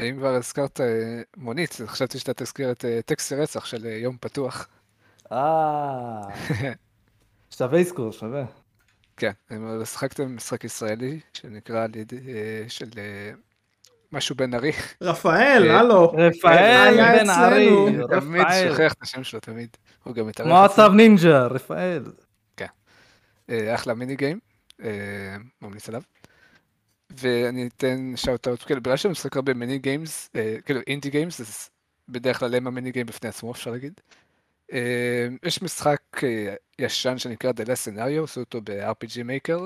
אם 0.00 0.16
כבר 0.18 0.34
הזכרת 0.34 0.80
אה, 0.80 1.22
מונית, 1.36 1.78
חשבתי 1.86 2.18
שאתה 2.18 2.34
תזכיר 2.34 2.70
את 2.70 2.84
אה, 2.84 3.00
טקסט 3.02 3.32
הרצח 3.32 3.64
של 3.64 3.86
אה, 3.86 3.92
יום 3.92 4.16
פתוח. 4.20 4.68
אה, 5.32 6.20
שווה 7.56 7.80
אזכור, 7.80 8.12
שווה. 8.12 8.44
כן, 9.16 9.32
אני 9.50 9.86
שיחקתם 9.86 10.36
משחק 10.36 10.64
ישראלי 10.64 11.20
שנקרא 11.32 11.84
על 11.84 11.96
ידי, 11.96 12.20
של 12.68 12.90
משהו 14.12 14.36
בן 14.36 14.54
ארי. 14.54 14.72
רפאל 15.02 15.70
אה, 15.70 15.80
הלו. 15.80 16.12
רפאל 16.12 17.18
בן 17.18 17.30
ארי. 17.30 17.68
תמיד. 18.20 18.46
שוכח 18.68 18.92
את 18.92 19.02
השם 19.02 19.24
שלו, 19.24 19.40
תמיד. 19.40 19.76
הוא 20.04 20.14
גם 20.14 20.26
מתארח. 20.26 20.46
כמו. 20.46 20.64
הצו 20.64 20.88
נינג'ה, 20.88 21.46
רפאל. 21.46 22.02
אה, 23.50 23.74
אחלה 23.74 23.94
mini 23.94 24.16
game, 24.16 24.38
אה, 24.82 25.36
ממליץ 25.62 25.88
עליו. 25.88 26.02
ואני 27.10 27.68
אתן 27.76 28.12
shout 28.16 28.48
out, 28.48 28.62
כאילו 28.62 28.80
בגלל 28.80 28.96
שאני 28.96 29.12
משחק 29.12 29.36
הרבה 29.36 29.54
mini 29.54 29.78
games, 29.78 30.30
כאילו 30.64 30.80
indie 30.86 31.10
games, 31.10 31.40
אז 31.40 31.70
בדרך 32.08 32.38
כלל 32.38 32.54
הם 32.54 32.66
ה 32.66 32.71
mini 32.71 32.92
game 32.92 33.06
בפני 33.06 33.28
עצמו 33.28 33.52
אפשר 33.52 33.70
להגיד. 33.70 34.00
יש 35.42 35.62
משחק 35.62 36.02
ישן 36.78 37.18
שנקרא 37.18 37.50
The 37.50 37.64
Last 37.64 37.88
Scenario, 37.88 38.24
עשו 38.24 38.40
אותו 38.40 38.60
ב-RPG 38.64 39.14
Maker, 39.14 39.60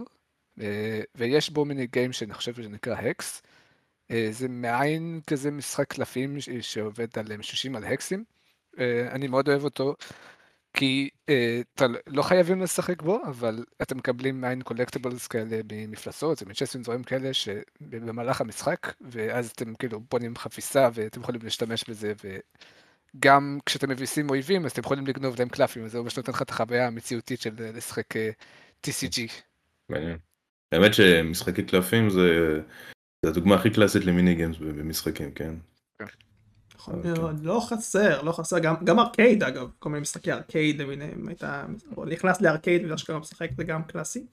ויש 1.14 1.51
בו 1.51 1.64
mini 1.64 1.86
game 1.86 2.12
שאני 2.12 2.34
חושב 2.34 2.55
שנקרא 2.55 2.97
Hex. 2.97 3.40
אה, 4.11 4.28
זה 4.30 4.48
מעין 4.48 5.20
כזה 5.26 5.50
משחק 5.50 5.88
קלפים 5.88 6.36
שעובד 6.61 7.18
על 7.18 7.36
משושים 7.36 7.76
על 7.76 7.84
הקסים. 7.84 8.24
אה, 8.78 9.09
אני 9.12 9.26
מאוד 9.26 9.48
אוהב 9.48 9.64
אותו, 9.64 9.94
כי 10.76 11.09
אה, 11.28 11.61
אתה 11.74 11.86
לא 12.07 12.22
חייבים 12.22 12.62
לשחק 12.62 13.02
בו, 13.02 13.20
אבל 13.26 13.64
אתם 13.82 13.96
מקבלים 13.96 14.40
מעין 14.40 14.62
קולקטיבלס 14.62 15.26
כאלה 15.26 15.61
ממפלסות 15.72 16.42
ומצ'סים 16.42 16.82
דברים 16.82 17.02
כאלה 17.02 17.34
שבמהלך 17.34 18.40
המשחק, 18.40 18.92
ואז 19.00 19.50
אתם 19.50 19.74
כאילו 19.74 20.00
בונים 20.11 20.36
חפיסה 20.36 20.88
ואתם 20.94 21.20
יכולים 21.20 21.40
להשתמש 21.44 21.84
בזה, 21.88 22.12
וגם 23.14 23.59
כשאתם 23.66 23.90
מביסים 23.90 24.30
אויבים 24.30 24.64
אז 24.64 24.70
אתם 24.70 24.80
יכולים 24.80 25.07
לגנוב 25.07 25.34
להם 25.38 25.48
קלפים, 25.48 25.84
וזה 25.84 26.00
ממש 26.00 26.16
נותן 26.16 26.32
לך 26.32 26.42
את 26.42 26.50
החוויה 26.50 26.86
המציאותית 26.86 27.40
של 27.40 27.54
אה, 27.61 27.70
לשחק 27.72 28.16
אה, 28.16 28.30
TCG. 28.86 29.20
מעניין. 29.88 30.18
האמת 30.72 30.94
שמשחקי 30.94 31.62
קלפים 31.62 32.11
זה 32.11 32.61
זה 33.26 33.30
הדוגמה 33.30 33.54
הכי 33.54 33.70
קלאסית 33.70 34.04
ל 34.04 34.11
mini 34.11 34.34
games 34.34 34.57
במשחקים, 34.58 35.30
כן? 35.30 35.54
נכון 36.76 36.94
אוקיי. 36.94 37.12
לא 37.42 37.60
חסר, 37.68 38.22
לא 38.22 38.32
חסר, 38.32 38.58
גם, 38.58 38.74
גם 38.84 38.98
ארקייד 38.98 39.42
אגב, 39.42 39.68
כל 39.78 39.88
מיני 39.88 40.00
משחקי 40.00 40.32
ארקייד 40.32 40.82
למיניהם, 40.82 41.28
הייתה, 41.28 41.64
נכנס 42.06 42.40
לארקייד 42.40 42.82
בגלל 42.82 42.96
שאתה 42.96 43.18
משחק 43.18 43.50
זה 43.56 43.64
גם 43.64 43.82
קלאסי. 43.82 44.26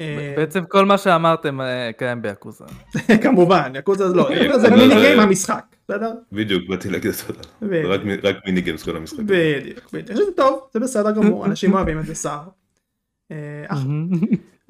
אה, 0.00 0.34
בעצם 0.36 0.64
כל 0.64 0.84
מה 0.84 0.98
שאמרתם 0.98 1.60
אה, 1.60 1.90
קיים 1.96 2.22
ביאקוזה. 2.22 2.64
כמובן, 3.22 3.72
יקוזה 3.74 4.08
זה 4.08 4.14
לא, 4.14 4.28
יקוזה 4.32 4.68
זה 4.68 4.70
mini 4.70 4.94
game 4.94 5.20
המשחק, 5.20 5.64
בסדר? 5.88 6.12
בדיוק, 6.32 6.68
באתי 6.68 6.90
להגיד 6.90 7.10
את 7.10 7.16
זה. 7.16 7.24
רק 8.22 8.36
mini 8.46 8.60
games 8.60 8.82
כל 8.82 8.96
המשחקים. 8.96 9.26
בדיוק, 9.26 9.92
בדיוק, 9.92 10.18
שזה 10.18 10.32
טוב, 10.36 10.68
זה 10.72 10.80
בסדר 10.80 11.10
גמור, 11.10 11.46
אנשים 11.46 11.72
אוהבים 11.72 11.98
את 12.00 12.06
זה 12.06 12.14
שר. 12.14 12.40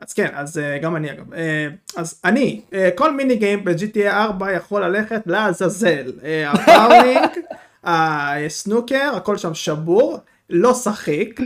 אז 0.00 0.12
כן, 0.12 0.28
אז 0.34 0.58
אה, 0.58 0.78
גם 0.78 0.96
אני 0.96 1.12
אגב. 1.12 1.34
אה, 1.34 1.68
אז 1.96 2.20
אני, 2.24 2.60
אה, 2.72 2.90
כל 2.94 3.16
mini 3.16 3.36
game 3.36 3.64
ב-GTA 3.64 4.06
4 4.06 4.52
יכול 4.52 4.84
ללכת 4.84 5.22
לעזאזל. 5.26 6.12
הבאולינג, 6.46 7.28
הסנוקר, 7.84 9.12
הכל 9.16 9.36
שם 9.36 9.54
שבור, 9.54 10.18
לא 10.50 10.74
שחיק. 10.74 11.40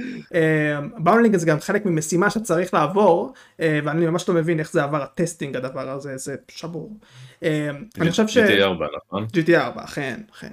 באולינג 0.99 1.37
זה 1.37 1.47
גם 1.47 1.61
חלק 1.61 1.87
ממשימה 1.87 2.31
שצריך 2.31 2.75
לעבור, 2.75 3.33
ואני 3.59 4.07
ממש 4.07 4.29
לא 4.29 4.35
מבין 4.35 4.61
איך 4.61 4.73
זה 4.73 4.83
עבר 4.83 5.03
ה 5.03 5.10
testing 5.10 5.57
הדבר 5.57 5.91
הזה, 5.91 6.17
זה 6.17 6.35
שבור. 6.49 6.97
אני 7.43 8.11
חושב 8.11 8.29
ש... 8.29 8.39
GTA 8.39 8.63
4, 8.63 8.87
נכון? 9.07 9.27
GTA 9.37 9.57
4, 9.57 9.85
אכן, 9.85 10.21
אכן. 10.33 10.53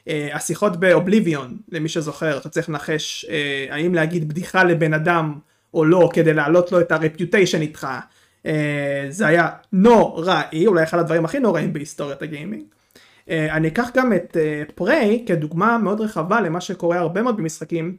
אה, 0.00 0.12
השיחות 0.32 0.76
ב 0.76 0.84
Oblivion, 0.84 1.56
למי 1.68 1.88
שזוכר, 1.88 2.38
אתה 2.38 2.48
צריך 2.48 2.68
לנחש 2.68 3.26
האם 3.70 3.94
להגיד 3.94 4.28
בדיחה 4.28 4.64
לבן 4.64 4.94
אדם 4.94 5.38
או 5.74 5.84
לא, 5.84 6.10
כדי 6.12 6.34
להעלות 6.34 6.72
לו 6.72 6.80
את 6.80 6.92
ה 6.92 6.98
reputation 6.98 7.60
איתך. 7.60 7.86
Uh, 8.46 8.46
זה 9.08 9.26
היה 9.26 9.48
נוראי, 9.72 10.66
אולי 10.66 10.82
אחד 10.82 10.98
הדברים 10.98 11.24
הכי 11.24 11.38
נוראים 11.38 11.72
בהיסטוריית 11.72 12.22
הגיימינג. 12.22 12.62
אה, 13.26 13.30
אני 13.50 13.68
אקח 13.68 13.90
גם 13.94 14.12
את 14.12 14.36
Prey 14.74 15.22
אה, 15.24 15.28
כדוגמה 15.28 15.78
מאוד 15.78 16.00
רחבה 16.00 16.40
למה 16.40 16.60
שקורה 16.60 16.98
הרבה 16.98 17.22
מאוד 17.22 17.36
במשחקים, 17.36 17.96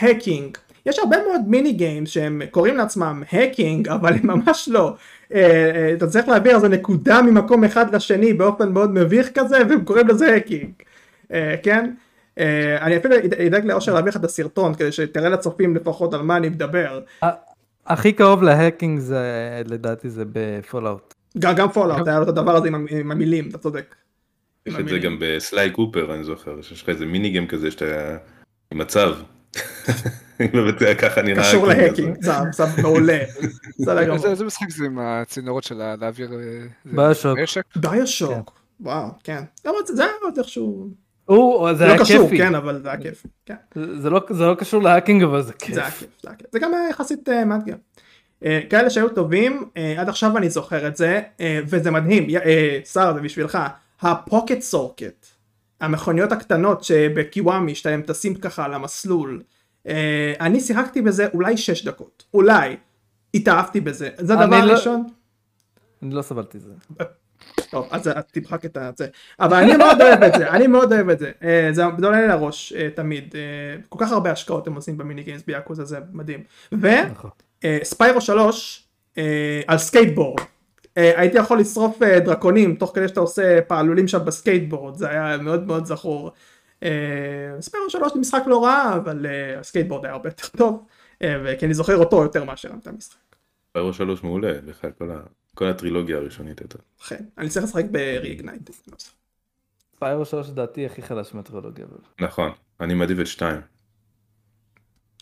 hacking. 0.00 0.56
יש 0.86 0.98
הרבה 0.98 1.16
מאוד 1.28 1.40
mini 1.46 1.72
games 1.72 2.08
שהם 2.08 2.42
קוראים 2.50 2.76
לעצמם 2.76 3.22
hacking, 3.32 3.88
אבל 3.88 4.12
הם 4.12 4.26
ממש 4.26 4.68
לא. 4.72 4.94
אה, 5.28 5.32
אה, 5.32 5.34
אתה 5.96 6.06
צריך 6.06 6.28
להעביר 6.28 6.56
איזה 6.56 6.68
נקודה 6.68 7.22
ממקום 7.22 7.64
אחד 7.64 7.94
לשני 7.94 8.32
באופן 8.32 8.72
מאוד 8.72 8.90
מביך 8.94 9.30
כזה, 9.34 9.56
והם 9.68 9.84
קוראים 9.84 10.08
לזה 10.08 10.32
hacking. 10.34 10.72
כן? 11.62 11.90
אה, 12.38 12.42
אני 12.80 12.96
אפילו 12.96 13.14
אדאג 13.46 13.64
לאושר 13.64 13.94
להעביר 13.94 14.10
לך 14.10 14.16
את 14.16 14.24
הסרטון 14.24 14.74
כדי 14.74 14.92
שתראה 14.92 15.28
לצופים 15.28 15.76
לפחות 15.76 16.14
על 16.14 16.22
מה 16.22 16.36
אני 16.36 16.48
מדבר. 16.48 17.00
הכי 17.86 18.12
קרוב 18.12 18.42
ל 18.42 18.49
hacking 18.49 18.98
זה 18.98 19.62
לדעתי 19.64 20.10
זה 20.10 20.24
ב 20.32 20.41
Fallout. 20.41 21.14
גם, 21.38 21.54
גם 21.54 21.72
Fallout 21.72 22.08
היה 22.08 22.16
לו 22.16 22.22
את 22.22 22.28
הדבר 22.28 22.56
הזה 22.56 22.68
עם, 22.68 22.86
עם 22.90 23.12
המילים, 23.12 23.48
אתה 23.48 23.58
צודק. 23.58 23.94
יש 24.66 24.74
את 24.80 24.88
זה. 24.88 24.98
גם 24.98 25.16
ב 25.20 25.32
Sly 25.32 25.70
Cooper, 25.70 26.14
אני 26.14 26.24
זוכר, 26.24 26.62
שיש 26.62 26.82
לך 26.82 26.88
איזה 26.88 27.06
mini 27.06 27.30
game 27.30 27.46
כזה 27.46 27.70
שאתה 27.70 28.16
עם 28.72 28.78
מצב. 28.78 29.14
באמת 30.38 30.74
ככה 31.02 31.22
נראה. 31.22 31.42
קשור 31.42 31.70
hacking 31.70 31.86
ל 31.86 31.90
hacking. 31.90 32.22
זה 32.24 32.32
זה 32.52 32.82
מעולה. 32.82 33.18
איזה 34.24 34.44
משחק 34.44 34.70
זה 34.70 34.84
עם 34.84 34.98
הצינורות 34.98 35.64
של 35.64 35.82
להעביר 36.00 36.32
אה, 36.32 36.38
ביושוק. 36.84 37.38
נשק? 37.38 37.64
ביושוק, 37.76 38.60
וואו, 38.80 39.08
כן. 39.24 39.42
זה 39.64 39.70
זה 39.94 40.04
היה 40.04 40.12
עוד 40.22 40.38
איכשהו, 40.38 40.88
הוא, 41.36 41.74
זה 41.74 41.84
לא 41.84 41.90
היה 41.90 41.98
קשור, 42.00 42.22
כיפי. 42.28 42.38
כן, 42.38 42.54
אבל 42.54 42.80
זה 42.82 42.88
היה 42.88 42.98
כיף. 43.00 43.22
כן. 43.46 43.54
זה 43.98 44.10
לא, 44.10 44.20
זה 44.30 44.46
לא 44.46 44.54
קשור 44.54 44.82
להאקינג 44.82 45.22
אבל 45.22 45.42
זה 45.42 45.52
זה 45.72 45.80
היה 45.80 45.90
כיף. 45.90 45.98
כיף, 46.00 46.08
זה 46.22 46.28
היה 46.30 46.36
כיף. 46.36 46.46
זה 46.52 46.58
גם 46.58 46.74
היה 46.74 46.88
יחסית 46.90 47.28
אה, 47.28 47.44
מאתגר. 47.44 47.74
אה, 48.44 48.60
כאלה 48.70 48.90
שהיו 48.90 49.08
טובים, 49.08 49.68
אה, 49.76 49.94
עד 50.00 50.08
עכשיו 50.08 50.36
אני 50.38 50.50
זוכר 50.50 50.86
את 50.88 50.96
זה, 50.96 51.20
אה, 51.40 51.60
וזה 51.66 51.90
מדהים, 51.90 52.26
יא- 52.30 52.38
אה, 52.44 52.78
שר 52.92 53.14
זה 53.14 53.20
בשבילך, 53.20 53.58
הפוקט 54.00 54.60
סורקט, 54.60 55.26
המכוניות 55.80 56.32
הקטנות 56.32 56.84
שבקיוואמי 56.84 57.74
שאתם 57.74 58.00
טסים 58.06 58.34
ככה 58.34 58.64
על 58.64 58.74
המסלול, 58.74 59.42
אה, 59.86 60.32
אני 60.40 60.60
שיחקתי 60.60 61.02
בזה 61.02 61.26
אולי 61.34 61.56
6 61.56 61.84
דקות, 61.84 62.24
אולי, 62.34 62.76
התאהבתי 63.34 63.80
בזה, 63.80 64.08
זה 64.18 64.32
הדבר 64.34 64.46
לא- 64.64 64.70
הראשון, 64.72 65.06
אני 66.02 66.14
לא 66.14 66.22
סבלתי 66.22 66.58
את 66.58 66.62
זה. 66.62 67.04
טוב, 67.70 67.88
אז 67.90 68.10
תמחק 68.32 68.64
את 68.64 68.76
זה. 68.96 69.06
אבל 69.40 69.56
אני 69.56 69.76
מאוד 69.76 70.00
אוהב 70.02 70.22
את 70.22 70.32
זה, 70.38 70.50
אני 70.50 70.66
מאוד 70.66 70.92
אוהב 70.92 71.08
את 71.08 71.18
זה. 71.18 71.30
אה, 71.42 71.68
זה 71.72 71.82
זה 71.98 72.06
עולה 72.06 72.20
לי 72.20 72.28
לראש 72.28 72.72
אה, 72.72 72.88
תמיד. 72.94 73.34
אה, 73.34 73.40
כל 73.88 73.98
כך 74.00 74.12
הרבה 74.12 74.30
השקעות 74.30 74.66
הם 74.66 74.74
עושים 74.74 74.98
ב 74.98 75.03
mini 75.03 75.22
games 75.22 75.42
ביאקוזה, 75.46 75.84
זה 75.84 75.98
מדהים. 76.12 76.42
נכון. 76.72 77.30
ו 77.64 77.73
Spyro 77.73 78.20
3 78.20 78.88
אה, 79.18 79.60
על 79.66 79.78
סקייטבורד. 79.78 80.40
הייתי 80.96 81.38
יכול 81.38 81.60
לשרוף 81.60 81.98
דרקונים 82.24 82.74
תוך 82.74 82.92
כדי 82.94 83.08
שאתה 83.08 83.20
עושה 83.20 83.60
פעלולים 83.62 84.08
שם 84.08 84.24
בסקייטבורד, 84.24 84.94
זה 84.96 85.10
היה 85.10 85.36
מאוד 85.38 85.66
מאוד 85.66 85.84
זכור. 85.86 86.30
Spyro 87.60 87.90
3 87.90 88.12
זה 88.14 88.20
משחק 88.20 88.42
לא 88.46 88.64
רע, 88.64 88.94
אבל 88.96 89.26
הסקייטבורד 89.60 90.04
היה 90.04 90.14
הרבה 90.14 90.28
יותר 90.28 90.48
טוב, 90.56 90.84
וכי 91.26 91.66
אני 91.66 91.74
זוכר 91.74 91.96
אותו 91.96 92.22
יותר 92.22 92.44
מאשר 92.44 92.68
את 92.82 92.86
המשחק. 92.86 93.16
פיירו 93.72 93.92
3 93.92 94.22
מעולה, 94.22 94.52
בכלל 94.66 94.90
כל 94.98 95.10
ה- 95.10 95.41
כל 95.56 95.68
הטרילוגיה 95.68 96.16
הראשונית 96.16 96.60
הייתה. 96.60 96.78
אכן, 97.02 97.24
אני 97.38 97.48
צריך 97.48 97.64
לשחק 97.64 97.84
ב-Reignited. 97.90 98.92
פיירו 99.98 100.24
3 100.24 100.48
לדעתי 100.48 100.86
הכי 100.86 101.02
חלש 101.02 101.34
מהטרילוגיה. 101.34 101.86
נכון, 102.20 102.50
אני 102.80 102.94
מעדיף 102.94 103.18
את 103.20 103.26
2. 103.26 103.60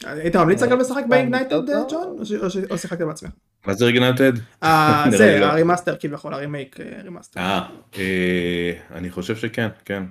היית 0.05 0.37
ממליץ 0.37 0.63
אגב 0.63 0.79
לשחק 0.79 1.03
ב 1.09 1.13
Reignited 1.13 1.51
טוב. 1.51 1.87
ג'ון? 1.91 2.17
או 2.19 2.25
ש- 2.27 2.33
או 2.33 2.51
ש- 2.51 2.57
או 2.71 2.79
שיחקת 2.79 3.01
בעצמך? 3.07 3.31
מה 3.67 3.75
זה 3.75 3.85
Reignited? 3.85 4.33
אה, 4.63 5.05
זה 5.19 5.39
לא. 5.41 5.47
ה 5.47 5.52
remaster 5.52 5.97
כביכול 6.01 6.35
הרימייק 6.35 6.81
אה, 6.81 7.03
remaster. 7.03 7.41
אה, 7.41 7.69
אה, 7.99 8.73
אני 8.91 9.11
חושב 9.11 9.37
שכן, 9.37 9.69
כן. 9.85 10.03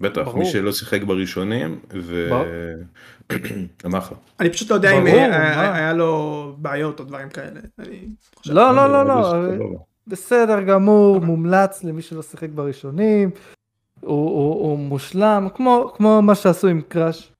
בטח, 0.00 0.22
ברור. 0.22 0.38
מי 0.38 0.44
שלא 0.46 0.72
שיחק 0.72 1.02
בראשונים, 1.02 1.78
ו... 1.92 2.30
לך. 3.96 4.12
אני 4.40 4.50
פשוט 4.50 4.70
לא 4.70 4.74
יודע 4.74 4.90
אם 4.90 5.04
ברור, 5.04 5.18
אה, 5.18 5.28
מה? 5.56 5.74
היה 5.76 5.92
לו 5.92 6.54
בעיות 6.58 7.00
או 7.00 7.04
דברים 7.04 7.28
כאלה. 7.28 7.60
אני 7.78 8.08
חושב- 8.36 8.52
לא 8.52 8.74
לא 8.76 8.92
לא 8.92 9.06
לא. 9.06 9.22
סבבה. 9.24 9.64
בסדר 10.06 10.60
גמור, 10.60 11.20
מומלץ 11.20 11.84
למי 11.84 12.02
שלא 12.02 12.22
שיחק 12.22 12.48
בראשונים, 12.54 13.30
הוא, 14.00 14.30
הוא, 14.30 14.54
הוא 14.54 14.78
מושלם, 14.78 15.48
כמו, 15.54 15.92
כמו 15.96 16.22
מה 16.22 16.34
שעשו 16.34 16.68
עם 16.68 16.80
קראש. 16.88 17.32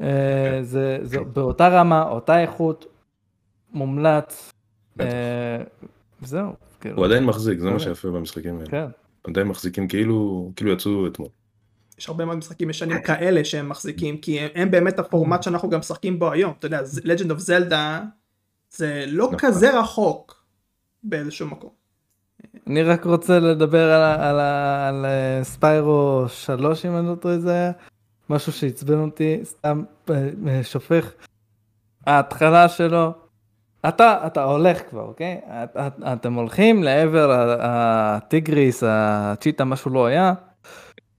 אה, 0.00 0.58
זה, 0.62 0.98
זה 1.02 1.20
באותה 1.20 1.68
רמה, 1.68 2.02
אותה 2.02 2.40
איכות, 2.42 2.86
מומלץ. 3.72 4.50
אה, 5.00 5.06
זהו, 6.22 6.52
כאילו, 6.80 6.96
הוא 6.96 7.04
עדיין 7.04 7.24
מחזיק, 7.24 7.58
זה 7.58 7.64
מה 7.64 7.70
באמת. 7.70 7.82
שיפה 7.82 8.08
במשחקים 8.08 8.56
האלה. 8.58 8.66
כן. 8.70 8.86
עדיין 9.24 9.46
מחזיקים 9.48 9.88
כאילו, 9.88 10.50
כאילו 10.56 10.72
יצאו 10.72 11.06
אתמול. 11.06 11.28
יש 12.00 12.08
הרבה 12.08 12.24
מאוד 12.24 12.36
משחקים 12.38 12.70
ישנים 12.70 13.02
כאלה 13.02 13.44
שהם 13.44 13.68
מחזיקים 13.68 14.16
כי 14.16 14.40
הם- 14.40 14.48
הם 14.54 14.70
באמת 14.70 14.98
הפורמט 14.98 15.42
שאנחנו 15.42 15.70
גם 15.70 15.78
משחקים 15.78 16.18
בו 16.18 16.32
היום. 16.32 16.52
אתה 16.58 16.66
יודע, 16.66 16.80
Legend 17.04 17.30
of 17.30 17.46
Zelda 17.46 17.74
זה 18.70 19.04
לא 19.06 19.24
נכון. 19.26 19.38
כזה 19.38 19.78
רחוק 19.80 20.44
באיזשהו 21.02 21.46
מקום. 21.48 21.70
אני 22.66 22.82
רק 22.82 23.04
רוצה 23.04 23.38
לדבר 23.38 23.92
על, 23.92 24.20
על, 24.20 24.40
על 24.88 25.04
אה, 25.06 25.44
ספיירו 25.44 26.24
3 26.28 26.86
אם 26.86 26.96
אני 26.96 27.06
לא 27.08 27.14
טועה 27.14 27.38
זה 27.38 27.52
היה, 27.52 27.72
משהו 28.30 28.52
שעצבן 28.52 28.98
אותי, 28.98 29.40
סתם 29.44 29.82
אה, 30.10 30.14
אה, 30.48 30.64
שופך. 30.64 31.12
ההתחלה 32.06 32.68
שלו, 32.68 33.12
אתה, 33.88 34.18
אתה 34.26 34.42
הולך 34.44 34.78
כבר, 34.90 35.02
אוקיי? 35.02 35.40
את, 35.48 35.76
את, 35.76 35.92
אתם 36.12 36.34
הולכים 36.34 36.82
לעבר 36.82 37.56
הטיגריס, 37.60 38.82
הצ'יטה, 38.86 39.64
משהו 39.64 39.90
לא 39.90 40.06
היה, 40.06 40.32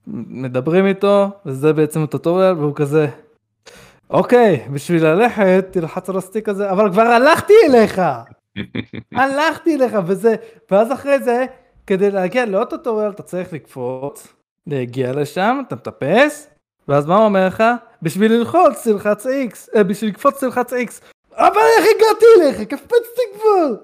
מדברים 0.06 0.86
איתו, 0.86 1.30
וזה 1.46 1.72
בעצם 1.72 2.02
הטוטוריאל, 2.02 2.52
והוא 2.58 2.74
כזה, 2.74 3.08
אוקיי, 4.10 4.68
בשביל 4.72 5.06
ללכת 5.06 5.64
תלחץ 5.70 6.10
על 6.10 6.16
הסטיק 6.16 6.48
הזה, 6.48 6.70
אבל 6.70 6.92
כבר 6.92 7.02
הלכתי 7.02 7.52
אליך! 7.68 8.00
הלכתי 9.22 9.74
אליך 9.74 9.96
וזה, 10.06 10.34
ואז 10.70 10.92
אחרי 10.92 11.22
זה, 11.22 11.46
כדי 11.86 12.10
להגיע 12.10 12.46
לעוד 12.46 12.70
טוטוריאל 12.70 13.10
אתה 13.10 13.22
צריך 13.22 13.52
לקפוץ, 13.52 14.28
להגיע 14.66 15.12
לשם, 15.12 15.62
אתה 15.68 15.76
מטפס, 15.76 16.48
ואז 16.88 17.06
מה 17.06 17.16
הוא 17.16 17.24
אומר 17.24 17.46
לך? 17.46 17.62
בשביל 18.02 18.32
ללחוץ 18.32 18.84
תלחץ 18.84 19.26
X, 19.26 19.76
אה, 19.76 19.84
בשביל 19.84 20.10
לקפוץ 20.10 20.40
תלחץ 20.40 20.72
X, 20.72 21.02
אבל 21.34 21.60
איך 21.78 21.86
הגעתי 21.96 22.26
אליך? 22.36 22.68
קפצתי 22.68 23.22
כבר! 23.34 23.74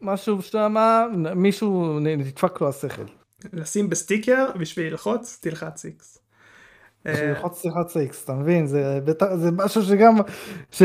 משהו 0.00 0.42
שם, 0.42 0.74
מישהו 1.36 2.00
נדפק 2.00 2.60
לו 2.60 2.68
השכל. 2.68 3.23
לשים 3.52 3.90
בסטיקר 3.90 4.46
בשביל 4.58 4.86
ללחוץ, 4.90 5.38
תלחץ 5.42 5.80
איקס. 5.80 6.18
בשביל 7.04 7.28
ללחוץ 7.28 7.62
תלחץ 7.62 7.96
איקס, 7.96 8.24
אתה 8.24 8.32
מבין? 8.32 8.66
זה 8.66 8.98
בטח- 9.04 9.34
זה 9.36 9.50
משהו 9.50 9.82
שגם, 9.82 10.16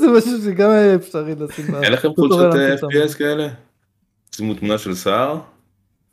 זה 0.00 0.06
משהו 0.16 0.42
שגם 0.44 0.70
אפשרי 0.96 1.34
לשים. 1.34 1.74
אין 1.82 1.92
לכם 1.92 2.08
חולצות 2.16 2.54
אה. 2.54 2.74
FPS 2.74 3.14
כאלה? 3.18 3.48
שימו 4.34 4.54
תמונה 4.54 4.78
של 4.78 4.94
סער? 4.94 5.40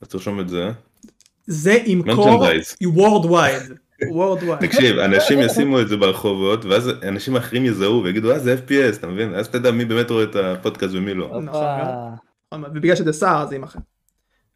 אז 0.02 0.08
תרשום 0.08 0.40
את 0.40 0.50
זה. 0.50 0.70
זה 1.48 1.74
ימכור 1.86 2.46
Merchandise. 2.46 2.88
worldwide. 2.88 3.72
worldwide. 4.04 4.60
תקשיב, 4.62 4.98
אנשים 5.00 5.40
ישימו 5.42 5.82
את 5.82 5.88
זה 5.88 5.98
ברחובות, 5.98 6.66
ואז 6.66 6.90
אנשים 7.08 7.36
אחרים 7.36 7.66
יזהו 7.66 8.04
ויגידו, 8.04 8.32
אה, 8.32 8.40
זה 8.40 8.56
FPS, 8.68 8.98
אתה 8.98 9.08
מבין? 9.08 9.36
אז 9.36 9.50
תדע 9.50 9.72
מי 9.72 9.86
באמת 9.86 10.10
רואה 10.12 10.24
את 10.24 10.36
הפודקאסט 10.36 10.94
ומי 10.94 11.14
לא. 11.14 11.28
נכון. 11.28 11.64
נכון 12.54 12.64
ובגלל 12.72 12.96
שזה 12.96 13.14
שר 13.14 13.40
אז 13.44 13.50
זה 13.50 13.56
יימחק. 13.56 13.80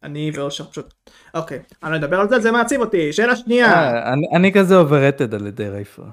אני 0.02 0.30
ואושר 0.34 0.64
פשוט. 0.70 0.94
אוקיי, 1.34 1.58
אני 1.82 1.92
לא 1.92 1.96
אדבר 1.96 2.20
על 2.20 2.28
זה, 2.28 2.38
זה 2.40 2.52
מעציב 2.52 2.80
אותי. 2.80 3.12
שאלה 3.12 3.36
שנייה. 3.36 3.72
אה, 3.72 4.12
אני- 4.12 4.52
כזה 4.52 4.76
overrated 4.76 5.34
על 5.34 5.46
ידי 5.46 5.68
רייפר. 5.68 6.04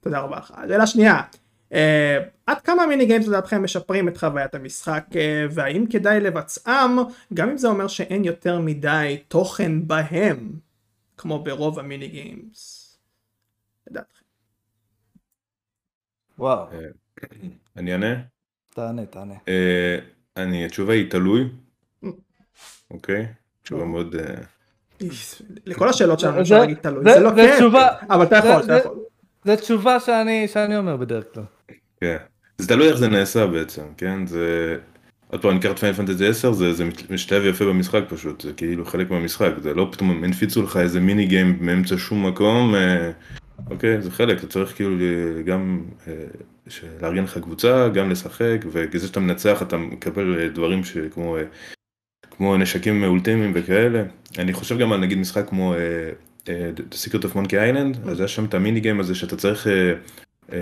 תודה 0.00 0.18
רבה 0.20 0.38
לך. 0.38 0.54
שאלה 0.68 0.86
שנייה. 0.86 1.22
אה, 1.72 2.18
עד 2.46 2.60
כמה 2.60 2.86
mini 2.86 3.06
games 3.06 3.26
לדעתכם 3.28 3.62
משפרים 3.62 4.08
את 4.08 4.16
חוויית 4.16 4.54
המשחק 4.54 5.04
אה, 5.16 5.46
והאם 5.50 5.84
כדאי 5.90 6.20
לבצעם 6.20 6.98
גם 7.34 7.50
אם 7.50 7.56
זה 7.58 7.68
אומר 7.68 7.88
שאין 7.88 8.24
יותר 8.24 8.58
מדי 8.58 9.22
תוכן 9.28 9.86
בהם 9.88 10.52
כמו 11.16 11.44
ברוב 11.44 11.78
המיני 11.78 12.08
גיימס. 12.08 12.76
לדעתכם. 13.90 14.24
וואו, 16.38 16.66
אני 17.76 17.92
אענה? 17.92 18.14
תענה, 18.74 19.06
תענה. 19.06 19.34
אני, 20.36 20.64
התשובה 20.64 20.92
היא 20.92 21.10
תלוי. 21.10 21.48
אוקיי? 22.90 23.26
תשובה 23.62 23.84
מאוד... 23.84 24.16
אה, 24.16 24.34
לכל 25.66 25.88
השאלות 25.88 26.20
שלנו 26.20 26.34
זה- 26.34 26.40
אפשר 26.40 26.58
להגיד 26.58 26.76
תלוי. 26.76 27.04
זה- 27.04 27.12
זה 27.14 27.20
לא 27.20 27.34
זה. 27.34 27.54
תשובה- 27.56 27.88
אבל 28.10 28.22
אתה 28.24 28.36
יכול, 28.36 28.48
זה- 28.50 28.56
אתה 28.58 28.66
זה- 28.66 28.78
יכול. 28.78 28.98
זו 29.44 29.56
תשובה 29.56 30.00
שאני 30.00 30.48
שאני 30.48 30.76
אומר 30.76 30.96
בדרך 30.96 31.24
כלל. 31.34 31.42
כן. 32.00 32.16
זה 32.58 32.68
תלוי 32.68 32.88
איך 32.88 32.96
זה 32.96 33.08
נעשה 33.08 33.46
בעצם, 33.46 33.82
כן? 33.96 34.26
זה... 34.26 34.76
עוד 35.28 35.42
פעם, 35.42 35.50
אני 35.50 35.60
אקח 35.60 35.70
את 35.70 35.78
פיינל 35.78 35.94
פנטזי 35.96 36.26
10, 36.28 36.52
זה, 36.52 36.72
זה 36.72 36.84
משתלב 37.10 37.44
יפה 37.44 37.64
במשחק 37.64 38.02
פשוט, 38.08 38.40
זה 38.40 38.52
כאילו 38.52 38.84
חלק 38.84 39.10
מהמשחק, 39.10 39.50
זה 39.62 39.74
לא 39.74 39.88
פתאום 39.92 40.10
הם 40.10 40.24
הנפיצו 40.24 40.62
לך 40.62 40.76
איזה 40.76 41.00
מיני 41.00 41.26
גיים 41.26 41.56
מאמצע 41.60 41.94
שום 41.98 42.26
מקום, 42.26 42.74
אה, 42.74 43.10
אוקיי, 43.70 44.02
זה 44.02 44.10
חלק, 44.10 44.38
אתה 44.38 44.46
צריך 44.46 44.74
כאילו 44.76 44.96
גם 45.44 45.84
אה, 46.08 46.12
לארגן 47.02 47.24
לך 47.24 47.38
קבוצה, 47.38 47.88
גם 47.88 48.10
לשחק, 48.10 48.58
וכזה 48.72 49.06
שאתה 49.06 49.20
מנצח 49.20 49.62
אתה 49.62 49.76
מקבל 49.76 50.38
אה, 50.40 50.48
דברים 50.48 50.84
שכמו 50.84 51.36
אה, 51.36 51.42
כמו 52.40 52.56
נשקים 52.56 53.04
אולטימיים 53.04 53.52
וכאלה. 53.54 54.02
אני 54.38 54.52
חושב 54.52 54.78
גם 54.78 54.92
על 54.92 55.00
נגיד 55.00 55.18
משחק 55.18 55.48
כמו 55.48 55.74
אה, 55.74 55.78
אה, 56.48 56.70
The 56.76 56.94
Secret 56.94 57.22
of 57.22 57.36
Monkey 57.36 57.50
Island, 57.52 58.10
אז 58.10 58.20
יש 58.20 58.34
שם 58.34 58.44
את 58.44 58.54
המיני 58.54 58.80
גיים 58.80 59.00
הזה 59.00 59.14
שאתה 59.14 59.36
צריך 59.36 59.66
אה, 59.66 59.92
אה, 60.52 60.58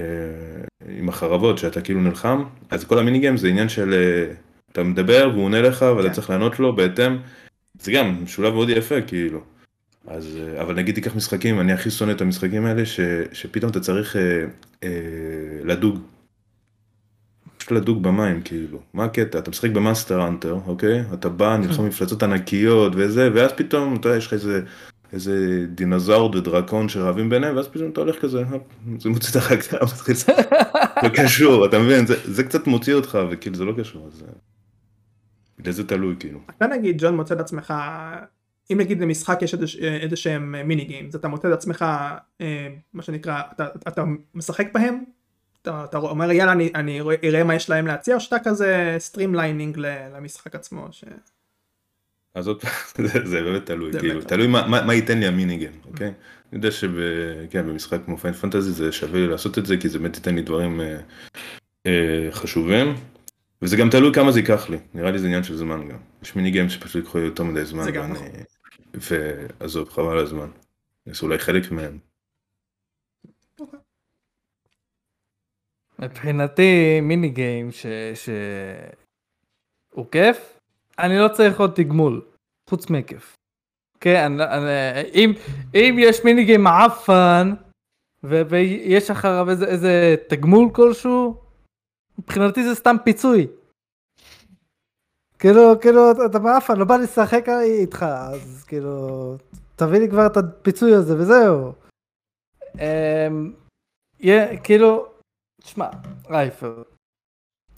עם 0.99 1.09
החרבות 1.09 1.59
שאתה 1.59 1.81
כאילו 1.81 2.01
נלחם, 2.01 2.45
אז 2.71 2.85
כל 2.85 2.99
המיני 2.99 3.19
גיים 3.19 3.37
זה 3.37 3.49
עניין 3.49 3.69
של 3.69 3.95
אה, 3.95 4.35
אתה 4.73 4.83
מדבר 4.83 5.31
והוא 5.33 5.45
עונה 5.45 5.63
לך 5.63 5.85
ואתה 5.97 6.09
כן. 6.09 6.15
צריך 6.15 6.31
לענות 6.31 6.61
לו 6.61 6.77
בהתאם, 6.77 7.17
זה 7.81 7.93
גם 7.93 8.23
משולב 8.23 8.55
מאוד 8.55 8.69
יפה 8.69 9.01
כאילו. 9.01 9.41
אז 10.07 10.39
אבל 10.61 10.75
נגיד 10.75 10.95
תיקח 10.95 11.17
משחקים, 11.17 11.61
אני 11.61 11.73
הכי 11.73 11.91
שונא 11.91 12.13
את 12.13 12.21
המשחקים 12.21 12.65
האלה 12.65 12.87
ש, 12.87 13.01
שפתאום 13.33 13.71
אתה 13.71 13.81
צריך 13.81 14.17
אה, 14.17 14.45
אה, 14.83 14.89
לדוג. 15.65 15.99
פשוט 17.69 17.79
לדוג 17.83 18.03
במים 18.03 18.41
כאילו, 18.43 18.79
מה 18.95 19.05
הקטע? 19.05 19.39
אתה 19.39 19.51
משחק 19.51 19.71
במאסטר 19.71 20.27
אנטר, 20.29 20.59
אוקיי? 20.67 21.05
אתה 21.15 21.29
בא, 21.29 21.57
נלחם 21.57 21.87
מפלצות 21.87 22.23
ענקיות 22.23 22.93
וזה, 22.97 23.31
ואז 23.35 23.53
פתאום, 23.53 23.97
אתה 23.97 24.09
יודע, 24.09 24.19
יש 24.19 24.27
לך 24.27 24.33
איזה, 24.33 24.61
איזה 25.13 25.37
דינוזאור 25.75 26.37
ודרקון 26.37 26.89
שרבים 26.89 27.29
ביניהם, 27.31 27.57
ואז 27.57 27.69
פתאום 27.69 27.91
אתה 27.91 28.01
הולך 28.01 28.17
כזה, 28.21 28.43
זה 28.99 29.09
מוציא 29.09 29.31
את 29.31 29.37
החגה, 29.37 29.79
מתחיל. 29.95 30.15
לא 31.03 31.09
קשור, 31.09 31.67
אתה 31.67 31.79
מבין? 31.79 32.07
זה, 32.07 32.15
זה 32.25 32.45
קצת 32.45 32.67
מוציא 32.67 32.95
אותך, 32.95 33.19
וכאילו 33.31 33.57
זה 33.57 33.65
לא 33.65 33.73
קשור, 33.79 34.07
אז... 34.07 34.23
אה, 34.23 34.33
בגלל 35.59 35.73
זה 35.73 35.87
תלוי 35.87 36.15
כאילו. 36.21 36.41
אתה 36.57 36.67
נגיד 36.67 36.97
ג'ון 37.03 37.17
מוצא 37.17 37.35
את 37.35 37.41
עצמך 37.41 37.75
אם 38.73 38.79
נגיד 38.81 39.01
למשחק 39.03 39.39
יש 39.43 39.55
איזה- 39.55 39.67
איזה 40.03 40.17
שהם 40.17 40.55
mini 40.69 40.85
games 40.85 41.15
אתה 41.15 41.29
מוצא 41.29 41.49
את 41.49 41.53
עצמך 41.53 41.85
אה, 42.41 42.69
מה 42.95 43.03
שנקרא 43.03 43.41
אתה, 43.57 43.67
אתה 43.89 44.05
משחק 44.35 44.67
בהם 44.75 44.99
אתה, 45.69 45.85
אתה 45.85 45.99
אומר 45.99 46.33
יאללה 46.33 46.53
אני, 46.53 46.71
אני 46.75 47.01
אראה 47.25 47.45
מה 47.45 47.55
יש 47.55 47.71
להם 47.71 47.87
להציע 47.87 48.15
או 48.15 48.21
שאתה 48.21 48.37
כזה 48.45 48.97
streamlining 48.99 49.79
למשחק 50.17 50.55
עצמו 50.55 50.89
ש... 50.91 51.05
אז 52.35 52.49
עוד 52.49 52.61
פעם, 52.61 52.71
זה, 53.09 53.27
זה 53.27 53.43
באמת 53.43 53.67
תלוי, 53.67 53.93
זה 53.93 53.99
כאילו, 53.99 54.15
באמת 54.15 54.29
תלוי 54.29 54.47
מה, 54.47 54.67
מה, 54.67 54.83
מה 54.87 54.95
ייתן 54.95 55.19
לי 55.19 55.27
המיניגן, 55.27 55.73
אוקיי? 55.85 56.07
אני 56.07 56.15
יודע 56.53 56.71
שבמשחק 56.71 57.99
כמו 58.05 58.19
פיין 58.19 58.35
פנטזי 58.35 58.71
זה 58.73 58.93
שווה 58.93 59.21
לי 59.21 59.27
לעשות 59.27 59.59
את 59.59 59.67
זה, 59.67 59.77
כי 59.77 59.89
זה 59.89 59.99
באמת 59.99 60.17
ייתן 60.17 60.35
לי 60.35 60.43
דברים 60.43 60.81
אה, 60.81 60.99
אה, 61.87 62.29
חשובים, 62.31 62.95
וזה 63.63 63.77
גם 63.77 63.91
תלוי 63.91 64.15
כמה 64.15 64.33
זה 64.33 64.41
ייקח 64.41 64.71
לי, 64.71 64.79
נראה 64.95 65.11
לי 65.11 65.19
זה 65.19 65.27
עניין 65.27 65.43
של 65.43 65.57
זמן 65.57 65.89
גם. 65.89 65.99
יש 66.23 66.37
מיניגיים 66.37 66.69
שפשוט 66.69 67.05
יקחו 67.05 67.19
יותר 67.19 67.45
מדי 67.45 67.65
זמן, 67.65 67.85
זה 67.85 67.91
גם 67.91 68.03
ואני- 68.03 68.13
נכון. 68.95 69.11
ועזוב, 69.61 69.89
חבל 69.91 70.13
על 70.13 70.19
הזמן. 70.19 70.49
זה 71.07 71.13
אולי 71.23 71.39
חלק 71.39 71.71
מהם. 71.71 71.99
מבחינתי 76.01 77.01
מיני 77.03 77.29
גיים 77.29 77.73
ש... 77.73 77.87
ש... 78.15 78.29
הוא 79.95 80.07
כיף, 80.11 80.59
אני 80.99 81.19
לא 81.19 81.29
צריך 81.29 81.61
עוד 81.61 81.73
תגמול, 81.75 82.23
חוץ 82.71 82.91
מכיף. 82.91 83.35
כן, 84.01 84.41
אני, 84.41 84.45
אני, 84.45 85.11
אם, 85.15 85.33
אם 85.75 85.97
יש 85.99 86.25
מיני 86.25 86.45
גיים 86.45 86.63
מעפן, 86.63 87.53
ו- 88.25 88.43
ויש 88.49 89.11
אחריו 89.11 89.51
איזה, 89.51 89.67
איזה 89.67 90.15
תגמול 90.29 90.69
כלשהו, 90.75 91.41
מבחינתי 92.19 92.65
זה 92.65 92.75
סתם 92.75 92.97
פיצוי. 93.05 93.47
כאילו, 95.39 95.81
כאילו, 95.81 96.01
אתה- 96.27 96.39
מעפן, 96.39 96.77
לא 96.77 96.85
בא 96.85 96.97
לשחק 96.97 97.49
איתך, 97.63 98.03
אז 98.03 98.65
כאילו, 98.65 99.37
תביא 99.77 99.99
לי 99.99 100.09
כבר 100.09 100.27
את 100.27 100.37
הפיצוי 100.37 100.95
הזה 100.95 101.15
וזהו. 101.19 101.73
אמ, 102.75 103.53
כאילו, 104.65 105.08
תשמע, 105.63 105.89
רייפר, 106.31 106.83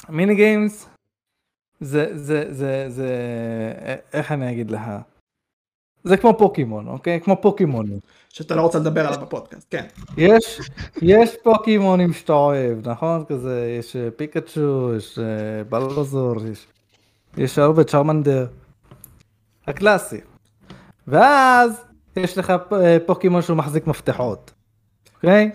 מיני 0.08 0.34
גיימס, 0.34 0.88
זה, 1.80 2.18
זה, 2.18 2.52
זה, 2.54 2.84
זה, 2.88 3.08
איך 4.12 4.32
אני 4.32 4.52
אגיד 4.52 4.70
לך? 4.70 4.82
זה 6.04 6.16
כמו 6.16 6.38
פוקימון, 6.38 6.88
אוקיי? 6.88 7.20
כמו 7.20 7.36
פוקימונים. 7.42 7.98
שאתה 8.28 8.54
לא 8.54 8.62
רוצה 8.62 8.78
לדבר 8.78 9.06
עליו 9.06 9.20
בפודקאסט 9.20 9.66
כן 9.70 9.86
יש, 10.16 10.70
יש 11.02 11.36
פוקימונים 11.42 12.12
שאתה 12.12 12.32
אוהב, 12.32 12.88
נכון? 12.88 13.24
כזה, 13.24 13.76
יש 13.78 13.96
אה, 13.96 14.10
פיקאצ'ו, 14.10 14.94
יש 14.96 15.18
אה, 15.18 15.64
בלוזור, 15.64 16.46
יש, 16.46 16.66
יש 17.36 17.58
הרבה 17.58 17.84
צ'רמנדר. 17.84 18.46
הקלאסי. 19.66 20.20
ואז 21.06 21.84
יש 22.16 22.38
לך 22.38 22.52
אה, 22.72 22.98
פוקימון 23.06 23.42
שהוא 23.42 23.56
מחזיק 23.56 23.86
מפתחות, 23.86 24.52
אוקיי? 25.14 25.50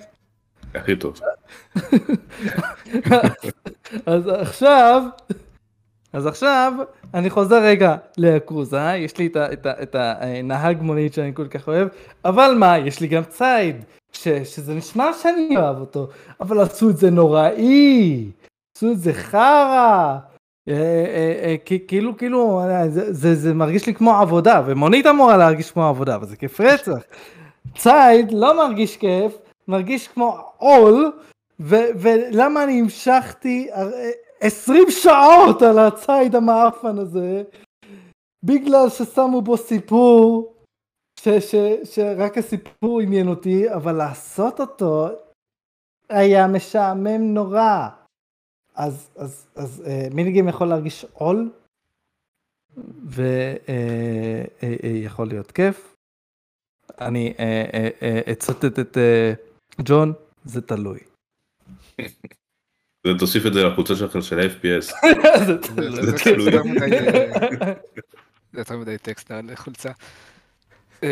הכי 0.76 0.96
טוב. 0.96 1.20
אז 4.06 4.28
עכשיו, 4.28 5.04
אז 6.14 6.26
עכשיו 6.26 6.74
אני 7.14 7.30
חוזר 7.30 7.64
רגע 7.64 7.96
ליאקוזה, 8.18 8.94
יש 8.98 9.18
לי 9.18 9.28
את 9.28 9.38
את 9.38 9.68
את 9.68 9.96
הנהג 10.00 10.82
מונית 10.82 11.14
שאני 11.14 11.32
כל 11.34 11.48
כך 11.48 11.68
אוהב, 11.68 11.88
אבל 12.26 12.56
מה, 12.60 12.78
יש 12.78 13.00
לי 13.00 13.08
גם 13.08 13.24
ציד, 13.24 13.76
ש, 14.12 14.28
שזה 14.28 14.74
נשמע 14.74 15.14
שאני 15.14 15.58
אוהב 15.58 15.80
אותו, 15.80 16.08
אבל 16.42 16.60
עשו 16.60 16.90
את 16.90 16.98
זה 16.98 17.10
נוראי, 17.10 18.32
עשו 18.78 18.92
את 18.92 19.00
זה 19.00 19.14
חרא. 19.14 20.18
אה, 20.70 20.74
אה, 20.74 21.42
אה, 21.44 21.56
כאילו 21.88 22.18
כאילו 22.18 22.62
זה, 22.88 23.36
זה, 23.36 23.54
מרגיש 23.54 23.88
לי 23.88 23.94
כמו 23.94 24.14
עבודה 24.14 24.62
ומונית 24.66 25.06
אמורה 25.06 25.38
להרגיש 25.38 25.72
כמו 25.72 25.88
עבודה 25.88 26.16
אבל 26.16 26.26
זה 26.26 26.36
כיף 26.36 26.62
רצח. 26.62 27.02
ציד 27.78 28.32
לא 28.32 28.58
מרגיש 28.58 28.98
כיף 28.98 29.38
מרגיש 29.68 30.08
כמו 30.08 30.40
עול 30.58 31.12
ו- 31.60 31.90
ולמה 32.02 32.64
אני 32.64 32.80
המשכתי 32.82 33.68
הר- 33.72 33.92
20 34.40 34.88
שעות 34.90 35.62
על 35.62 35.80
הציד 35.80 36.36
המאפן 36.36 36.98
הזה 36.98 37.44
בגלל 38.44 38.90
ששמו 38.90 39.42
בו 39.42 39.58
סיפור 39.58 40.54
ש- 41.20 41.30
ש- 41.30 41.56
שרק 41.96 42.38
הסיפור 42.38 43.02
עניין 43.02 43.28
אותי 43.28 43.74
אבל 43.74 43.92
לעשות 43.92 44.60
אותו 44.60 45.08
היה 46.10 46.48
משעמם 46.48 47.34
נורא. 47.34 47.88
אז, 48.76 49.10
אז, 49.16 49.48
אז 49.56 49.84
אה, 49.88 50.08
מיניגים 50.14 50.48
יכול 50.48 50.68
להרגיש 50.68 51.06
עול 51.14 51.52
ויכול 54.64 55.28
להיות 55.28 55.52
כיף. 55.52 55.96
אני 57.02 57.34
אה, 57.40 57.66
אה, 57.74 57.90
אה, 58.02 58.22
אצטט 58.32 58.80
את 58.80 58.98
אה, 58.98 59.34
ג'ון, 59.86 60.14
זה 60.46 60.62
תלוי. 60.62 61.00
תוסיף 63.20 63.46
את 63.46 63.54
זה 63.54 63.64
לקבוצה 63.64 63.96
שלך 63.96 64.24
של 64.24 64.40
FPS. 64.40 65.08
זה 65.46 66.02
זה 66.02 66.18
תלוי. 66.24 66.58
אה, 66.58 67.74
זה 68.54 68.60
יותר 68.60 68.78
מדי 68.78 68.98
טקסט 68.98 69.32
על 69.32 69.56
חולצה. 69.56 69.92
אה, 71.04 71.10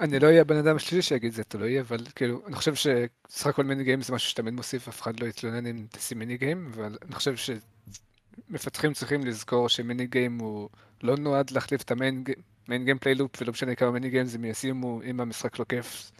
אני 0.00 0.18
לא 0.18 0.26
אהיה 0.26 0.40
הבן 0.40 0.56
אדם 0.56 0.76
השלישי 0.76 1.08
שיגיד 1.08 1.32
זה 1.32 1.44
תלוי, 1.44 1.80
אבל 1.80 1.98
כאילו, 2.14 2.42
אני 2.46 2.56
חושב 2.56 2.74
שסך 2.74 3.46
הכל 3.46 3.64
mini 3.64 3.84
game 3.84 4.02
זה 4.02 4.12
משהו 4.12 4.30
שתמיד 4.30 4.54
מוסיף, 4.54 4.88
אף 4.88 5.02
אחד 5.02 5.20
לא 5.20 5.26
יתלונן 5.26 5.66
אם 5.66 5.86
תשים 5.90 6.18
mini 6.18 6.36
game, 6.36 6.70
אבל 6.74 6.96
אני 7.02 7.14
חושב 7.14 7.34
שמפתחים 7.36 8.92
צריכים 8.92 9.26
לזכור 9.26 9.68
ש 9.68 9.81
mini 9.81 10.06
game 10.06 10.38
הוא 10.38 10.68
לא 11.02 11.16
נועד 11.16 11.50
להחליף 11.50 11.82
את 11.82 11.90
ה 11.90 12.24
main 12.68 12.98
gameplay 12.98 13.14
loop, 13.14 13.42
ולא 13.42 13.52
משנה 13.52 13.74
כמה 13.74 13.90
mini 13.90 14.10
game 14.10 14.26
זה 14.26 14.38
מיישימו, 14.38 15.02
אם 15.02 15.20
המשחק 15.20 15.58
לא 15.58 15.64
כיף, 15.68 16.10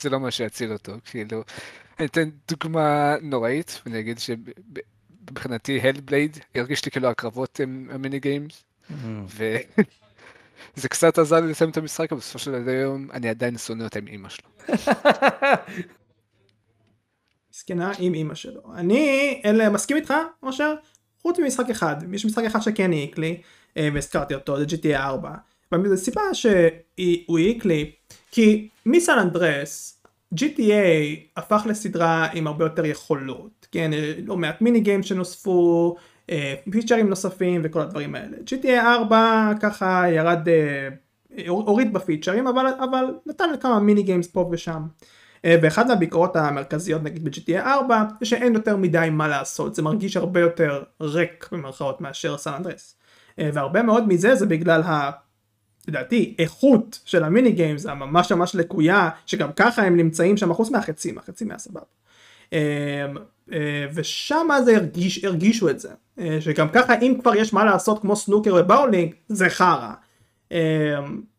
זה 0.00 0.10
לא 0.10 0.20
מה 0.20 0.30
שיציל 0.30 0.72
אותו, 0.72 0.92
כאילו. 1.04 1.42
אני 1.98 2.06
אתן 2.06 2.28
דוגמה 2.48 3.16
נוראית, 3.22 3.80
ואני 3.86 4.00
אגיד 4.00 4.18
שמבחינתי 4.18 5.80
Hellblade 5.80 6.38
הרגיש 6.54 6.84
לי 6.84 6.90
כאילו 6.90 7.08
הקרבות 7.08 7.60
הם 7.60 7.88
ה 7.92 7.98
mini 7.98 8.20
games, 8.20 8.64
וזה 9.26 10.88
קצת 10.88 11.18
עזר 11.18 11.40
לי 11.40 11.50
לסיים 11.50 11.70
את 11.70 11.76
המשחק, 11.76 12.12
אבל 12.12 12.20
בסופו 12.20 12.38
של 12.38 12.68
היום 12.68 13.08
אני 13.12 13.28
עדיין 13.28 13.58
שונא 13.58 13.84
אותה 13.84 13.98
עם 13.98 14.06
אימא 14.06 14.28
שלו. 14.28 14.48
מסכנה 17.54 17.92
עם 17.98 18.14
אימא 18.14 18.34
שלו. 18.34 18.60
אני 18.74 19.40
אלה, 19.44 19.70
מסכים 19.70 19.96
איתך, 19.96 20.14
אושר? 20.42 20.74
חוץ 21.22 21.38
ממשחק 21.38 21.70
אחד, 21.70 21.96
יש 22.12 22.26
משחק 22.26 22.44
אחד 22.44 22.60
שכן 22.60 22.92
העיק 22.92 23.18
לי, 23.18 23.40
אה, 23.76 23.88
והזכרתי 23.94 24.34
אותו, 24.34 24.58
זה 24.58 24.64
GTA 24.64 24.96
4. 24.96 25.34
וזו 25.74 26.04
סיבה 26.04 26.22
שהוא 26.34 27.38
העיק 27.38 27.64
לי, 27.64 27.92
כי 28.36 28.68
מסן 28.86 29.18
אנדרס, 29.18 30.02
GTA 30.34 31.16
הפך 31.36 31.62
לסדרה 31.66 32.26
עם 32.32 32.46
הרבה 32.46 32.64
יותר 32.64 32.84
יכולות, 32.84 33.66
כן, 33.72 33.90
לא 34.26 34.36
מעט 34.36 34.60
מיני 34.60 34.80
גיים 34.80 35.02
שנוספו, 35.02 35.96
אה, 36.30 36.54
פיצ'רים 36.70 37.08
נוספים 37.08 37.60
וכל 37.64 37.80
הדברים 37.80 38.14
האלה. 38.14 38.36
GTA 38.46 38.86
4 38.86 39.52
ככה 39.60 40.04
ירד, 40.10 40.48
אה, 40.48 40.88
הוריד 41.48 41.92
בפיצ'רים, 41.92 42.46
אבל, 42.46 42.66
אבל 42.90 43.04
נתן 43.26 43.44
כמה 43.60 43.80
mini 43.80 44.02
games 44.02 44.26
פה 44.26 44.48
ושם. 44.52 44.82
אה, 45.44 45.56
ואחת 45.62 45.86
מהביקורות 45.86 46.36
המרכזיות 46.36 47.02
נגיד 47.02 47.24
ב-GTA 47.24 47.66
4 47.66 48.04
זה 48.20 48.26
שאין 48.26 48.54
יותר 48.54 48.76
מדי 48.76 49.08
מה 49.12 49.28
לעשות, 49.28 49.74
זה 49.74 49.82
מרגיש 49.82 50.16
הרבה 50.16 50.40
יותר 50.40 50.82
ריק 51.00 51.48
במרכאות 51.52 52.00
מאשר 52.00 52.38
San 52.38 52.52
Andreas. 52.52 52.96
והרבה 53.38 53.82
מאוד 53.82 54.08
מזה 54.08 54.34
זה 54.34 54.46
בגלל 54.46 54.82
ה... 54.82 55.10
לדעתי 55.88 56.34
איכות 56.38 57.00
של 57.04 57.24
ה 57.24 57.30
mini 57.30 57.52
games 57.52 57.86
הממש 57.86 58.32
ממש 58.32 58.54
לקויה 58.54 59.10
שגם 59.26 59.52
ככה 59.52 59.82
הם 59.82 59.96
נמצאים 59.96 60.36
שם 60.36 60.54
חוץ 60.54 60.70
מהחצים, 60.70 61.18
החצים 61.18 61.48
מהסבבה. 61.48 61.80
אה, 62.52 63.06
ושם 63.94 64.48
זה 64.64 64.76
הרגיש, 64.76 65.24
הרגישו 65.24 65.68
את 65.68 65.80
זה, 65.80 65.88
שגם 66.40 66.68
ככה 66.72 66.94
אם 67.02 67.18
כבר 67.20 67.34
יש 67.34 67.52
מה 67.52 67.64
לעשות 67.64 68.00
כמו 68.00 68.16
סנוקר 68.16 68.54
ובאולינג 68.54 69.14
זה 69.28 69.48
חרא. 69.48 69.92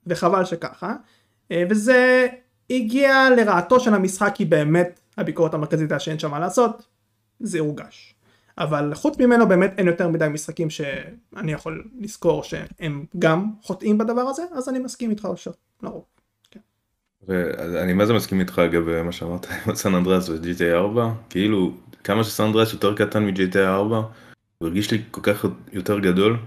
וחבל 0.08 0.46
שככה. 0.46 0.94
וזה 1.54 2.28
הגיע 2.70 3.30
לרעתו 3.38 3.80
של 3.80 3.94
המשחק 3.94 4.32
כי 4.36 4.46
באמת 4.46 5.00
הביקורת 5.18 5.54
המרכזית 5.54 5.92
היה 5.92 6.00
שאין 6.00 6.20
שם 6.20 6.32
מה 6.32 6.40
לעשות, 6.40 6.88
זה 7.40 7.60
הורגש. 7.60 8.16
אבל 8.58 8.94
חוץ 8.94 9.20
ממנו 9.20 9.48
באמת 9.48 9.74
אין 9.78 9.88
יותר 9.88 10.08
מדי 10.08 10.28
משחקים 10.28 10.70
שאני 10.70 11.52
יכול 11.52 11.84
לזכור 12.00 12.44
שהם 12.44 13.06
גם 13.20 13.52
חוטאים 13.62 13.98
בדבר 13.98 14.22
הזה, 14.22 14.44
אז 14.54 14.70
אני 14.70 14.80
מסכים 14.80 15.10
איתך 15.10 15.26
אושר, 15.26 15.52
לרוב. 15.84 16.04
כן. 16.52 16.60
ואני 17.28 17.94
מה 17.94 18.06
זה 18.06 18.14
מסכים 18.14 18.40
איתך 18.40 18.60
אגב 18.60 19.02
מה 19.02 19.12
שאמרת 19.12 19.48
עם 19.68 19.76
סן 19.76 19.96
אנדרס 19.96 20.30
ו-GTA 20.30 20.76
4, 20.76 21.14
כאילו 21.30 21.74
כמה 22.04 22.24
שסן 22.24 22.44
אנדרס 22.44 22.74
יותר 22.74 22.96
קטן 22.96 23.26
מ-GTA 23.26 23.58
4, 23.58 23.98
הוא 23.98 24.68
הרגיש 24.68 24.92
לי 24.92 25.02
כל 25.12 25.22
כך 25.24 25.46
יותר 25.74 26.00
גדול, 26.00 26.38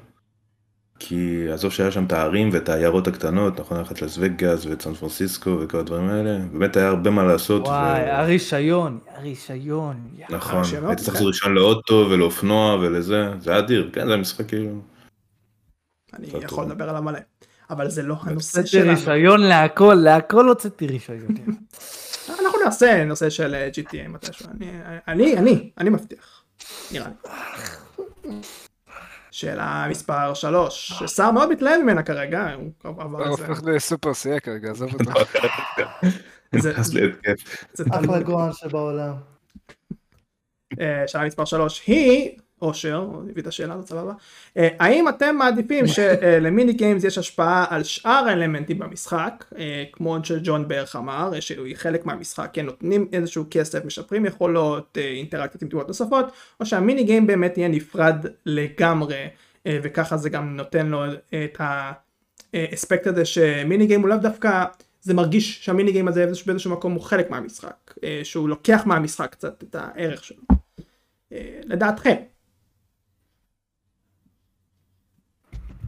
כי 1.03 1.47
עזוב 1.53 1.73
שהיה 1.73 1.91
שם 1.91 2.05
את 2.05 2.13
הערים 2.13 2.51
ואת 2.53 2.69
העיירות 2.69 3.09
הקטנות, 3.09 3.61
נכון, 3.61 3.79
ללכת 3.79 4.03
לס 4.03 4.17
וגאס 4.21 4.67
ואת 4.67 4.83
סן 4.83 4.95
פרנסיסקו 4.95 5.59
וכל 5.61 5.79
הדברים 5.79 6.09
האלה, 6.09 6.39
באמת 6.53 6.77
היה 6.77 6.89
הרבה 6.89 7.11
מה 7.11 7.25
לעשות. 7.25 7.63
וואי, 7.63 8.11
הרישיון, 8.11 8.99
הרישיון. 9.15 10.11
נכון, 10.31 10.63
הייתי 10.87 11.03
צריך 11.03 11.15
לעשות 11.15 11.27
רישיון 11.27 11.55
לאוטו 11.55 12.07
ולאופנוע 12.11 12.75
ולזה, 12.75 13.31
זה 13.41 13.51
היה 13.51 13.59
אדיר, 13.59 13.91
כן, 13.93 14.09
זה 14.09 14.17
משחק 14.17 14.49
כאילו. 14.49 14.81
אני 16.15 16.29
יכול 16.45 16.65
לדבר 16.65 16.89
עליו 16.89 17.03
מלא, 17.03 17.19
אבל 17.71 17.91
זה 17.91 18.03
לא 18.03 18.17
הנושא 18.23 18.67
שלנו. 18.67 18.91
הוצאתי 18.91 19.11
רישיון 19.11 19.41
להכל, 19.41 19.95
להכל 19.95 20.49
הוצאתי 20.49 20.87
רישיון. 20.87 21.35
אנחנו 22.29 22.59
נעשה 22.65 23.05
נושא 23.05 23.31
של 23.31 23.55
אה, 23.55 23.69
GTA 23.75 24.09
מתישהו, 24.09 24.47
אני, 25.09 25.39
אני, 25.39 25.71
אני 25.79 25.91
מבטיח, 25.91 26.43
נראה 26.93 27.09
לי. 28.25 28.31
שאלה 29.31 29.87
מספר 29.91 30.35
3, 30.35 30.93
ששר 30.99 31.31
מאוד 31.31 31.49
מתלהב 31.53 31.81
ממנה 31.83 32.03
כרגע, 32.03 32.55
הוא 32.55 32.71
עבר 33.03 33.25
הוא 33.25 33.33
את 33.33 33.39
זה. 33.39 33.47
הופך 33.47 33.61
לסופר 33.65 34.15
סייע 34.15 34.41
כרגע, 34.41 34.71
עזוב 34.71 34.91
אותו. 34.95 35.11
זה- 36.53 36.73
להתקף. 37.01 37.67
זה 37.73 37.85
אחלה. 37.91 38.21
גועל 38.23 38.53
שבעולם. 38.53 39.15
שאלה 41.07 41.25
מספר 41.27 41.45
3 41.45 41.83
היא, 41.87 42.39
אושר, 42.63 42.95
הוא 42.97 43.23
הביא 43.31 43.43
את 43.43 43.47
השאלה 43.47 43.75
הזאת 43.75 43.89
סבבה, 43.89 44.13
אה, 44.57 44.69
האם 44.79 45.09
אתם 45.09 45.37
מעדיפים 45.37 45.87
שלמיני 45.95 46.73
גיימס 46.73 47.05
יש 47.05 47.19
השפעה 47.19 47.67
על 47.71 47.85
שאר 47.85 48.25
האלמנטים 48.29 48.79
במשחק, 48.79 49.45
אה, 49.59 49.85
כמו 49.93 50.19
שג'ון 50.25 50.69
בערך 50.69 50.97
אמר, 50.97 51.31
אה, 51.35 51.41
שהוא 51.41 51.67
חלק 51.75 52.07
מהמשחק, 52.07 52.51
כן 52.53 52.67
נותנים 52.67 53.09
איזשהו 53.13 53.45
כסף, 53.51 53.85
משפרים 53.85 54.27
יכולות, 54.27 54.99
אה, 55.01 55.09
אינטראקציות 55.09 55.63
עם 55.63 55.69
תגובות 55.69 55.89
נוספות, 55.89 56.27
או 56.61 56.67
שהמיני 56.67 57.05
גיים 57.05 57.27
באמת 57.27 57.59
יהיה 57.59 57.69
נפרד 57.69 58.27
לגמרי, 58.47 59.27
וככה 59.69 60.17
זה 60.17 60.31
גם 60.31 60.57
נותן 60.57 60.87
לו 60.87 61.05
את 61.45 61.61
האספקט 62.55 63.07
הזה 63.07 63.25
שמיני 63.25 63.87
גיים 63.87 64.01
הוא 64.01 64.09
לאו 64.09 64.17
דווקא 64.17 64.65
זה 65.03 65.15
מרגיש 65.15 65.65
שהמיני 65.65 65.93
גיים 65.93 66.09
הזה 66.09 66.27
באיזשהו- 66.47 66.71
מקום 66.71 66.93
הוא 66.93 67.03
חלק 67.03 67.31
מהמשחק, 67.31 67.95
שהוא 68.23 68.49
לוקח 68.49 68.83
מהמשחק 68.87 69.33
קצת 69.33 69.63
את 69.63 69.75
הערך 69.75 70.25
שלו. 70.25 70.43
לדעתכם. 71.65 72.15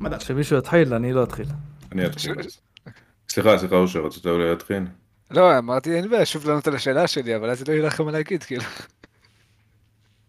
מה 0.02 0.08
דעתכם? 0.08 0.26
שמישהו 0.26 0.58
יתחיל, 0.58 0.94
אני 0.94 1.12
לא 1.12 1.24
אתחיל. 1.24 1.46
אני 1.92 2.06
אתחיל. 2.06 2.34
סליחה, 3.28 3.58
סליחה 3.58 3.76
אושר, 3.76 4.00
רצית 4.00 4.26
אולי 4.26 4.50
להתחיל? 4.50 4.82
לא, 5.30 5.58
אמרתי, 5.58 5.94
אין 5.94 6.10
בעיה 6.10 6.26
שוב 6.26 6.48
לענות 6.48 6.66
על 6.66 6.74
השאלה 6.74 7.06
שלי, 7.06 7.36
אבל 7.36 7.50
אז 7.50 7.68
לא 7.68 7.72
יהיה 7.72 7.86
לכם 7.86 8.04
מה 8.04 8.12
להגיד, 8.12 8.42
כאילו. 8.42 8.62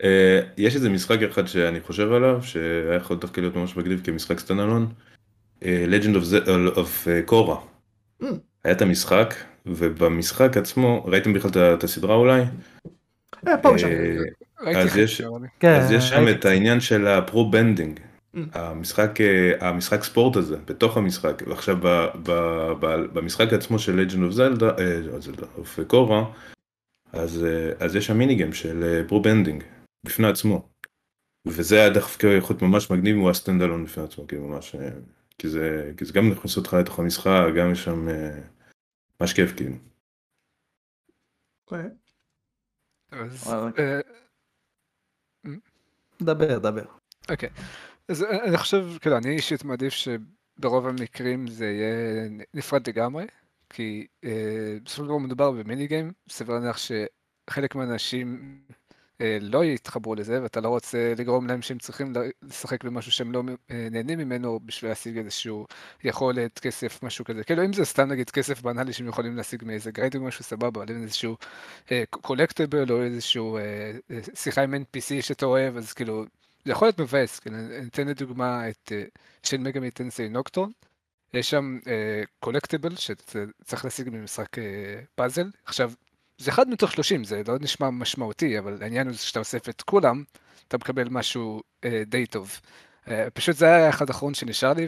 אה, 0.04 0.40
יש 0.58 0.76
איזה 0.76 0.90
משחק 0.90 1.22
אחד 1.22 1.46
שאני 1.46 1.82
חושב 1.82 2.12
עליו, 2.12 2.44
שהיה 2.44 2.96
יכול 2.96 3.18
דווקא 3.18 3.42
להיות 3.42 3.56
ממש 3.56 3.78
מגניב 3.78 4.02
כמשחק 4.04 4.40
סטנדלון, 4.40 4.94
אה, 5.64 5.86
Legend 5.90 6.16
of 6.16 6.48
of 6.78 7.08
אה, 7.08 7.22
Korra. 7.30 7.58
Mm. 8.22 8.26
היה 8.64 8.74
את 8.74 8.82
המשחק, 8.82 9.34
ובמשחק 9.66 10.58
עצמו, 10.58 11.06
ראיתם 11.06 11.34
בכלל 11.34 11.74
את 11.74 11.84
הסדרה 11.84 12.16
אולי? 12.16 12.42
אז 14.76 14.98
יש-. 14.98 15.22
כן, 15.60 15.74
אז 15.74 15.92
יש 15.92 16.10
שם. 16.10 16.28
את 16.28 16.46
העניין 16.46 16.80
של 16.80 17.08
ה 17.08 17.15
pro-bending. 17.15 18.00
המשחק, 18.52 19.22
אה, 19.22 19.70
המשחק 19.70 20.04
ספורט 20.04 20.36
הזה, 20.36 20.58
בתוך 20.58 20.98
המשחק, 20.98 21.44
ועכשיו 21.48 21.76
ב- 21.78 22.08
ב- 22.24 22.74
ב- 22.80 23.14
במשחק 23.14 23.54
עצמו 23.54 23.80
של 23.80 24.00
Legend 24.00 24.32
of 24.32 24.36
Zelda, 24.38 24.80
אה, 24.80 25.02
לא, 25.02 25.18
Zelda, 25.18 25.60
of 25.60 25.92
Korra, 25.92 26.38
אז, 27.14 27.44
אה, 27.46 27.86
אז 27.86 27.96
יש 27.96 28.06
שם 28.06 28.18
mini 28.18 28.36
game 28.36 28.54
של 28.54 29.04
pro-bending, 29.08 29.64
בפני 30.06 30.28
עצמו. 30.28 30.70
וזה 31.48 31.76
היה 31.76 31.90
דווקא 31.90 32.28
יכול 32.38 32.54
להיות 32.54 32.62
ממש 32.62 32.92
מגניב 32.92 33.16
הוא 33.16 33.26
היה 33.26 33.34
stand 33.34 33.62
alone 33.62 33.86
בפני 33.86 34.04
עצמו, 34.04 34.28
כאילו 34.28 34.48
ממש, 34.48 34.76
כי 35.38 35.50
זה, 35.50 35.92
כי 35.98 36.06
זה 36.06 36.14
גם 36.14 36.30
מכניס 36.30 36.58
אותך 36.58 36.74
לתוך 36.74 37.00
המשחק, 37.00 37.44
גם 37.58 37.72
יש 37.72 37.84
שם 37.84 38.08
ממש 39.22 39.34
כיף 39.34 39.56
כאילו. 39.56 39.76
אוקיי. 41.68 41.90
אז, 43.12 43.54
דבר, 46.22 46.60
דבר. 46.60 46.86
אוקיי. 47.32 47.50
אז 48.10 48.24
אני 48.24 48.58
חושב, 48.58 48.88
כאילו, 49.02 49.18
אני 49.18 49.30
אישית 49.30 49.64
מעדיף 49.64 49.94
שברוב 49.94 50.88
המקרים 50.88 51.48
זה 51.48 51.66
יהיה 51.66 52.30
נפרד 52.54 52.90
לגמרי, 52.90 53.26
כי 53.70 54.08
אה, 54.24 54.78
בסופו 54.84 55.04
של 55.04 55.08
דבר 55.08 55.18
מדובר 55.18 55.52
במיני 55.52 55.88
גיים, 55.88 56.12
סביר 56.30 56.56
להניח 56.56 56.78
שחלק 56.78 57.76
מהאנשים 57.76 58.60
אה, 59.22 59.38
לא 59.42 59.66
יתחברו 59.66 60.16
לזה, 60.16 60.44
ואתה 60.44 60.62
לא 60.62 60.70
רוצה 60.70 61.14
לגרום 61.18 61.48
להם 61.48 61.62
שהם 61.62 61.78
צריכים 61.78 62.14
לשחק 62.42 62.84
במשהו 62.84 63.12
שהם 63.12 63.32
לא 63.32 63.44
אה, 63.72 63.88
נהנים 63.92 64.20
ממנו 64.20 64.60
בשביל 64.66 64.92
להשיג 64.92 65.18
איזשהו 65.18 65.66
יכולת, 66.04 66.60
כסף, 66.60 67.04
משהו 67.04 67.26
כזה. 67.26 67.44
כאילו, 67.44 67.66
אם 67.66 67.74
זה 67.74 67.86
סתם 67.86 68.08
נגיד 68.08 68.30
כסף 68.30 68.62
בנאלי 68.62 68.94
שהם 68.94 69.08
יכולים 69.08 69.36
להשיג 69.38 69.64
מאיזה 69.66 69.92
גרייד 69.92 70.16
או 70.16 70.22
משהו 70.22 70.44
סבבה, 70.44 70.82
אבל 70.82 70.92
אם 70.96 71.04
איזשהו 71.04 71.38
קולקטיבל 72.10 72.92
או 72.92 73.02
איזשהו 73.04 73.58
אה, 73.58 73.92
אה, 74.12 74.20
שיחה 74.36 74.64
עם 74.64 74.74
NPC 74.74 75.22
שאתה 75.22 75.46
אוהב, 75.46 75.78
אז 75.78 75.94
כאילו... 75.94 76.26
זה 76.66 76.72
יכול 76.72 76.88
להיות 76.88 77.00
מבאס, 77.00 77.40
כן, 77.40 77.54
אני 77.54 77.88
אתן 77.88 78.08
לדוגמה 78.08 78.70
את 78.70 78.92
אה, 78.96 79.04
של 79.44 79.58
מגה 79.58 79.92
טנסי 79.92 80.30
נוקטורן, 80.30 80.70
יש 81.34 81.50
שם 81.50 81.80
קולקטיבל 82.40 82.96
שצריך 82.96 83.86
להשיג 83.86 84.10
ממשחק 84.10 84.60
אה, 84.60 84.64
פאזל, 85.16 85.50
עכשיו 85.66 85.92
זה 86.38 86.52
אחד 86.52 86.70
מתוך 86.70 86.92
30, 86.92 87.24
זה 87.24 87.42
לא 87.48 87.58
נשמע 87.62 87.90
משמעותי, 87.90 88.60
אבל 88.60 88.84
העניין 88.84 89.08
הוא 89.08 89.16
שאתה 89.16 89.40
אוסף 89.40 89.70
את 89.70 89.82
כולם, 89.82 90.24
אתה 90.68 90.78
מקבל 90.78 91.08
משהו 91.10 91.62
אה, 91.86 92.04
די 92.06 92.26
טוב. 92.26 92.60
אה, 93.08 93.28
פשוט 93.34 93.56
זה 93.56 93.66
היה 93.66 93.86
האחד 93.86 94.10
האחרון 94.10 94.34
שנשאר 94.34 94.74
לי, 94.74 94.88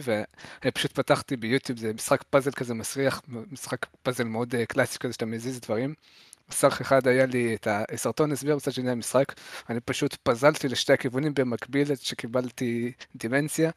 ופשוט 0.64 0.92
פתחתי 0.92 1.36
ביוטיוב, 1.36 1.78
זה 1.78 1.92
משחק 1.92 2.22
פאזל 2.22 2.50
כזה 2.50 2.74
מסריח, 2.74 3.22
משחק 3.50 3.86
פאזל 4.02 4.24
מאוד 4.24 4.54
אה, 4.54 4.66
קלאסי 4.66 4.98
כזה 4.98 5.12
שאתה 5.12 5.26
מזיז 5.26 5.60
דברים. 5.60 5.94
מסך 6.50 6.80
אחד 6.80 7.06
היה 7.08 7.26
לי 7.26 7.54
את 7.54 7.68
הסרטון 7.70 8.32
הסבר 8.32 8.56
בצד 8.56 8.72
שני 8.72 8.90
המשחק, 8.90 9.32
אני 9.70 9.80
פשוט 9.80 10.16
פזלתי 10.22 10.68
לשתי 10.68 10.92
הכיוונים 10.92 11.34
במקביל 11.34 11.90
עד 11.90 11.96
שקיבלתי 11.96 12.92
דימנציה, 13.16 13.70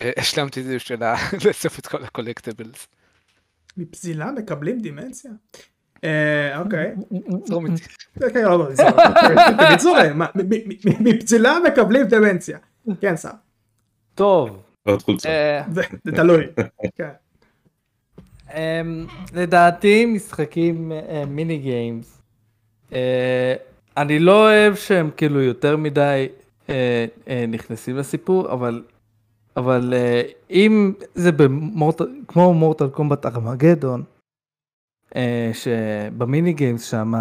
והשלמתי 0.00 0.60
את 0.60 0.64
זה 0.64 0.76
בשביל 0.76 1.00
לאסוף 1.46 1.78
את 1.78 1.86
כל 1.86 2.04
הקולקטיבלס. 2.04 2.86
מפזילה 3.76 4.30
מקבלים 4.32 4.80
דימנציה? 4.80 5.30
אה, 6.04 6.60
אוקיי. 6.60 6.94
זרום 7.44 7.66
איתי. 7.66 7.82
כן, 8.34 8.42
לא, 8.42 8.58
לא, 8.58 8.68
בקיצור, 9.58 9.96
מפזילה 11.00 11.56
מקבלים 11.66 12.06
דימנציה. 12.06 12.58
כן, 13.00 13.16
סע. 13.16 13.30
טוב. 14.14 14.62
אה, 15.26 15.62
זה 16.04 16.12
תלוי. 16.16 16.46
אמ, 18.54 19.06
לדעתי 19.34 20.06
משחקים 20.06 20.92
אה, 20.92 21.24
מיני 21.26 21.58
גיימס. 21.58 22.22
אה, 22.92 23.54
אני 23.96 24.18
לא 24.18 24.44
אוהב 24.44 24.74
שהם 24.74 25.10
כאילו 25.16 25.42
יותר 25.42 25.76
מדי 25.76 26.28
אה, 26.68 27.06
נכנסים 27.48 27.96
לסיפור, 27.96 28.52
אבל 28.52 28.82
אבל 29.56 29.94
אה, 29.96 30.22
אם 30.50 30.92
זה 31.14 31.32
במורטל, 31.32 32.06
כמו 32.28 32.54
מורטל 32.54 32.88
קומבט 32.88 33.26
ארמגדון, 33.26 34.02
אה, 35.16 35.50
שבמיני 35.52 36.52
גיימס 36.52 36.90
שם 36.90 37.12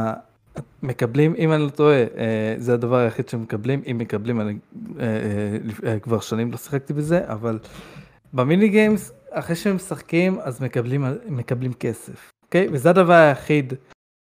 מקבלים, 0.83 1.33
אם 1.37 1.51
אני 1.51 1.63
לא 1.63 1.69
טועה, 1.69 1.97
אה, 1.97 2.55
זה 2.57 2.73
הדבר 2.73 2.95
היחיד 2.95 3.29
שמקבלים, 3.29 3.81
אם 3.91 3.97
מקבלים, 3.97 4.41
אני 4.41 4.53
אה, 4.99 5.05
אה, 5.05 5.91
אה, 5.91 5.99
כבר 5.99 6.19
שנים 6.19 6.51
לא 6.51 6.57
שיחקתי 6.57 6.93
בזה, 6.93 7.21
אבל 7.27 7.59
במיני 8.33 8.69
גיימס, 8.69 9.11
אחרי 9.35 9.55
שהם 9.55 9.75
משחקים, 9.75 10.39
אז 10.41 10.61
מקבלים, 10.61 11.05
מקבלים 11.29 11.73
כסף, 11.73 12.31
אוקיי? 12.43 12.67
וזה 12.71 12.89
הדבר 12.89 13.13
היחיד 13.13 13.73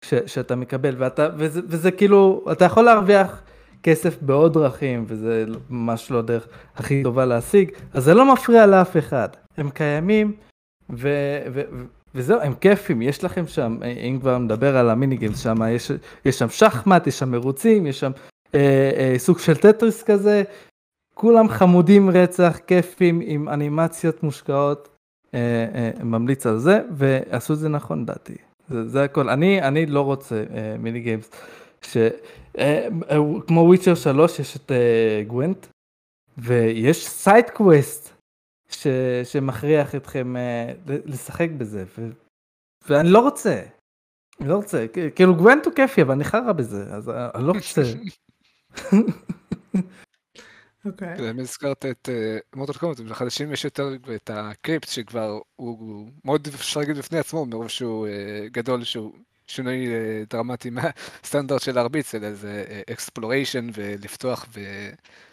ש, 0.05 0.13
שאתה 0.25 0.55
מקבל, 0.55 0.95
ואתה, 0.97 1.29
וזה, 1.37 1.61
וזה 1.67 1.91
כאילו, 1.91 2.45
אתה 2.51 2.65
יכול 2.65 2.83
להרוויח 2.83 3.41
כסף 3.83 4.21
בעוד 4.21 4.53
דרכים, 4.53 5.05
וזה 5.07 5.45
ממש 5.69 6.11
לא 6.11 6.19
הדרך 6.19 6.47
הכי 6.75 7.03
טובה 7.03 7.25
להשיג, 7.25 7.71
אז 7.93 8.03
זה 8.03 8.13
לא 8.13 8.33
מפריע 8.33 8.65
לאף 8.65 8.97
אחד. 8.97 9.29
הם 9.57 9.69
קיימים, 9.69 10.35
ו, 10.89 11.09
ו, 11.53 11.61
ו, 11.71 11.83
וזהו, 12.15 12.39
הם 12.41 12.53
כיפים, 12.53 13.01
יש 13.01 13.23
לכם 13.23 13.47
שם, 13.47 13.77
אם 14.09 14.17
כבר 14.21 14.37
נדבר 14.37 14.77
על 14.77 14.89
המיני 14.89 15.17
גיימס 15.17 15.39
שם, 15.39 15.55
יש, 15.69 15.91
יש 16.25 16.39
שם 16.39 16.49
שחמט, 16.49 17.07
יש 17.07 17.19
שם 17.19 17.31
מרוצים, 17.31 17.87
יש 17.87 17.99
שם 17.99 18.11
אה, 18.55 18.91
אה, 18.97 19.13
סוג 19.17 19.39
של 19.39 19.55
טטריס 19.55 20.03
כזה, 20.03 20.43
כולם 21.13 21.49
חמודים 21.49 22.09
רצח, 22.09 22.59
כיפים, 22.67 23.21
עם 23.23 23.49
אנימציות 23.49 24.23
מושקעות, 24.23 24.89
אה, 25.33 25.39
אה, 25.75 26.03
ממליץ 26.03 26.45
על 26.45 26.57
זה, 26.57 26.81
ועשו 26.91 27.53
את 27.53 27.59
זה 27.59 27.69
נכון 27.69 28.01
לדעתי. 28.01 28.35
זה, 28.69 28.89
זה 28.89 29.03
הכל. 29.03 29.29
אני, 29.29 29.61
אני 29.61 29.85
לא 29.85 30.01
רוצה 30.01 30.43
אה, 30.53 30.75
mini 30.79 30.99
games. 30.99 31.29
ש... 31.81 31.97
אה, 31.97 32.87
אה, 33.09 33.17
כמו 33.47 33.59
Witcher 33.59 33.95
3 33.95 34.39
יש 34.39 34.55
את 34.55 34.71
אה, 34.71 35.23
Gwent, 35.27 35.67
ויש 36.37 37.07
side 37.07 37.49
quest 37.49 38.09
ש... 38.69 38.87
שמכריח 39.23 39.95
אתכם 39.95 40.35
אה, 40.37 40.73
לשחק 40.85 41.49
בזה, 41.57 41.83
ו... 41.97 42.09
ואני 42.87 43.09
לא 43.09 43.19
רוצה. 43.19 43.61
אני 44.39 44.49
לא 44.49 44.55
רוצה, 44.55 44.85
כאילו 45.15 45.35
Gwent 45.35 45.65
הוא 45.65 45.73
כיפי, 45.73 46.01
אבל 46.01 46.11
אני 46.11 46.23
חרא 46.23 46.51
בזה, 46.51 46.93
אז 46.93 47.09
אני 47.09 47.47
לא 47.47 47.53
רוצה. 47.53 47.81
אוקיי. 50.85 51.31
אם 51.31 51.39
הזכרת 51.39 51.85
את 51.85 52.09
Mortal 52.55 52.73
Kombat, 52.73 52.99
בחדשים 52.99 53.51
יש 53.51 53.65
יותר 53.65 53.89
את 54.15 54.29
ה 54.33 54.42
Krypt 54.42 54.87
שכבר 54.87 55.39
הוא 55.55 56.09
מאוד 56.25 56.47
אפשר 56.47 56.79
להגיד 56.79 56.97
בפני 56.97 57.19
עצמו, 57.19 57.45
מרוב 57.45 57.67
שהוא 57.67 58.07
אה, 58.07 58.47
גדול, 58.51 58.83
שהוא 58.83 59.13
שינוי 59.47 59.87
אה, 59.87 60.23
דרמטי 60.29 60.69
מהסטנדרט 60.69 61.61
של 61.61 61.75
להרביץ, 61.75 62.15
אלא 62.15 62.33
זה 62.33 62.65
exploration 62.91 63.67
ולפתוח 63.73 64.45
ו... 64.53 64.59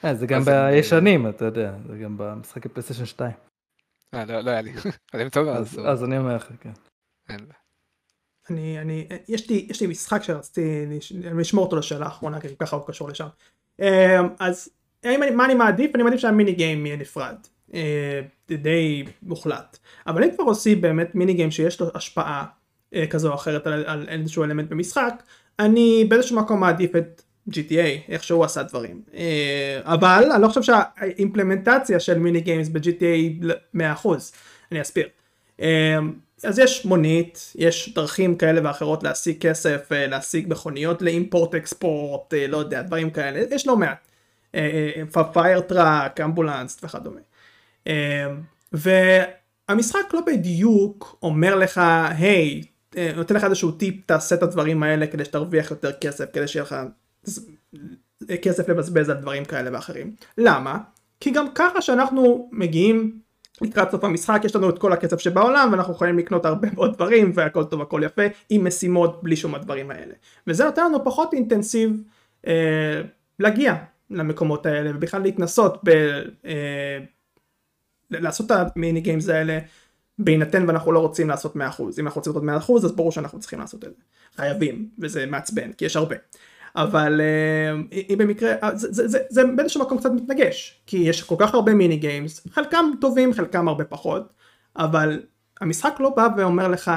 אה, 0.05 0.15
זה 0.15 0.27
גם 0.27 0.43
בישנים, 0.45 1.29
אתה 1.29 1.45
יודע, 1.45 1.73
זה 1.89 1.99
גם 1.99 2.17
במשחקי 2.19 2.69
פלייסטיישן 2.69 3.07
2. 3.07 3.33
אה, 4.15 4.25
לא, 4.25 4.41
לא 4.41 4.51
היה 4.51 4.61
לי. 4.61 4.73
אז... 5.57 5.81
אז 5.87 6.05
אני 6.05 6.19
אומר 6.19 6.37
לך, 6.37 6.49
כן. 6.61 6.73
אני, 8.51 8.81
אני, 8.81 9.09
יש 9.29 9.51
לי, 9.51 9.67
יש 9.71 9.81
לי 9.81 9.87
משחק 9.87 10.23
שרציתי 10.23 10.87
לשמור 11.11 11.65
אותו 11.65 11.77
לשאלה 11.77 12.05
האחרונה, 12.07 12.41
כי 12.41 12.49
ככה 12.59 12.77
הוא 12.77 12.87
קשור 12.87 13.09
לשם. 13.09 13.27
אז 14.39 14.71
מה 15.05 15.45
אני 15.45 15.55
מעדיף? 15.55 15.95
אני 15.95 16.03
מעדיף 16.03 16.21
שהמיני 16.21 16.53
גיים 16.53 16.87
יהיה 16.87 16.97
נפרד. 16.97 17.37
די 18.57 19.05
מוחלט. 19.23 19.79
אבל 20.07 20.25
אם 20.25 20.31
כבר 20.37 20.45
עושים 20.45 20.81
באמת 20.81 21.15
מיני 21.15 21.35
גיים 21.35 21.51
שיש 21.51 21.81
לו 21.81 21.87
השפעה 21.95 22.45
אה, 22.95 23.07
כזו 23.07 23.29
או 23.29 23.35
אחרת 23.35 23.67
על, 23.67 23.85
על 23.87 24.07
איזשהו 24.09 24.45
אלמנט 24.45 24.69
במשחק, 24.69 25.23
אני 25.59 26.05
באיזשהו 26.09 26.37
מקום 26.37 26.61
מעדיף 26.61 26.97
את 26.97 27.23
GTA, 27.51 27.99
איך 28.09 28.25
שהוא 28.25 28.45
עשה 28.45 28.63
דברים. 28.63 29.03
אה, 29.15 29.81
אבל 29.85 30.31
אני 30.35 30.43
לא 30.43 30.49
חושב 30.49 30.63
שהאימפלמנטציה 30.63 32.01
של 32.01 32.19
מיני 32.19 32.41
גיימס 32.41 32.69
ב-GTA 32.69 33.45
100%, 33.77 34.09
אני 34.73 34.83
אסביר. 34.83 35.09
אה, 35.61 35.99
אז 36.45 36.59
יש 36.59 36.85
מונית, 36.85 37.53
יש 37.55 37.95
דרכים 37.95 38.37
כאלה 38.37 38.61
ואחרות 38.65 39.03
להשיג 39.03 39.39
כסף, 39.39 39.89
להשיג 39.91 40.47
מכוניות 40.49 41.03
ל 41.03 41.10
import 41.10 41.55
export, 41.55 42.35
לא 42.49 42.57
יודע, 42.57 42.83
דברים 42.83 43.11
כאלה, 43.11 43.43
יש 43.51 43.67
לא 43.67 43.77
מעט. 43.77 44.10
fire 45.33 45.61
truck, 45.61 46.21
אמבולנס 46.21 46.81
וכדומה. 46.85 47.21
והמשחק 48.73 50.15
לא 50.15 50.21
בדיוק 50.27 51.19
אומר 51.23 51.55
לך, 51.55 51.81
היי, 52.19 52.63
אה, 52.97 53.13
נותן 53.17 53.35
לך 53.35 53.45
איזשהו 53.45 53.71
טיפ 53.71 53.95
תעשה 54.07 54.35
את 54.35 54.43
הדברים 54.43 54.83
האלה 54.83 55.07
כדי 55.07 55.25
שתרוויח 55.25 55.71
יותר 55.71 55.93
כסף 55.93 56.25
כדי 56.33 56.49
שיהיה 56.49 56.63
לך 56.63 56.77
כסף 58.43 58.69
לבזבז 58.69 59.09
על 59.09 59.17
דברים 59.17 59.45
כאלה 59.45 59.71
ואחרים. 59.73 60.15
למה? 60.39 60.79
כי 61.21 61.31
גם 61.31 61.47
ככה 61.55 61.83
שאנחנו 61.83 62.49
מגיעים 62.53 63.21
לקראת 63.63 63.91
סוף 63.91 64.05
המשחק 64.05 64.41
יש 64.45 64.57
לנו 64.57 64.71
את 64.71 64.79
כל 64.79 64.93
הכסף 64.93 65.21
שבעולם 65.21 65.69
ואנחנו 65.73 65.93
יכולים 65.93 66.19
לקנות 66.19 66.45
הרבה 66.45 66.69
מאוד 66.75 66.95
דברים 66.95 67.33
והכל 67.35 67.65
טוב 67.65 67.83
הכל 67.83 68.01
יפה 68.05 68.23
עם 68.51 68.67
משימות 68.67 69.23
בלי 69.23 69.37
שום 69.37 69.55
הדברים 69.55 69.91
האלה 69.91 70.15
וזה 70.47 70.65
נותן 70.65 70.85
לנו 70.85 71.05
פחות 71.05 71.35
אינטנסיב 71.35 72.03
אה, 72.47 73.03
להגיע 73.39 73.75
למקומות 74.11 74.67
האלה 74.67 74.91
ובכלל 74.95 75.23
להתנסות 75.23 75.81
ב... 75.85 75.89
אה, 76.45 76.99
לעשות 78.11 78.53
את 78.53 78.57
המיני 78.77 79.01
גיימס 79.01 79.29
האלה 79.29 79.59
בהינתן 80.19 80.65
ואנחנו 80.67 80.93
לא 80.93 80.99
רוצים 80.99 81.29
לעשות 81.29 81.57
100% 81.57 81.59
אם 81.59 81.61
אנחנו 82.07 82.19
רוצים 82.19 82.47
לעשות 82.47 82.83
100% 82.83 82.85
אז 82.85 82.93
ברור 82.93 83.13
שאנחנו 83.13 83.41
צריכים 83.41 83.59
לעשות 83.59 83.85
את 83.85 83.95
זה. 83.97 84.03
חייבים 84.37 84.89
וזה 84.99 85.27
מעצבן 85.27 85.73
כי 85.73 85.85
יש 85.85 85.97
הרבה. 85.97 86.17
אבל 86.77 87.21
אה, 87.21 87.99
אם 88.09 88.19
במקרה 88.19 88.55
אה, 88.63 88.77
זה, 88.77 88.93
זה, 88.93 89.09
זה, 89.09 89.19
זה 89.31 89.43
באיזשהו 89.57 89.81
מקום 89.81 89.99
קצת 89.99 90.11
מתנגש 90.11 90.83
כי 90.87 90.97
יש 90.97 91.23
כל 91.23 91.35
כך 91.39 91.55
הרבה 91.55 91.75
mini 91.75 91.97
games 91.97 92.47
חלקם 92.51 92.87
טובים 93.01 93.33
חלקם 93.33 93.69
הרבה 93.69 93.85
פחות 93.85 94.33
אבל 94.77 95.23
המשחק 95.61 95.95
לא 96.01 96.11
בא 96.11 96.29
ואומר 96.37 96.69
לך 96.69 96.91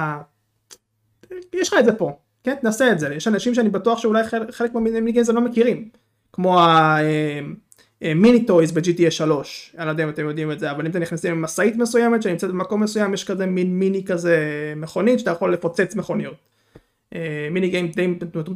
יש 1.53 1.68
לך 1.68 1.76
את 1.80 1.86
זה 1.86 1.93
פה 1.93 2.18
כן? 2.43 2.55
תנסה 2.61 2.91
את 2.91 2.99
זה. 2.99 3.16
יש 3.16 3.28
אנשים 3.28 3.55
שאני 3.55 3.70
בטוח 3.70 3.99
שאולי 3.99 4.24
חלק 4.51 4.74
מה 4.74 4.86
mini 4.86 5.12
games 5.12 5.30
הם 5.30 5.36
לא 5.36 5.41
מכירים 5.41 5.89
כמו 6.34 6.60
ה... 6.60 6.98
אה, 8.04 8.14
mini 8.14 8.45
toys 8.45 8.72
ב-GTA 8.72 9.12
3, 9.12 9.76
אני 9.78 9.86
לא 9.86 9.92
יודע 9.92 10.04
אם 10.04 10.10
אתם 10.10 10.26
יודעים 10.26 10.52
את 10.52 10.60
זה, 10.60 10.72
אבל 10.72 10.86
אם 10.86 10.92
אתם 10.92 11.00
נכנסים 11.00 11.32
עם 11.32 11.42
משאית 11.42 11.76
מסוימת 11.76 12.22
שנמצאת 12.22 12.50
במקום 12.50 12.84
מסוים, 12.84 13.14
יש 13.14 13.24
כזה 13.24 13.46
מין 13.46 13.80
מיני 13.80 14.04
כזה 14.06 14.38
מכונית 14.76 15.20
שאתה 15.20 15.32
יכול 15.32 15.54
לפוצץ 15.54 15.96
מכוניות. 15.96 16.36
אה, 17.16 17.48
מיני 17.52 17.70
גיים 17.70 17.88
די 17.88 18.08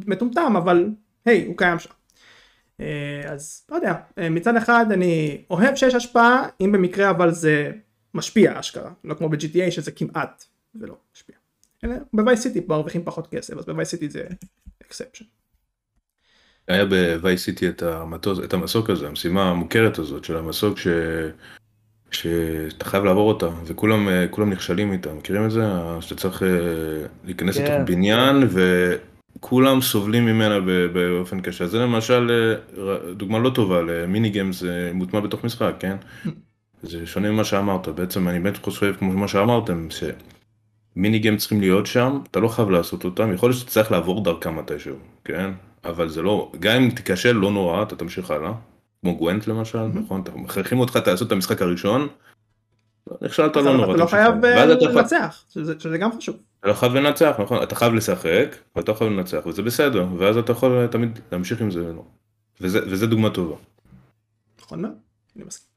מטומטם, 0.06 0.54
אבל 0.56 0.88
היי, 1.24 1.44
הוא 1.46 1.56
קיים 1.56 1.78
שם. 1.78 1.90
אה, 2.80 3.22
אז 3.24 3.66
לא 3.70 3.76
יודע, 3.76 3.94
אה, 4.18 4.30
מצד 4.30 4.56
אחד 4.56 4.86
אני 4.90 5.44
אוהב 5.50 5.74
שיש 5.74 5.94
השפעה, 5.94 6.48
אם 6.60 6.72
במקרה 6.72 7.10
אבל 7.10 7.30
זה 7.30 7.72
משפיע 8.14 8.60
אשכרה, 8.60 8.90
לא 9.04 9.14
כמו 9.14 9.28
ב-GTA 9.28 9.70
שזה 9.70 9.92
כמעט 9.92 10.44
ולא 10.74 10.96
משפיע. 11.14 11.36
בווי 12.12 12.36
סיטי 12.36 12.60
מרוויחים 12.68 13.04
פחות 13.04 13.26
כסף, 13.26 13.56
אז 13.58 13.66
בווי 13.66 13.84
סיטי 13.84 14.08
זה 14.08 14.26
אקספשן. 14.82 15.24
היה 16.68 16.84
בווי 16.84 17.38
סיטי 17.38 17.68
את 17.68 17.82
המטוס, 17.82 18.38
את 18.44 18.54
המסוק 18.54 18.90
הזה, 18.90 19.08
המשימה 19.08 19.50
המוכרת 19.50 19.98
הזאת 19.98 20.24
של 20.24 20.36
המסוק 20.36 20.78
ש... 20.78 20.88
שאתה 22.10 22.84
חייב 22.84 23.04
לעבור 23.04 23.28
אותה 23.28 23.48
וכולם 23.64 24.08
כולם 24.30 24.50
נכשלים 24.50 24.92
איתה, 24.92 25.14
מכירים 25.14 25.44
את 25.44 25.50
זה? 25.50 25.62
שאתה 26.00 26.14
צריך 26.14 26.42
אה, 26.42 26.48
להיכנס 27.24 27.58
כן. 27.58 27.64
לתוך 27.64 27.90
בניין 27.90 28.48
וכולם 29.38 29.80
סובלים 29.80 30.26
ממנה 30.26 30.60
באופן 30.92 31.40
קשה. 31.40 31.66
זה 31.66 31.78
למשל 31.78 32.30
אה, 32.78 33.12
דוגמה 33.14 33.38
לא 33.38 33.50
טובה 33.50 33.82
למיני 33.82 34.30
גיימס 34.30 34.62
מוטמע 34.94 35.20
בתוך 35.20 35.44
משחק, 35.44 35.74
כן? 35.78 35.96
זה 36.82 37.06
שונה 37.06 37.30
ממה 37.30 37.44
שאמרת, 37.44 37.88
בעצם 37.88 38.28
אני 38.28 38.38
באמת 38.38 38.56
חושב 38.56 38.94
כמו 38.98 39.12
מה 39.12 39.28
שאמרתם, 39.28 39.90
ש... 39.90 40.04
מיני 40.98 41.18
גיים 41.18 41.36
צריכים 41.36 41.60
להיות 41.60 41.86
שם, 41.86 42.18
אתה 42.30 42.40
לא 42.40 42.48
חייב 42.48 42.70
לעשות 42.70 43.04
אותם, 43.04 43.32
יכול 43.34 43.50
להיות 43.50 43.60
שתצטרך 43.60 43.92
לעבור 43.92 44.24
דרכם 44.24 44.56
מתישהו, 44.56 44.96
כן? 45.24 45.50
אבל 45.84 46.08
זה 46.08 46.22
לא, 46.22 46.52
גם 46.60 46.82
אם 46.82 46.90
תיכשל 46.90 47.32
לא 47.32 47.50
נורא, 47.50 47.82
אתה 47.82 47.96
תמשיך 47.96 48.30
הלאה. 48.30 48.52
כמו 49.00 49.16
גוונט 49.16 49.46
למשל, 49.46 49.82
נכון? 49.82 50.22
מכריחים 50.34 50.80
אותך 50.80 50.98
לעשות 51.06 51.26
את 51.26 51.32
המשחק 51.32 51.62
הראשון, 51.62 52.08
נכשלת 53.20 53.56
לא 53.56 53.76
נורא. 53.76 53.94
אתה 53.94 54.02
לא 54.02 54.06
חייב 54.06 54.44
אה, 54.44 54.66
לנצח, 54.66 55.44
שזה 55.78 55.98
גם 55.98 56.16
חשוב. 56.16 56.36
אתה 56.60 56.68
לא 56.68 56.74
חייב 56.74 56.94
לנצח, 56.94 57.36
נכון? 57.38 57.62
אתה 57.62 57.74
חייב 57.74 57.94
לשחק, 57.94 58.56
ואתה 58.76 58.94
חייב 58.94 59.10
לנצח, 59.10 59.46
וזה 59.46 59.62
בסדר, 59.62 60.06
ואז 60.18 60.36
אתה 60.36 60.52
יכול 60.52 60.86
תמיד 60.86 61.18
להמשיך 61.32 61.60
עם 61.60 61.70
זה, 61.70 61.92
וזה 62.60 63.06
דוגמה 63.06 63.30
טובה. 63.30 63.56
נכון 64.60 64.82
מאוד, 64.82 64.94
אני 65.36 65.44
מסכים. 65.44 65.68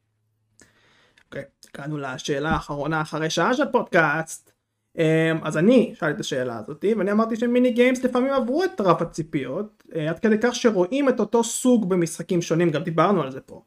אוקיי, 1.25 1.43
הגענו 1.75 1.97
לשאלה 1.97 2.49
האחרונה 2.49 3.01
אחרי 3.01 3.29
שעה 3.29 3.53
של 3.53 3.65
פודקאסט. 3.71 4.50
אמ, 4.97 5.03
אז 5.41 5.57
אני 5.57 5.93
שאלתי 5.99 6.15
את 6.15 6.19
השאלה 6.19 6.57
הזאתי 6.57 6.93
ואני 6.93 7.11
אמרתי 7.11 7.35
שמיני 7.35 7.71
גיימס 7.71 8.03
לפעמים 8.03 8.33
עברו 8.33 8.63
את 8.63 8.81
רף 8.81 9.01
הציפיות 9.01 9.83
אה, 9.95 10.09
עד 10.09 10.19
כדי 10.19 10.35
כך 10.41 10.55
שרואים 10.55 11.09
את 11.09 11.19
אותו 11.19 11.43
סוג 11.43 11.89
במשחקים 11.89 12.41
שונים 12.41 12.69
גם 12.69 12.83
דיברנו 12.83 13.21
על 13.21 13.31
זה 13.31 13.41
פה. 13.41 13.61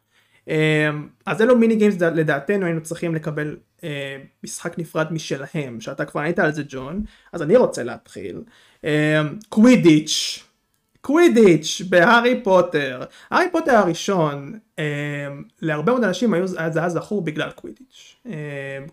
אמ, 0.49 1.09
אז 1.27 1.43
אלו 1.43 1.59
mini 1.59 1.77
games 1.77 2.01
לדעתנו 2.01 2.67
היינו 2.67 2.83
צריכים 2.83 3.15
לקבל 3.15 3.57
אה, 3.85 4.17
משחק 4.45 4.79
נפרד 4.79 5.13
משלהם 5.13 5.81
שאתה 5.81 6.05
כבר 6.05 6.21
היית 6.21 6.39
על 6.39 6.53
זה 6.53 6.63
ג'ון 6.69 7.05
אז 7.33 7.43
אני 7.43 7.57
רוצה 7.57 7.83
להתחיל 7.83 8.43
קווידיץ' 9.49 10.39
אמ, 10.41 10.55
קווידיץ' 11.01 11.83
בהארי 11.89 12.41
פוטר. 12.45 13.03
הארי 13.31 13.47
פוטר 13.53 13.73
הראשון, 13.73 14.59
להרבה 15.63 15.93
מאוד 15.93 16.05
אנשים 16.05 16.35
היו, 16.35 16.47
זה 16.47 16.79
היה 16.81 16.89
זכור 16.89 17.23
בגלל 17.25 17.51
קווידיץ'. 17.51 18.17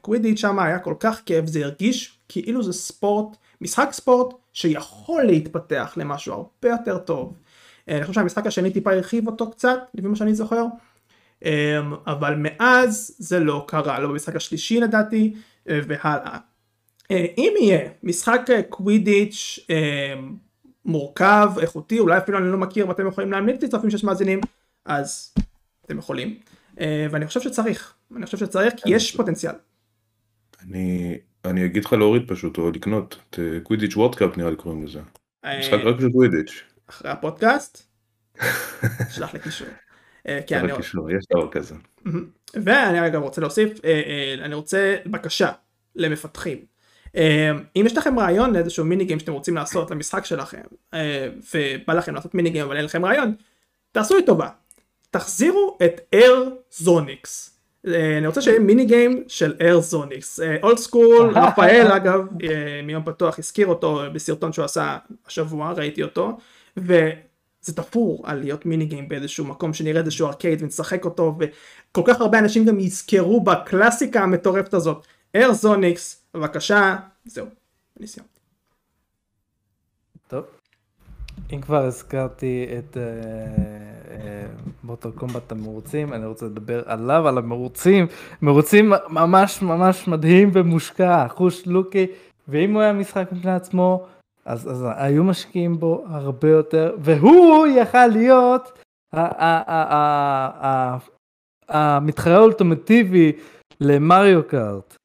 קווידיץ' 0.01 0.39
שם 0.39 0.59
היה 0.59 0.79
כל 0.79 0.93
כך 0.99 1.21
כיף, 1.25 1.45
זה 1.45 1.65
הרגיש 1.65 2.20
כאילו 2.32 2.63
זה 2.63 2.73
ספורט, 2.73 3.38
משחק 3.61 3.89
ספורט 3.91 4.36
שיכול 4.53 5.23
להתפתח 5.23 5.93
למשהו 5.97 6.34
הרבה 6.34 6.69
יותר 6.69 6.97
טוב. 6.97 7.34
אה, 7.89 7.95
אני 7.95 8.01
חושב 8.01 8.13
שהמשחק 8.13 8.45
השני 8.45 8.71
טיפה 8.71 8.91
הרחיב 8.91 9.27
אותו 9.27 9.51
קצת, 9.51 9.79
לפי 9.93 10.07
מה 10.07 10.15
שאני 10.15 10.36
זוכר. 10.36 10.65
אה, 11.45 11.79
אבל 12.07 12.36
מאז 12.38 13.15
זה 13.17 13.39
לא 13.39 13.65
קרה, 13.67 13.99
לא 13.99 14.07
במשחק 14.07 14.36
השלישי 14.36 14.79
לדעתי, 14.79 15.34
אה, 15.69 15.79
והלאה. 15.88 16.38
אה, 17.11 17.25
אם 17.38 17.53
יהיה 17.61 17.89
משחק 18.03 18.41
קווידיץ' 18.69 19.59
מורכב, 20.86 21.51
איכותי, 21.61 21.99
אולי 21.99 22.17
אפילו 22.17 22.38
אני 22.38 22.51
לא 22.51 22.57
מכיר 22.57 22.89
ואתם 22.89 23.07
יכולים 23.07 23.32
להמליץ 23.32 23.61
לי 23.61 23.67
צופים 23.67 23.89
שיש 23.89 24.03
מאזינים, 24.03 24.41
אז 24.86 25.34
אתם 25.86 25.97
יכולים. 25.97 26.39
ואני 27.11 27.27
חושב 27.27 27.41
שצריך, 27.41 27.93
אני 28.15 28.25
חושב 28.25 28.38
שצריך 28.38 28.73
כי 28.77 28.95
יש 28.95 29.15
פוטנציאל. 29.15 29.53
אני, 30.61 31.17
אני 31.46 31.66
אגיד 31.66 31.86
לך 31.86 31.94
להוריד 31.94 32.24
פשוט 32.28 32.58
או 32.58 32.72
לקנות 32.72 33.18
את 33.30 33.39
קווידיץ' 33.64 33.96
וורדקאפ 33.96 34.38
נראה 34.38 34.50
לי 34.50 34.56
קוראים 34.56 34.86
לזה. 34.86 35.00
אה, 35.46 35.60
משחק 35.60 35.80
רק 35.84 36.00
של 36.00 36.12
קווידיץ'. 36.12 36.64
אחרי 36.89 37.12
הפודקאסט, 37.12 37.84
שלח 39.16 39.34
לי 39.34 39.39
קישור. 39.39 39.68
אה, 40.28 40.39
כן, 40.48 40.60
אני... 40.60 40.76
קישור, 40.76 41.12
יש 41.12 41.26
דבר 41.34 41.52
כזה. 41.52 41.76
ואני 42.54 43.08
אגב 43.08 43.22
רוצה 43.22 43.42
להוסיף, 43.42 43.80
אני 44.42 44.56
רוצה 44.56 44.96
בקשה 45.06 45.52
למפתחים. 45.96 46.72
אם 47.76 47.84
יש 47.86 47.98
לכם 47.98 48.20
רעיון 48.20 48.54
לאיזשהו 48.54 48.86
mini 48.86 49.05
game 49.05 49.20
שאתם 49.20 49.34
רוצים 49.34 49.56
לעשות 49.56 49.92
למשחק 49.92 50.26
שלכם 50.26 50.62
אה, 50.94 51.30
ובא 51.54 51.94
לכם 51.94 52.16
לעשות 52.16 52.36
mini 52.36 52.49
game 52.49 52.66
אבל 52.66 52.76
אין 52.76 52.86
לכם 52.86 53.06
רעיון 53.06 53.36
תעשו 53.92 54.16
לי 54.16 54.26
טובה 54.26 54.50
תחזירו 55.10 55.78
את 55.86 56.02
AirXonix 56.14 57.47
אה, 57.48 57.51
אני 57.88 58.27
רוצה 58.27 58.41
שיהיה 58.41 58.59
mini 58.59 58.86
game 58.86 59.24
של 59.27 59.53
AirXonix 59.62 60.39
old 60.64 60.78
school 60.78 61.30
רפאל 61.38 61.88
אגב 61.91 62.27
אה, 62.43 62.82
מיום 62.84 63.03
פתוח 63.05 63.39
הזכיר 63.39 63.67
אותו 63.67 64.01
בסרטון 64.13 64.53
שהוא 64.53 64.65
עשה 64.65 64.97
השבוע 65.27 65.71
ראיתי 65.71 66.03
אותו 66.03 66.38
וזה 66.77 67.75
תפור 67.75 68.23
על 68.25 68.39
להיות 68.39 68.65
מיני 68.65 68.86
גיים 68.86 69.09
באיזשהו 69.09 69.45
מקום 69.45 69.73
שנראה 69.73 70.01
איזשהו 70.01 70.27
ארקייד 70.27 70.63
ונשחק 70.63 71.05
אותו 71.05 71.38
וכל 71.39 72.01
כך 72.05 72.21
הרבה 72.21 72.39
אנשים 72.39 72.65
גם 72.65 72.79
יזכרו 72.79 73.43
בקלאסיקה 73.43 74.23
המטורפת 74.23 74.73
הזאת 74.73 75.07
אר 75.36 75.53
זוניקס 75.53 76.25
בבקשה, 76.34 76.95
זהו, 77.25 77.45
אני 77.99 78.07
סיימתי. 78.07 78.39
טוב. 80.27 80.45
אם 81.53 81.61
כבר 81.61 81.86
הזכרתי 81.86 82.67
את 82.77 82.97
מוטו 82.97 83.80
uh, 84.88 85.08
קומבט 85.16 85.52
המרוצים, 85.52 86.14
אני 86.14 86.26
רוצה 86.26 86.45
לדבר 86.45 86.82
עליו, 86.86 87.28
על 87.28 87.38
המרוצים, 87.38 88.08
מרוצים 88.41 88.93
ממש 89.10 89.62
ממש 89.62 90.08
מדהים 90.08 90.49
ומושקע, 90.54 91.28
חוש 91.28 91.68
לוקי, 91.68 92.08
ואם 92.47 92.74
הוא 92.74 92.82
היה 92.82 92.93
משחק 92.93 93.32
בפני 93.32 93.52
עצמו, 93.52 94.06
אז, 94.45 94.72
אז 94.72 94.86
היו 94.95 95.24
משקיעים 95.24 95.80
בו 95.80 96.06
הרבה 96.08 96.49
יותר, 96.49 96.95
והוא 96.99 97.68
יכל 97.68 98.08
להיות 98.08 98.72
המתחרה 101.70 102.36
האולטימטיבי 102.36 103.32
למריו 103.82 104.47
קארט. 104.47 104.97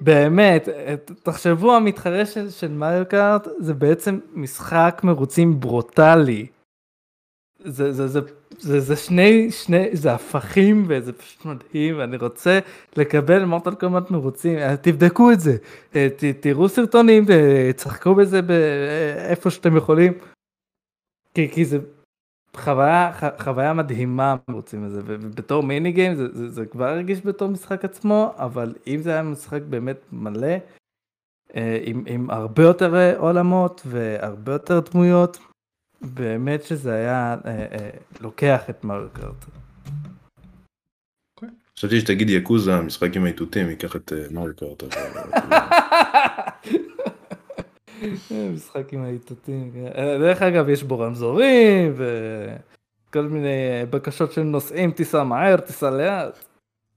באמת, 0.00 0.68
תחשבו 1.22 1.76
המתחרה 1.76 2.26
של, 2.26 2.50
של 2.50 2.68
מריו 2.68 3.04
קארט 3.08 3.48
זה 3.58 3.74
בעצם 3.74 4.18
משחק 4.34 5.00
מרוצים 5.04 5.60
ברוטלי. 5.60 6.46
זה, 7.64 7.92
זה, 7.92 8.08
זה, 8.08 8.20
זה, 8.58 8.80
זה 8.80 8.96
שני, 8.96 9.50
שני, 9.50 9.88
זה 9.92 10.12
הפכים 10.14 10.84
וזה 10.88 11.12
פשוט 11.12 11.44
מדהים 11.44 11.98
ואני 11.98 12.16
רוצה 12.16 12.58
לקבל 12.96 13.44
מורטל 13.44 13.74
קומט 13.74 14.10
מרוצים, 14.10 14.58
אה, 14.58 14.76
תבדקו 14.76 15.32
את 15.32 15.40
זה, 15.40 15.56
אה, 15.96 16.08
ת, 16.16 16.24
תראו 16.40 16.68
סרטונים, 16.68 17.24
תשחקו 17.76 18.14
בזה 18.14 18.40
איפה 19.28 19.50
שאתם 19.50 19.76
יכולים, 19.76 20.12
כי, 21.34 21.48
כי 21.48 21.64
זה 21.64 21.78
חוויה, 22.56 23.12
חוויה 23.38 23.72
מדהימה 23.72 24.36
רוצים 24.50 24.84
לזה, 24.84 25.00
ובתור 25.04 25.62
מיני 25.62 25.92
גיים 25.92 26.14
זה, 26.14 26.26
זה, 26.32 26.48
זה 26.48 26.66
כבר 26.66 26.84
הרגיש 26.84 27.20
בתור 27.20 27.48
משחק 27.48 27.84
עצמו, 27.84 28.34
אבל 28.36 28.74
אם 28.86 29.00
זה 29.02 29.10
היה 29.10 29.22
משחק 29.22 29.62
באמת 29.62 30.00
מלא, 30.12 30.56
אה, 31.56 31.78
עם, 31.84 32.04
עם 32.06 32.30
הרבה 32.30 32.62
יותר 32.62 33.18
עולמות 33.18 33.82
והרבה 33.86 34.52
יותר 34.52 34.80
דמויות, 34.80 35.38
באמת 36.02 36.62
שזה 36.62 36.94
היה 36.94 37.36
אה, 37.44 37.50
אה, 37.50 37.90
לוקח 38.20 38.70
את 38.70 38.84
מריו 38.84 39.08
קארט. 39.12 39.44
חשבתי 41.76 42.00
שתגיד 42.00 42.30
יקוזה, 42.30 42.80
משחק 42.80 43.16
עם 43.16 43.24
האיתותים, 43.24 43.70
ייקח 43.70 43.96
את 43.96 44.12
מריו 44.30 44.56
קארט. 44.56 44.82
משחק 48.54 48.92
עם 48.92 49.04
האיתותים. 49.04 49.70
כן. 49.74 50.18
דרך 50.18 50.42
אגב, 50.42 50.68
יש 50.68 50.82
בו 50.82 50.98
רמזורים 50.98 51.94
וכל 51.96 53.22
מיני 53.22 53.86
בקשות 53.90 54.32
של 54.32 54.42
נוסעים, 54.42 54.90
טיסה 54.90 55.24
מהר, 55.24 55.60
טיסה 55.60 55.90
לאט. 55.90 56.38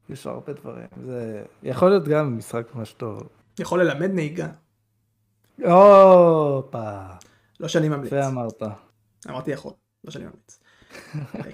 יש 0.09 0.27
הרבה 0.27 0.53
דברים. 0.53 0.87
זה 1.05 1.43
יכול 1.63 1.89
להיות 1.89 2.07
גם 2.07 2.37
משחק 2.37 2.75
ממש 2.75 2.93
טוב. 2.93 3.23
יכול 3.59 3.81
ללמד 3.81 4.11
נהיגה. 4.11 4.47
הופה. 5.63 6.91
לא 7.59 7.67
שאני 7.67 7.89
ממליץ. 7.89 8.11
יפה 8.11 8.27
אמרת. 8.27 8.63
אמרתי 9.29 9.51
יכול, 9.51 9.73
לא 10.03 10.11
שאני 10.11 10.25
ממליץ. 10.25 10.59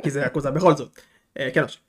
כי 0.03 0.11
זה 0.11 0.22
Yakuza 0.26 0.51
בכל 0.51 0.76
זאת. 0.76 0.99
אה, 1.39 1.49
כן 1.53 1.63
עכשיו. 1.63 1.82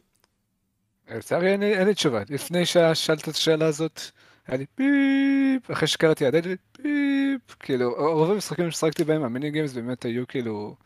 לצערי 1.08 1.52
אין 1.52 1.86
לי 1.88 1.94
תשובה. 1.94 2.22
לפני 2.28 2.66
ששאלת 2.66 3.22
את 3.22 3.28
השאלה 3.28 3.66
הזאת, 3.66 4.00
היה 4.46 4.58
לי 4.58 4.66
פיפ, 4.74 5.70
אחרי 5.70 5.88
שקראתי 5.88 6.26
עד 6.26 6.34
פיפ, 6.72 7.54
כאילו, 7.60 7.94
רוב 7.98 8.30
המשחקים 8.30 8.70
ששחקתי 8.70 9.04
בהם, 9.04 9.24
ה 9.24 9.29
mini 9.29 9.50
games 9.50 9.72
באמת 9.72 10.04
היו 10.04 10.26
כאילו 10.26 10.76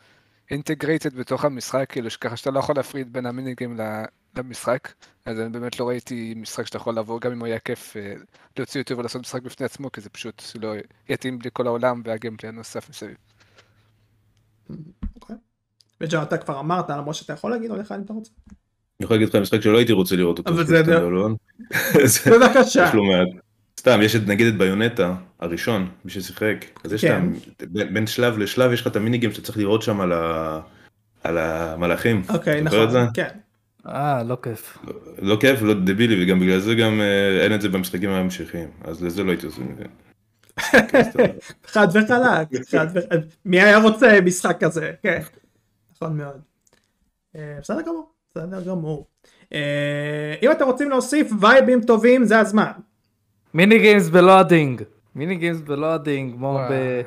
integrated 0.51 1.15
בתוך 1.15 1.45
המשחק, 1.45 1.87
כאילו, 1.89 2.11
שככה 2.11 2.37
שאתה 2.37 2.51
לא 2.51 2.59
יכול 2.59 2.77
להפריד 2.77 3.13
בין 3.13 3.27
ה 3.27 3.32
mini 3.32 3.55
game 3.55 3.77
למשחק, 4.37 4.93
אז 5.25 5.41
אני 5.41 5.49
באמת 5.49 5.81
לא 5.81 5.89
ראיתי 5.89 6.35
משחק 6.37 6.67
שאתה 6.67 6.77
יכול 6.77 6.95
לעבור, 6.95 7.21
גם 7.21 7.33
אם 7.33 7.39
הוא 7.39 7.47
היה 7.47 7.59
כיף 7.59 7.97
אה, 7.97 8.15
להוציא 8.57 8.83
אותו 8.83 8.99
ולעשות 8.99 9.23
משחק 9.23 9.43
בפני 9.43 9.67
עצמו, 9.67 9.93
כי 9.93 10.01
זה 10.01 10.11
פשוט 10.11 10.43
לא 10.61 10.75
יתאים 11.09 11.39
לכל 11.45 11.67
העולם 11.67 12.03
והגיימפלי 12.05 12.49
הנוסף 12.49 12.91
מסביב. 12.91 13.17
אוקיי. 15.15 15.37
וג'ון, 16.01 16.23
אתה 16.23 16.37
כבר 16.37 16.61
אמרת, 16.61 16.91
למרות 16.91 17.15
שאתה 17.15 17.33
יכול 17.33 17.51
להגיד 17.51 17.71
עוד 17.71 17.81
אחד 17.81 17.97
אם 17.97 18.03
אתה 18.03 18.13
רוצה. 18.13 18.31
אני 19.01 19.05
יכול 19.05 19.17
להגיד 19.17 19.29
לך 19.29 19.35
משחק 19.35 19.61
שלא 19.61 19.79
הייתי 19.79 19.93
רוצה 19.93 20.17
לראות 20.17 20.39
אותו. 20.39 20.51
אבל 20.51 20.67
זה... 20.67 20.83
בבקשה. 22.33 22.91
סתם, 23.81 24.01
יש 24.03 24.17
נגיד 24.17 24.47
את 24.47 24.59
ביונטה 24.59 25.15
הראשון, 25.41 25.89
מי 26.05 26.11
ששיחק, 26.11 26.65
אז 26.85 26.93
יש 26.93 27.05
כן. 27.05 27.23
בין 27.93 28.07
שלב 28.07 28.39
לשלב 28.39 28.73
יש 28.73 28.81
לך 28.81 28.87
את 28.87 28.97
המיניגים 28.97 29.33
שאתה 29.33 29.43
צריך 29.43 29.59
לראות 29.59 29.83
שם 29.83 30.01
על, 31.25 31.39
המלאכים. 31.39 32.23
אוקיי, 32.29 32.61
נכון, 32.63 32.89
כן. 33.15 33.29
אה, 33.89 34.23
לא 34.23 34.37
כיף. 34.43 34.79
לא, 34.87 34.95
לא 35.19 35.37
כיף, 35.41 35.63
לא 35.63 35.75
דבילי, 35.75 36.25
וגם 36.25 36.41
בגלל 36.41 36.59
זה 36.59 36.75
גם 36.75 37.01
אה, 37.01 37.45
אין 37.45 37.55
את 37.55 37.61
זה 37.61 37.69
במשחקים 37.69 38.11
ההמשכים, 38.11 38.69
אז 38.85 39.05
לזה 39.05 39.25
לא 39.25 39.31
הייתי 39.31 39.47
עושה 39.47 39.61
מזה. 39.61 39.85
חד 41.73 41.89
וחלק, 42.95 43.25
מי 43.45 43.61
היה 43.61 43.79
רוצה 43.79 44.19
משחק 44.25 44.65
כזה, 44.65 44.93
כן, 45.03 45.21
נכון 45.95 46.17
מאוד. 46.17 46.41
אה, 47.37 47.59
בסדר 47.61 47.81
גמור, 47.83 48.11
בסדר 48.31 48.63
גמור. 48.63 49.07
אה, 49.53 50.35
אם 50.43 50.53
אתם 50.53 50.65
רוצים 50.65 50.91
להוסיף 50.91 51.31
וייבים 51.41 51.83
טובים 51.83 52.25
זה 52.25 52.39
הזמן. 52.39 52.71
mini 53.55 53.79
games 53.79 54.09
ב 54.09 54.17
loading. 54.17 54.83
mini 55.15 55.35
games 55.35 55.61
ב 55.61 55.69
loading, 55.69 56.35
כמו. 56.35 56.59
ב... 56.71 57.01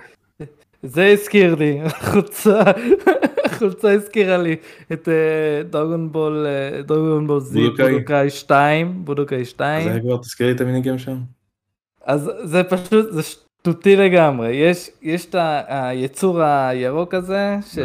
זה 0.83 1.05
הזכיר 1.07 1.55
לי, 1.55 1.81
החולצה, 1.81 2.61
החולצה 3.45 3.91
הזכירה 3.91 4.37
לי 4.37 4.55
את 4.93 5.09
אה, 5.09 5.63
דרגון 5.63 6.11
בול, 6.11 6.45
אה, 6.47 6.81
דרגון 6.81 7.27
בול 7.27 7.39
זי, 7.39 7.59
בודוקאי. 7.59 7.91
בודוקאי 7.91 8.29
2, 8.29 9.05
בודוקאי 9.05 9.41
אז 9.41 9.47
2. 9.47 9.87
היה 9.87 9.99
כבר, 9.99 10.17
תזכירי 10.17 10.51
את 10.51 10.61
המיניגיים 10.61 10.97
שם. 10.97 11.17
אז 12.09 12.31
זה 12.43 12.63
פשוט, 12.63 13.11
זה 13.11 13.23
שטותי 13.23 13.95
לגמרי. 13.95 14.49
יש, 14.49 14.89
יש 15.01 15.25
את 15.25 15.35
היצור 15.67 16.41
הירוק 16.41 17.13
הזה, 17.13 17.55
ש... 17.71 17.79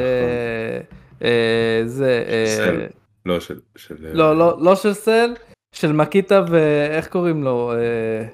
אה, 1.23 1.83
זה... 1.85 2.25
אה, 2.29 2.45
סל. 2.47 2.87
לא, 3.27 3.41
של... 3.41 3.59
של 3.77 3.95
לא, 4.01 4.39
לא, 4.39 4.57
לא 4.61 4.77
של 4.77 4.95
סל, 4.95 5.35
של 5.73 5.93
מקיטה 5.93 6.43
ואיך 6.49 7.09
קוראים 7.09 7.43
לו? 7.43 7.73
אה, 7.73 8.27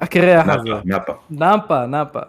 הקרח. 0.00 0.46
נאפה, 0.46 1.16
נאפה. 1.30 1.86
נאפה. 1.86 2.20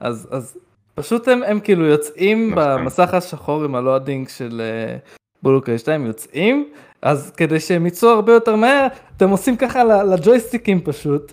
אז, 0.00 0.28
אז 0.30 0.58
פשוט 0.94 1.28
הם, 1.28 1.42
הם 1.42 1.60
כאילו 1.60 1.86
יוצאים 1.86 2.50
נכון. 2.50 2.64
במסך 2.64 3.14
השחור 3.14 3.64
עם 3.64 3.74
הלואדינג 3.74 4.28
של 4.28 4.60
אה, 4.64 4.96
בולוקאי 5.42 5.78
2, 5.78 6.06
יוצאים, 6.06 6.68
אז 7.02 7.32
כדי 7.36 7.60
שהם 7.60 7.86
יצאו 7.86 8.08
הרבה 8.08 8.32
יותר 8.32 8.56
מהר, 8.56 8.86
אתם 9.16 9.30
עושים 9.30 9.56
ככה 9.56 9.84
לג'ויסטיקים 9.84 10.80
פשוט, 10.80 11.32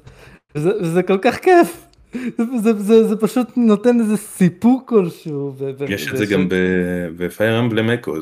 וזה, 0.56 0.72
וזה 0.82 1.04
כל 1.04 1.18
כך 1.22 1.40
כיף. 1.40 1.88
זה, 2.14 2.44
זה, 2.64 2.74
זה, 2.74 3.08
זה 3.08 3.16
פשוט 3.16 3.48
נותן 3.56 4.00
איזה 4.00 4.18
סיפוק 4.18 4.90
כלשהו. 4.90 5.56
יש 5.88 6.12
את 6.12 6.18
זה 6.18 6.26
גם 6.26 6.48
בפייר 7.18 7.60
אמבלם 7.60 7.90
אקו, 7.90 8.16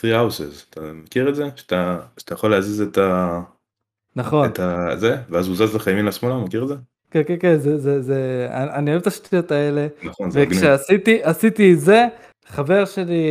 3 0.00 0.14
houses, 0.14 0.64
אתה 0.70 0.80
מכיר 0.94 1.28
את 1.28 1.34
זה? 1.34 1.44
שאתה 1.56 1.98
שאתה 2.18 2.34
יכול 2.34 2.50
להזיז 2.50 2.80
את 2.80 2.98
ה... 2.98 3.40
נכון, 4.16 4.48
את 4.48 4.58
ה... 4.58 4.88
זה, 4.96 5.16
ואז 5.30 5.48
הוא 5.48 5.56
זז 5.56 5.74
לך 5.74 5.86
ימין 5.86 6.04
לשמאלה, 6.04 6.36
מכיר 6.38 6.62
את 6.62 6.68
זה? 6.68 6.74
כן, 7.10 7.22
כן, 7.26 7.36
כן, 7.40 7.58
זה, 7.58 7.78
זה, 7.78 8.02
זה, 8.02 8.48
אני 8.50 8.70
אני 8.74 8.90
אוהב 8.90 9.00
את 9.00 9.06
השטויות 9.06 9.50
האלה. 9.50 9.86
נכון, 10.02 10.30
זה. 10.30 10.44
וכשעשיתי 10.48 11.20
עשיתי 11.22 11.72
את 11.72 11.80
זה, 11.80 12.06
חבר 12.46 12.84
שלי 12.84 13.24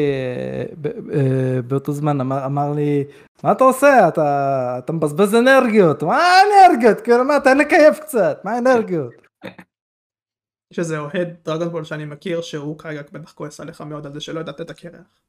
אה, 0.86 0.89
אה, 1.13 1.61
באותו 1.61 1.91
זמן 1.91 2.22
אמר, 2.22 2.45
אמר 2.45 2.72
לי, 2.72 3.03
מה 3.43 3.51
אתה 3.51 3.63
עושה? 3.63 4.07
אתה, 4.07 4.76
אתה 4.78 4.93
מבזבז 4.93 5.36
אנרגיות. 5.36 6.03
מה 6.03 6.22
אנרגיות? 6.41 7.01
כאילו 7.01 7.26
מה, 7.26 7.39
תן 7.43 7.57
לקייף 7.57 7.99
קצת, 7.99 8.41
מה 8.43 8.57
אנרגיות? 8.57 9.13
יש 10.72 10.80
איזה 10.80 10.99
אוהד 10.99 11.36
דרגון 11.45 11.70
בול 11.70 11.84
שאני 11.84 12.05
מכיר 12.05 12.41
שהוא 12.41 12.80
כרגע 12.80 13.01
בטח 13.11 13.32
כועס 13.34 13.59
עליך 13.59 13.82
מאוד 13.82 14.05
על 14.05 14.13
זה 14.13 14.20
שלא 14.20 14.39
ידעת 14.39 14.61
את 14.61 14.70
הקרח. 14.70 15.22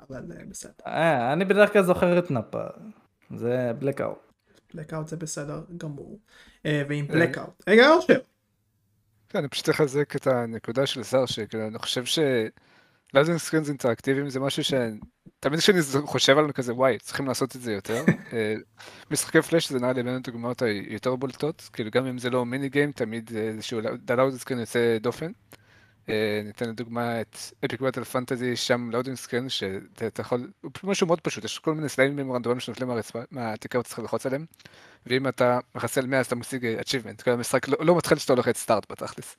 אבל 0.00 0.32
אה, 0.38 0.44
בסדר. 0.48 0.72
אה, 0.86 1.32
אני 1.32 1.44
בדרך 1.44 1.72
כלל 1.72 1.82
זוכר 1.82 2.18
את 2.18 2.30
נאפה, 2.30 2.64
זה 3.36 3.72
blackout. 3.78 4.18
blackout 4.74 5.08
זה 5.08 5.16
בסדר 5.16 5.60
גמור. 5.76 6.18
ועם 6.64 7.06
blackout. 7.06 7.62
רגע 7.68 7.90
אושר. 7.90 8.18
כן, 9.28 9.38
אני 9.38 9.48
פשוט 9.48 9.70
אחזק 9.70 10.16
את 10.16 10.26
הנקודה 10.26 10.86
של 10.86 11.02
סער, 11.02 11.26
שכאילו, 11.26 11.66
אני 11.66 11.78
חושב 11.78 12.04
ש... 12.04 12.18
loading 13.14 13.38
screens 13.38 13.68
אינטראקטיביים 13.68 14.28
זה 14.28 14.40
משהו 14.40 14.64
ש... 14.64 14.74
תמיד 15.40 15.60
כשאני 15.60 15.78
חושב 16.04 16.38
על 16.38 16.52
כזה, 16.52 16.74
וואי, 16.74 16.98
צריכים 16.98 17.26
לעשות 17.26 17.56
את 17.56 17.60
זה 17.60 17.72
יותר. 17.72 18.04
אה, 18.32 18.54
משחקי 19.10 19.42
פלאש 19.42 19.68
זה 19.68 19.78
נראה 19.80 19.92
לי 19.92 20.02
בין 20.02 20.14
הדוגמאות 20.14 20.62
היותר 20.62 21.16
בולטות, 21.16 21.70
כאילו 21.72 21.90
גם 21.90 22.06
אם 22.06 22.18
זה 22.18 22.30
לא 22.30 22.46
mini 22.46 22.68
game, 22.68 22.92
תמיד 22.92 23.30
איזשהו 23.36 23.80
loading 24.10 24.40
screen 24.40 24.60
יוצא 24.60 24.98
דופן. 25.00 25.32
אה, 26.08 26.40
ניתן 26.44 26.68
לדוגמה 26.68 27.20
את 27.20 27.36
Epic 27.64 27.80
Battle 27.80 28.04
Fantasy, 28.04 28.56
שם 28.56 28.90
loading 28.90 29.16
screen, 29.16 29.48
שאתה 29.48 30.20
יכול, 30.20 30.50
הוא 30.62 30.70
משהו 30.84 31.06
מאוד 31.06 31.20
פשוט, 31.20 31.44
יש 31.44 31.58
כל 31.58 31.74
מיני 31.74 31.88
סליימים 31.88 32.32
רנדומים 32.32 32.60
שנופלים 32.60 32.88
מהרצפה, 32.88 33.18
מהתקרה 33.30 33.80
וצריך 33.80 33.98
ללחוץ 33.98 34.26
עליהם, 34.26 34.46
ואם 35.06 35.28
אתה 35.28 35.58
מחסל 35.74 36.06
100 36.06 36.20
אז 36.20 36.26
אתה 36.26 36.36
משיג 36.36 36.66
achievement, 36.80 37.22
כל 37.24 37.30
המשחק 37.30 37.68
לא, 37.68 37.76
לא 37.80 37.96
מתחיל 37.96 38.18
שאתה 38.18 38.32
הולך 38.32 38.48
את 38.48 38.56
start 38.56 38.92
בתכלס. 38.92 39.36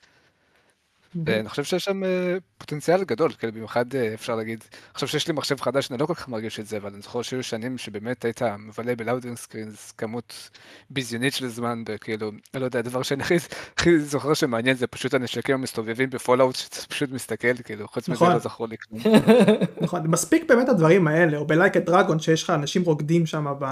אני 1.27 1.49
חושב 1.49 1.63
שיש 1.63 1.85
שם 1.85 2.03
אה, 2.03 2.37
פוטנציאל 2.57 3.03
גדול, 3.03 3.31
כאילו 3.33 3.53
במיוחד 3.53 3.95
אה, 3.95 4.13
אפשר 4.13 4.35
להגיד, 4.35 4.63
עכשיו 4.93 5.09
שיש 5.09 5.27
לי 5.27 5.33
מחשב 5.33 5.61
חדש 5.61 5.91
אני 5.91 5.99
לא 5.99 6.05
כל 6.05 6.13
כך 6.13 6.29
מרגיש 6.29 6.59
את 6.59 6.67
זה, 6.67 6.77
אבל 6.77 6.93
אני 6.93 7.01
זוכר 7.01 7.21
שהיו 7.21 7.43
שנים 7.43 7.77
שבאמת 7.77 8.25
היית 8.25 8.41
מבלה 8.41 8.95
ב 8.95 9.00
loading 9.00 9.37
screens 9.37 9.91
כמות 9.91 10.49
ביזיונית 10.89 11.33
של 11.33 11.47
זמן, 11.47 11.83
וכאילו, 11.89 12.29
אני 12.29 12.61
לא 12.61 12.65
יודע, 12.65 12.79
הדבר 12.79 13.03
שאני 13.03 13.23
הכי, 13.23 13.35
הכי 13.77 13.99
זוכר 13.99 14.33
שמעניין 14.33 14.75
זה 14.75 14.87
פשוט 14.87 15.13
הנשקים 15.13 15.55
המסתובבים 15.55 16.09
ב 16.09 16.14
Fallout, 16.14 16.55
שאתה 16.55 16.75
פשוט 16.89 17.11
מסתכל, 17.11 17.57
כאילו, 17.63 17.87
חוץ 17.87 18.09
מזה 18.09 18.15
נכון. 18.15 18.31
לא 18.31 18.39
זכור 18.39 18.67
לי 18.67 18.75
כלום. 18.77 19.01
נכון, 19.81 20.07
מספיק 20.07 20.49
באמת 20.49 20.69
הדברים 20.69 21.07
האלה, 21.07 21.37
או 21.37 21.47
ב 21.47 21.52
Like 21.52 21.72
a 21.72 21.77
Dragon 21.77 22.19
שיש 22.19 22.43
לך 22.43 22.49
אנשים 22.49 22.83
רוקדים 22.83 23.25
שם 23.25 23.53
ב... 23.59 23.65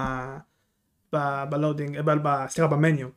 ב- 1.12 1.44
ב 1.50 1.56
loading, 1.56 2.00
ב- 2.00 2.10
ב- 2.22 2.46
סליחה 2.48 2.68
ב 2.70 2.76
menu. 2.76 3.08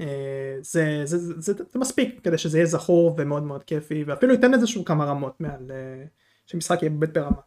אה, 0.00 0.56
זה, 0.60 1.00
זה, 1.04 1.18
זה, 1.18 1.34
זה, 1.38 1.64
זה 1.72 1.78
מספיק 1.78 2.20
כדי 2.24 2.38
שזה 2.38 2.58
יהיה 2.58 2.66
זכור 2.66 3.14
ומאוד 3.18 3.42
מאוד 3.42 3.64
כיפי 3.64 4.04
ואפילו 4.04 4.32
ייתן 4.32 4.54
איזשהו 4.54 4.84
כמה 4.84 5.04
רמות 5.04 5.40
מעל 5.40 5.70
אה, 5.70 6.04
שמשחק 6.46 6.82
יהיה 6.82 6.90
באמת 6.90 7.12
ברמה 7.12 7.40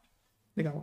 לגמרי. 0.57 0.81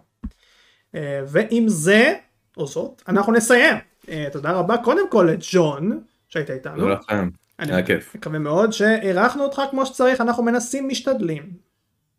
אה, 0.95 1.21
ועם 1.27 1.69
זה 1.69 2.15
או 2.57 2.67
זאת 2.67 3.03
אנחנו 3.09 3.33
נסיים. 3.33 3.77
אה, 4.09 4.27
תודה 4.33 4.53
רבה 4.53 4.77
קודם 4.85 5.11
כל 5.11 5.29
לג'ון 5.33 6.03
שהיית 6.29 6.51
איתנו. 6.51 6.77
תודה 6.77 6.95
לכם, 6.95 7.29
אני 7.59 7.73
היה 7.73 7.87
כיף. 7.87 8.15
מקווה 8.15 8.39
מאוד 8.39 8.73
שאירחנו 8.73 9.45
אותך 9.45 9.63
כמו 9.71 9.87
שצריך 9.87 10.21
אנחנו 10.21 10.43
מנסים 10.43 10.89
משתדלים. 10.89 11.53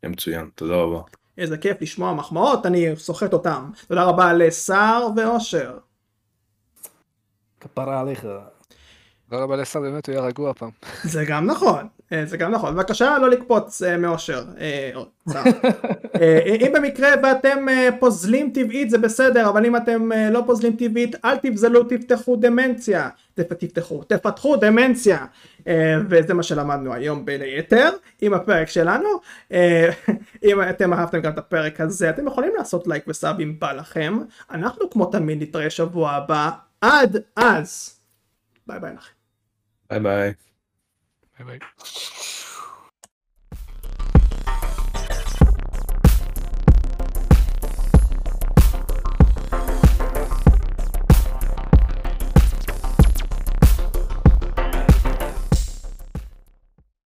היה 0.03 0.09
מצוין, 0.09 0.49
תודה 0.55 0.75
רבה. 0.75 1.01
איזה 1.37 1.57
כיף 1.57 1.81
לשמוע 1.81 2.13
מחמאות, 2.13 2.65
אני 2.65 2.95
סוחט 2.95 3.33
אותם. 3.33 3.71
תודה 3.87 4.03
רבה 4.03 4.33
לסער 4.33 5.07
ואושר. 5.15 5.77
כפרה 7.59 8.01
עליך. 8.01 8.27
תודה 9.29 9.43
רבה 9.43 9.55
לשר, 9.55 9.79
באמת 9.79 10.07
הוא 10.07 10.15
היה 10.15 10.23
רגוע 10.23 10.53
פעם. 10.53 10.69
זה 11.03 11.25
גם 11.25 11.45
נכון, 11.45 11.87
אה, 12.11 12.25
זה 12.25 12.37
גם 12.37 12.51
נכון. 12.51 12.75
בבקשה 12.75 13.17
לא 13.21 13.29
לקפוץ 13.29 13.81
אה, 13.81 13.97
מאושר. 13.97 14.43
אה, 14.59 14.91
אם 16.61 16.71
במקרה 16.73 17.09
ואתם 17.23 17.65
פוזלים 17.99 18.51
טבעית 18.53 18.89
זה 18.89 18.97
בסדר, 18.97 19.49
אבל 19.49 19.65
אם 19.65 19.75
אתם 19.75 20.09
לא 20.31 20.43
פוזלים 20.45 20.75
טבעית 20.75 21.25
אל 21.25 21.37
תפזלו, 21.37 21.83
תפתחו 21.83 22.35
דמנציה. 22.35 23.09
תפ- 23.39 23.53
תפתחו, 23.53 24.03
תפתחו 24.03 24.55
דמנציה. 24.55 25.25
וזה 26.09 26.33
מה 26.33 26.43
שלמדנו 26.43 26.93
היום 26.93 27.25
בין 27.25 27.41
היתר 27.41 27.89
עם 28.21 28.33
הפרק 28.33 28.67
שלנו. 28.67 29.09
אם 30.43 30.61
אתם 30.69 30.93
אהבתם 30.93 31.19
גם 31.19 31.31
את 31.31 31.37
הפרק 31.37 31.81
הזה 31.81 32.09
אתם 32.09 32.27
יכולים 32.27 32.51
לעשות 32.57 32.87
לייק 32.87 33.03
וסאב 33.07 33.39
אם 33.39 33.55
בא 33.59 33.71
לכם. 33.71 34.17
אנחנו 34.51 34.89
כמו 34.89 35.05
תמיד 35.05 35.41
נתראה 35.41 35.69
שבוע 35.69 36.11
הבא. 36.11 36.49
עד 36.81 37.17
אז. 37.35 37.99
ביי 38.67 38.79
ביי 38.79 38.93
לכם. 38.93 39.18
ביי 39.89 39.99
ביי. 39.99 40.33
ביי 41.39 41.45
ביי. 41.45 41.59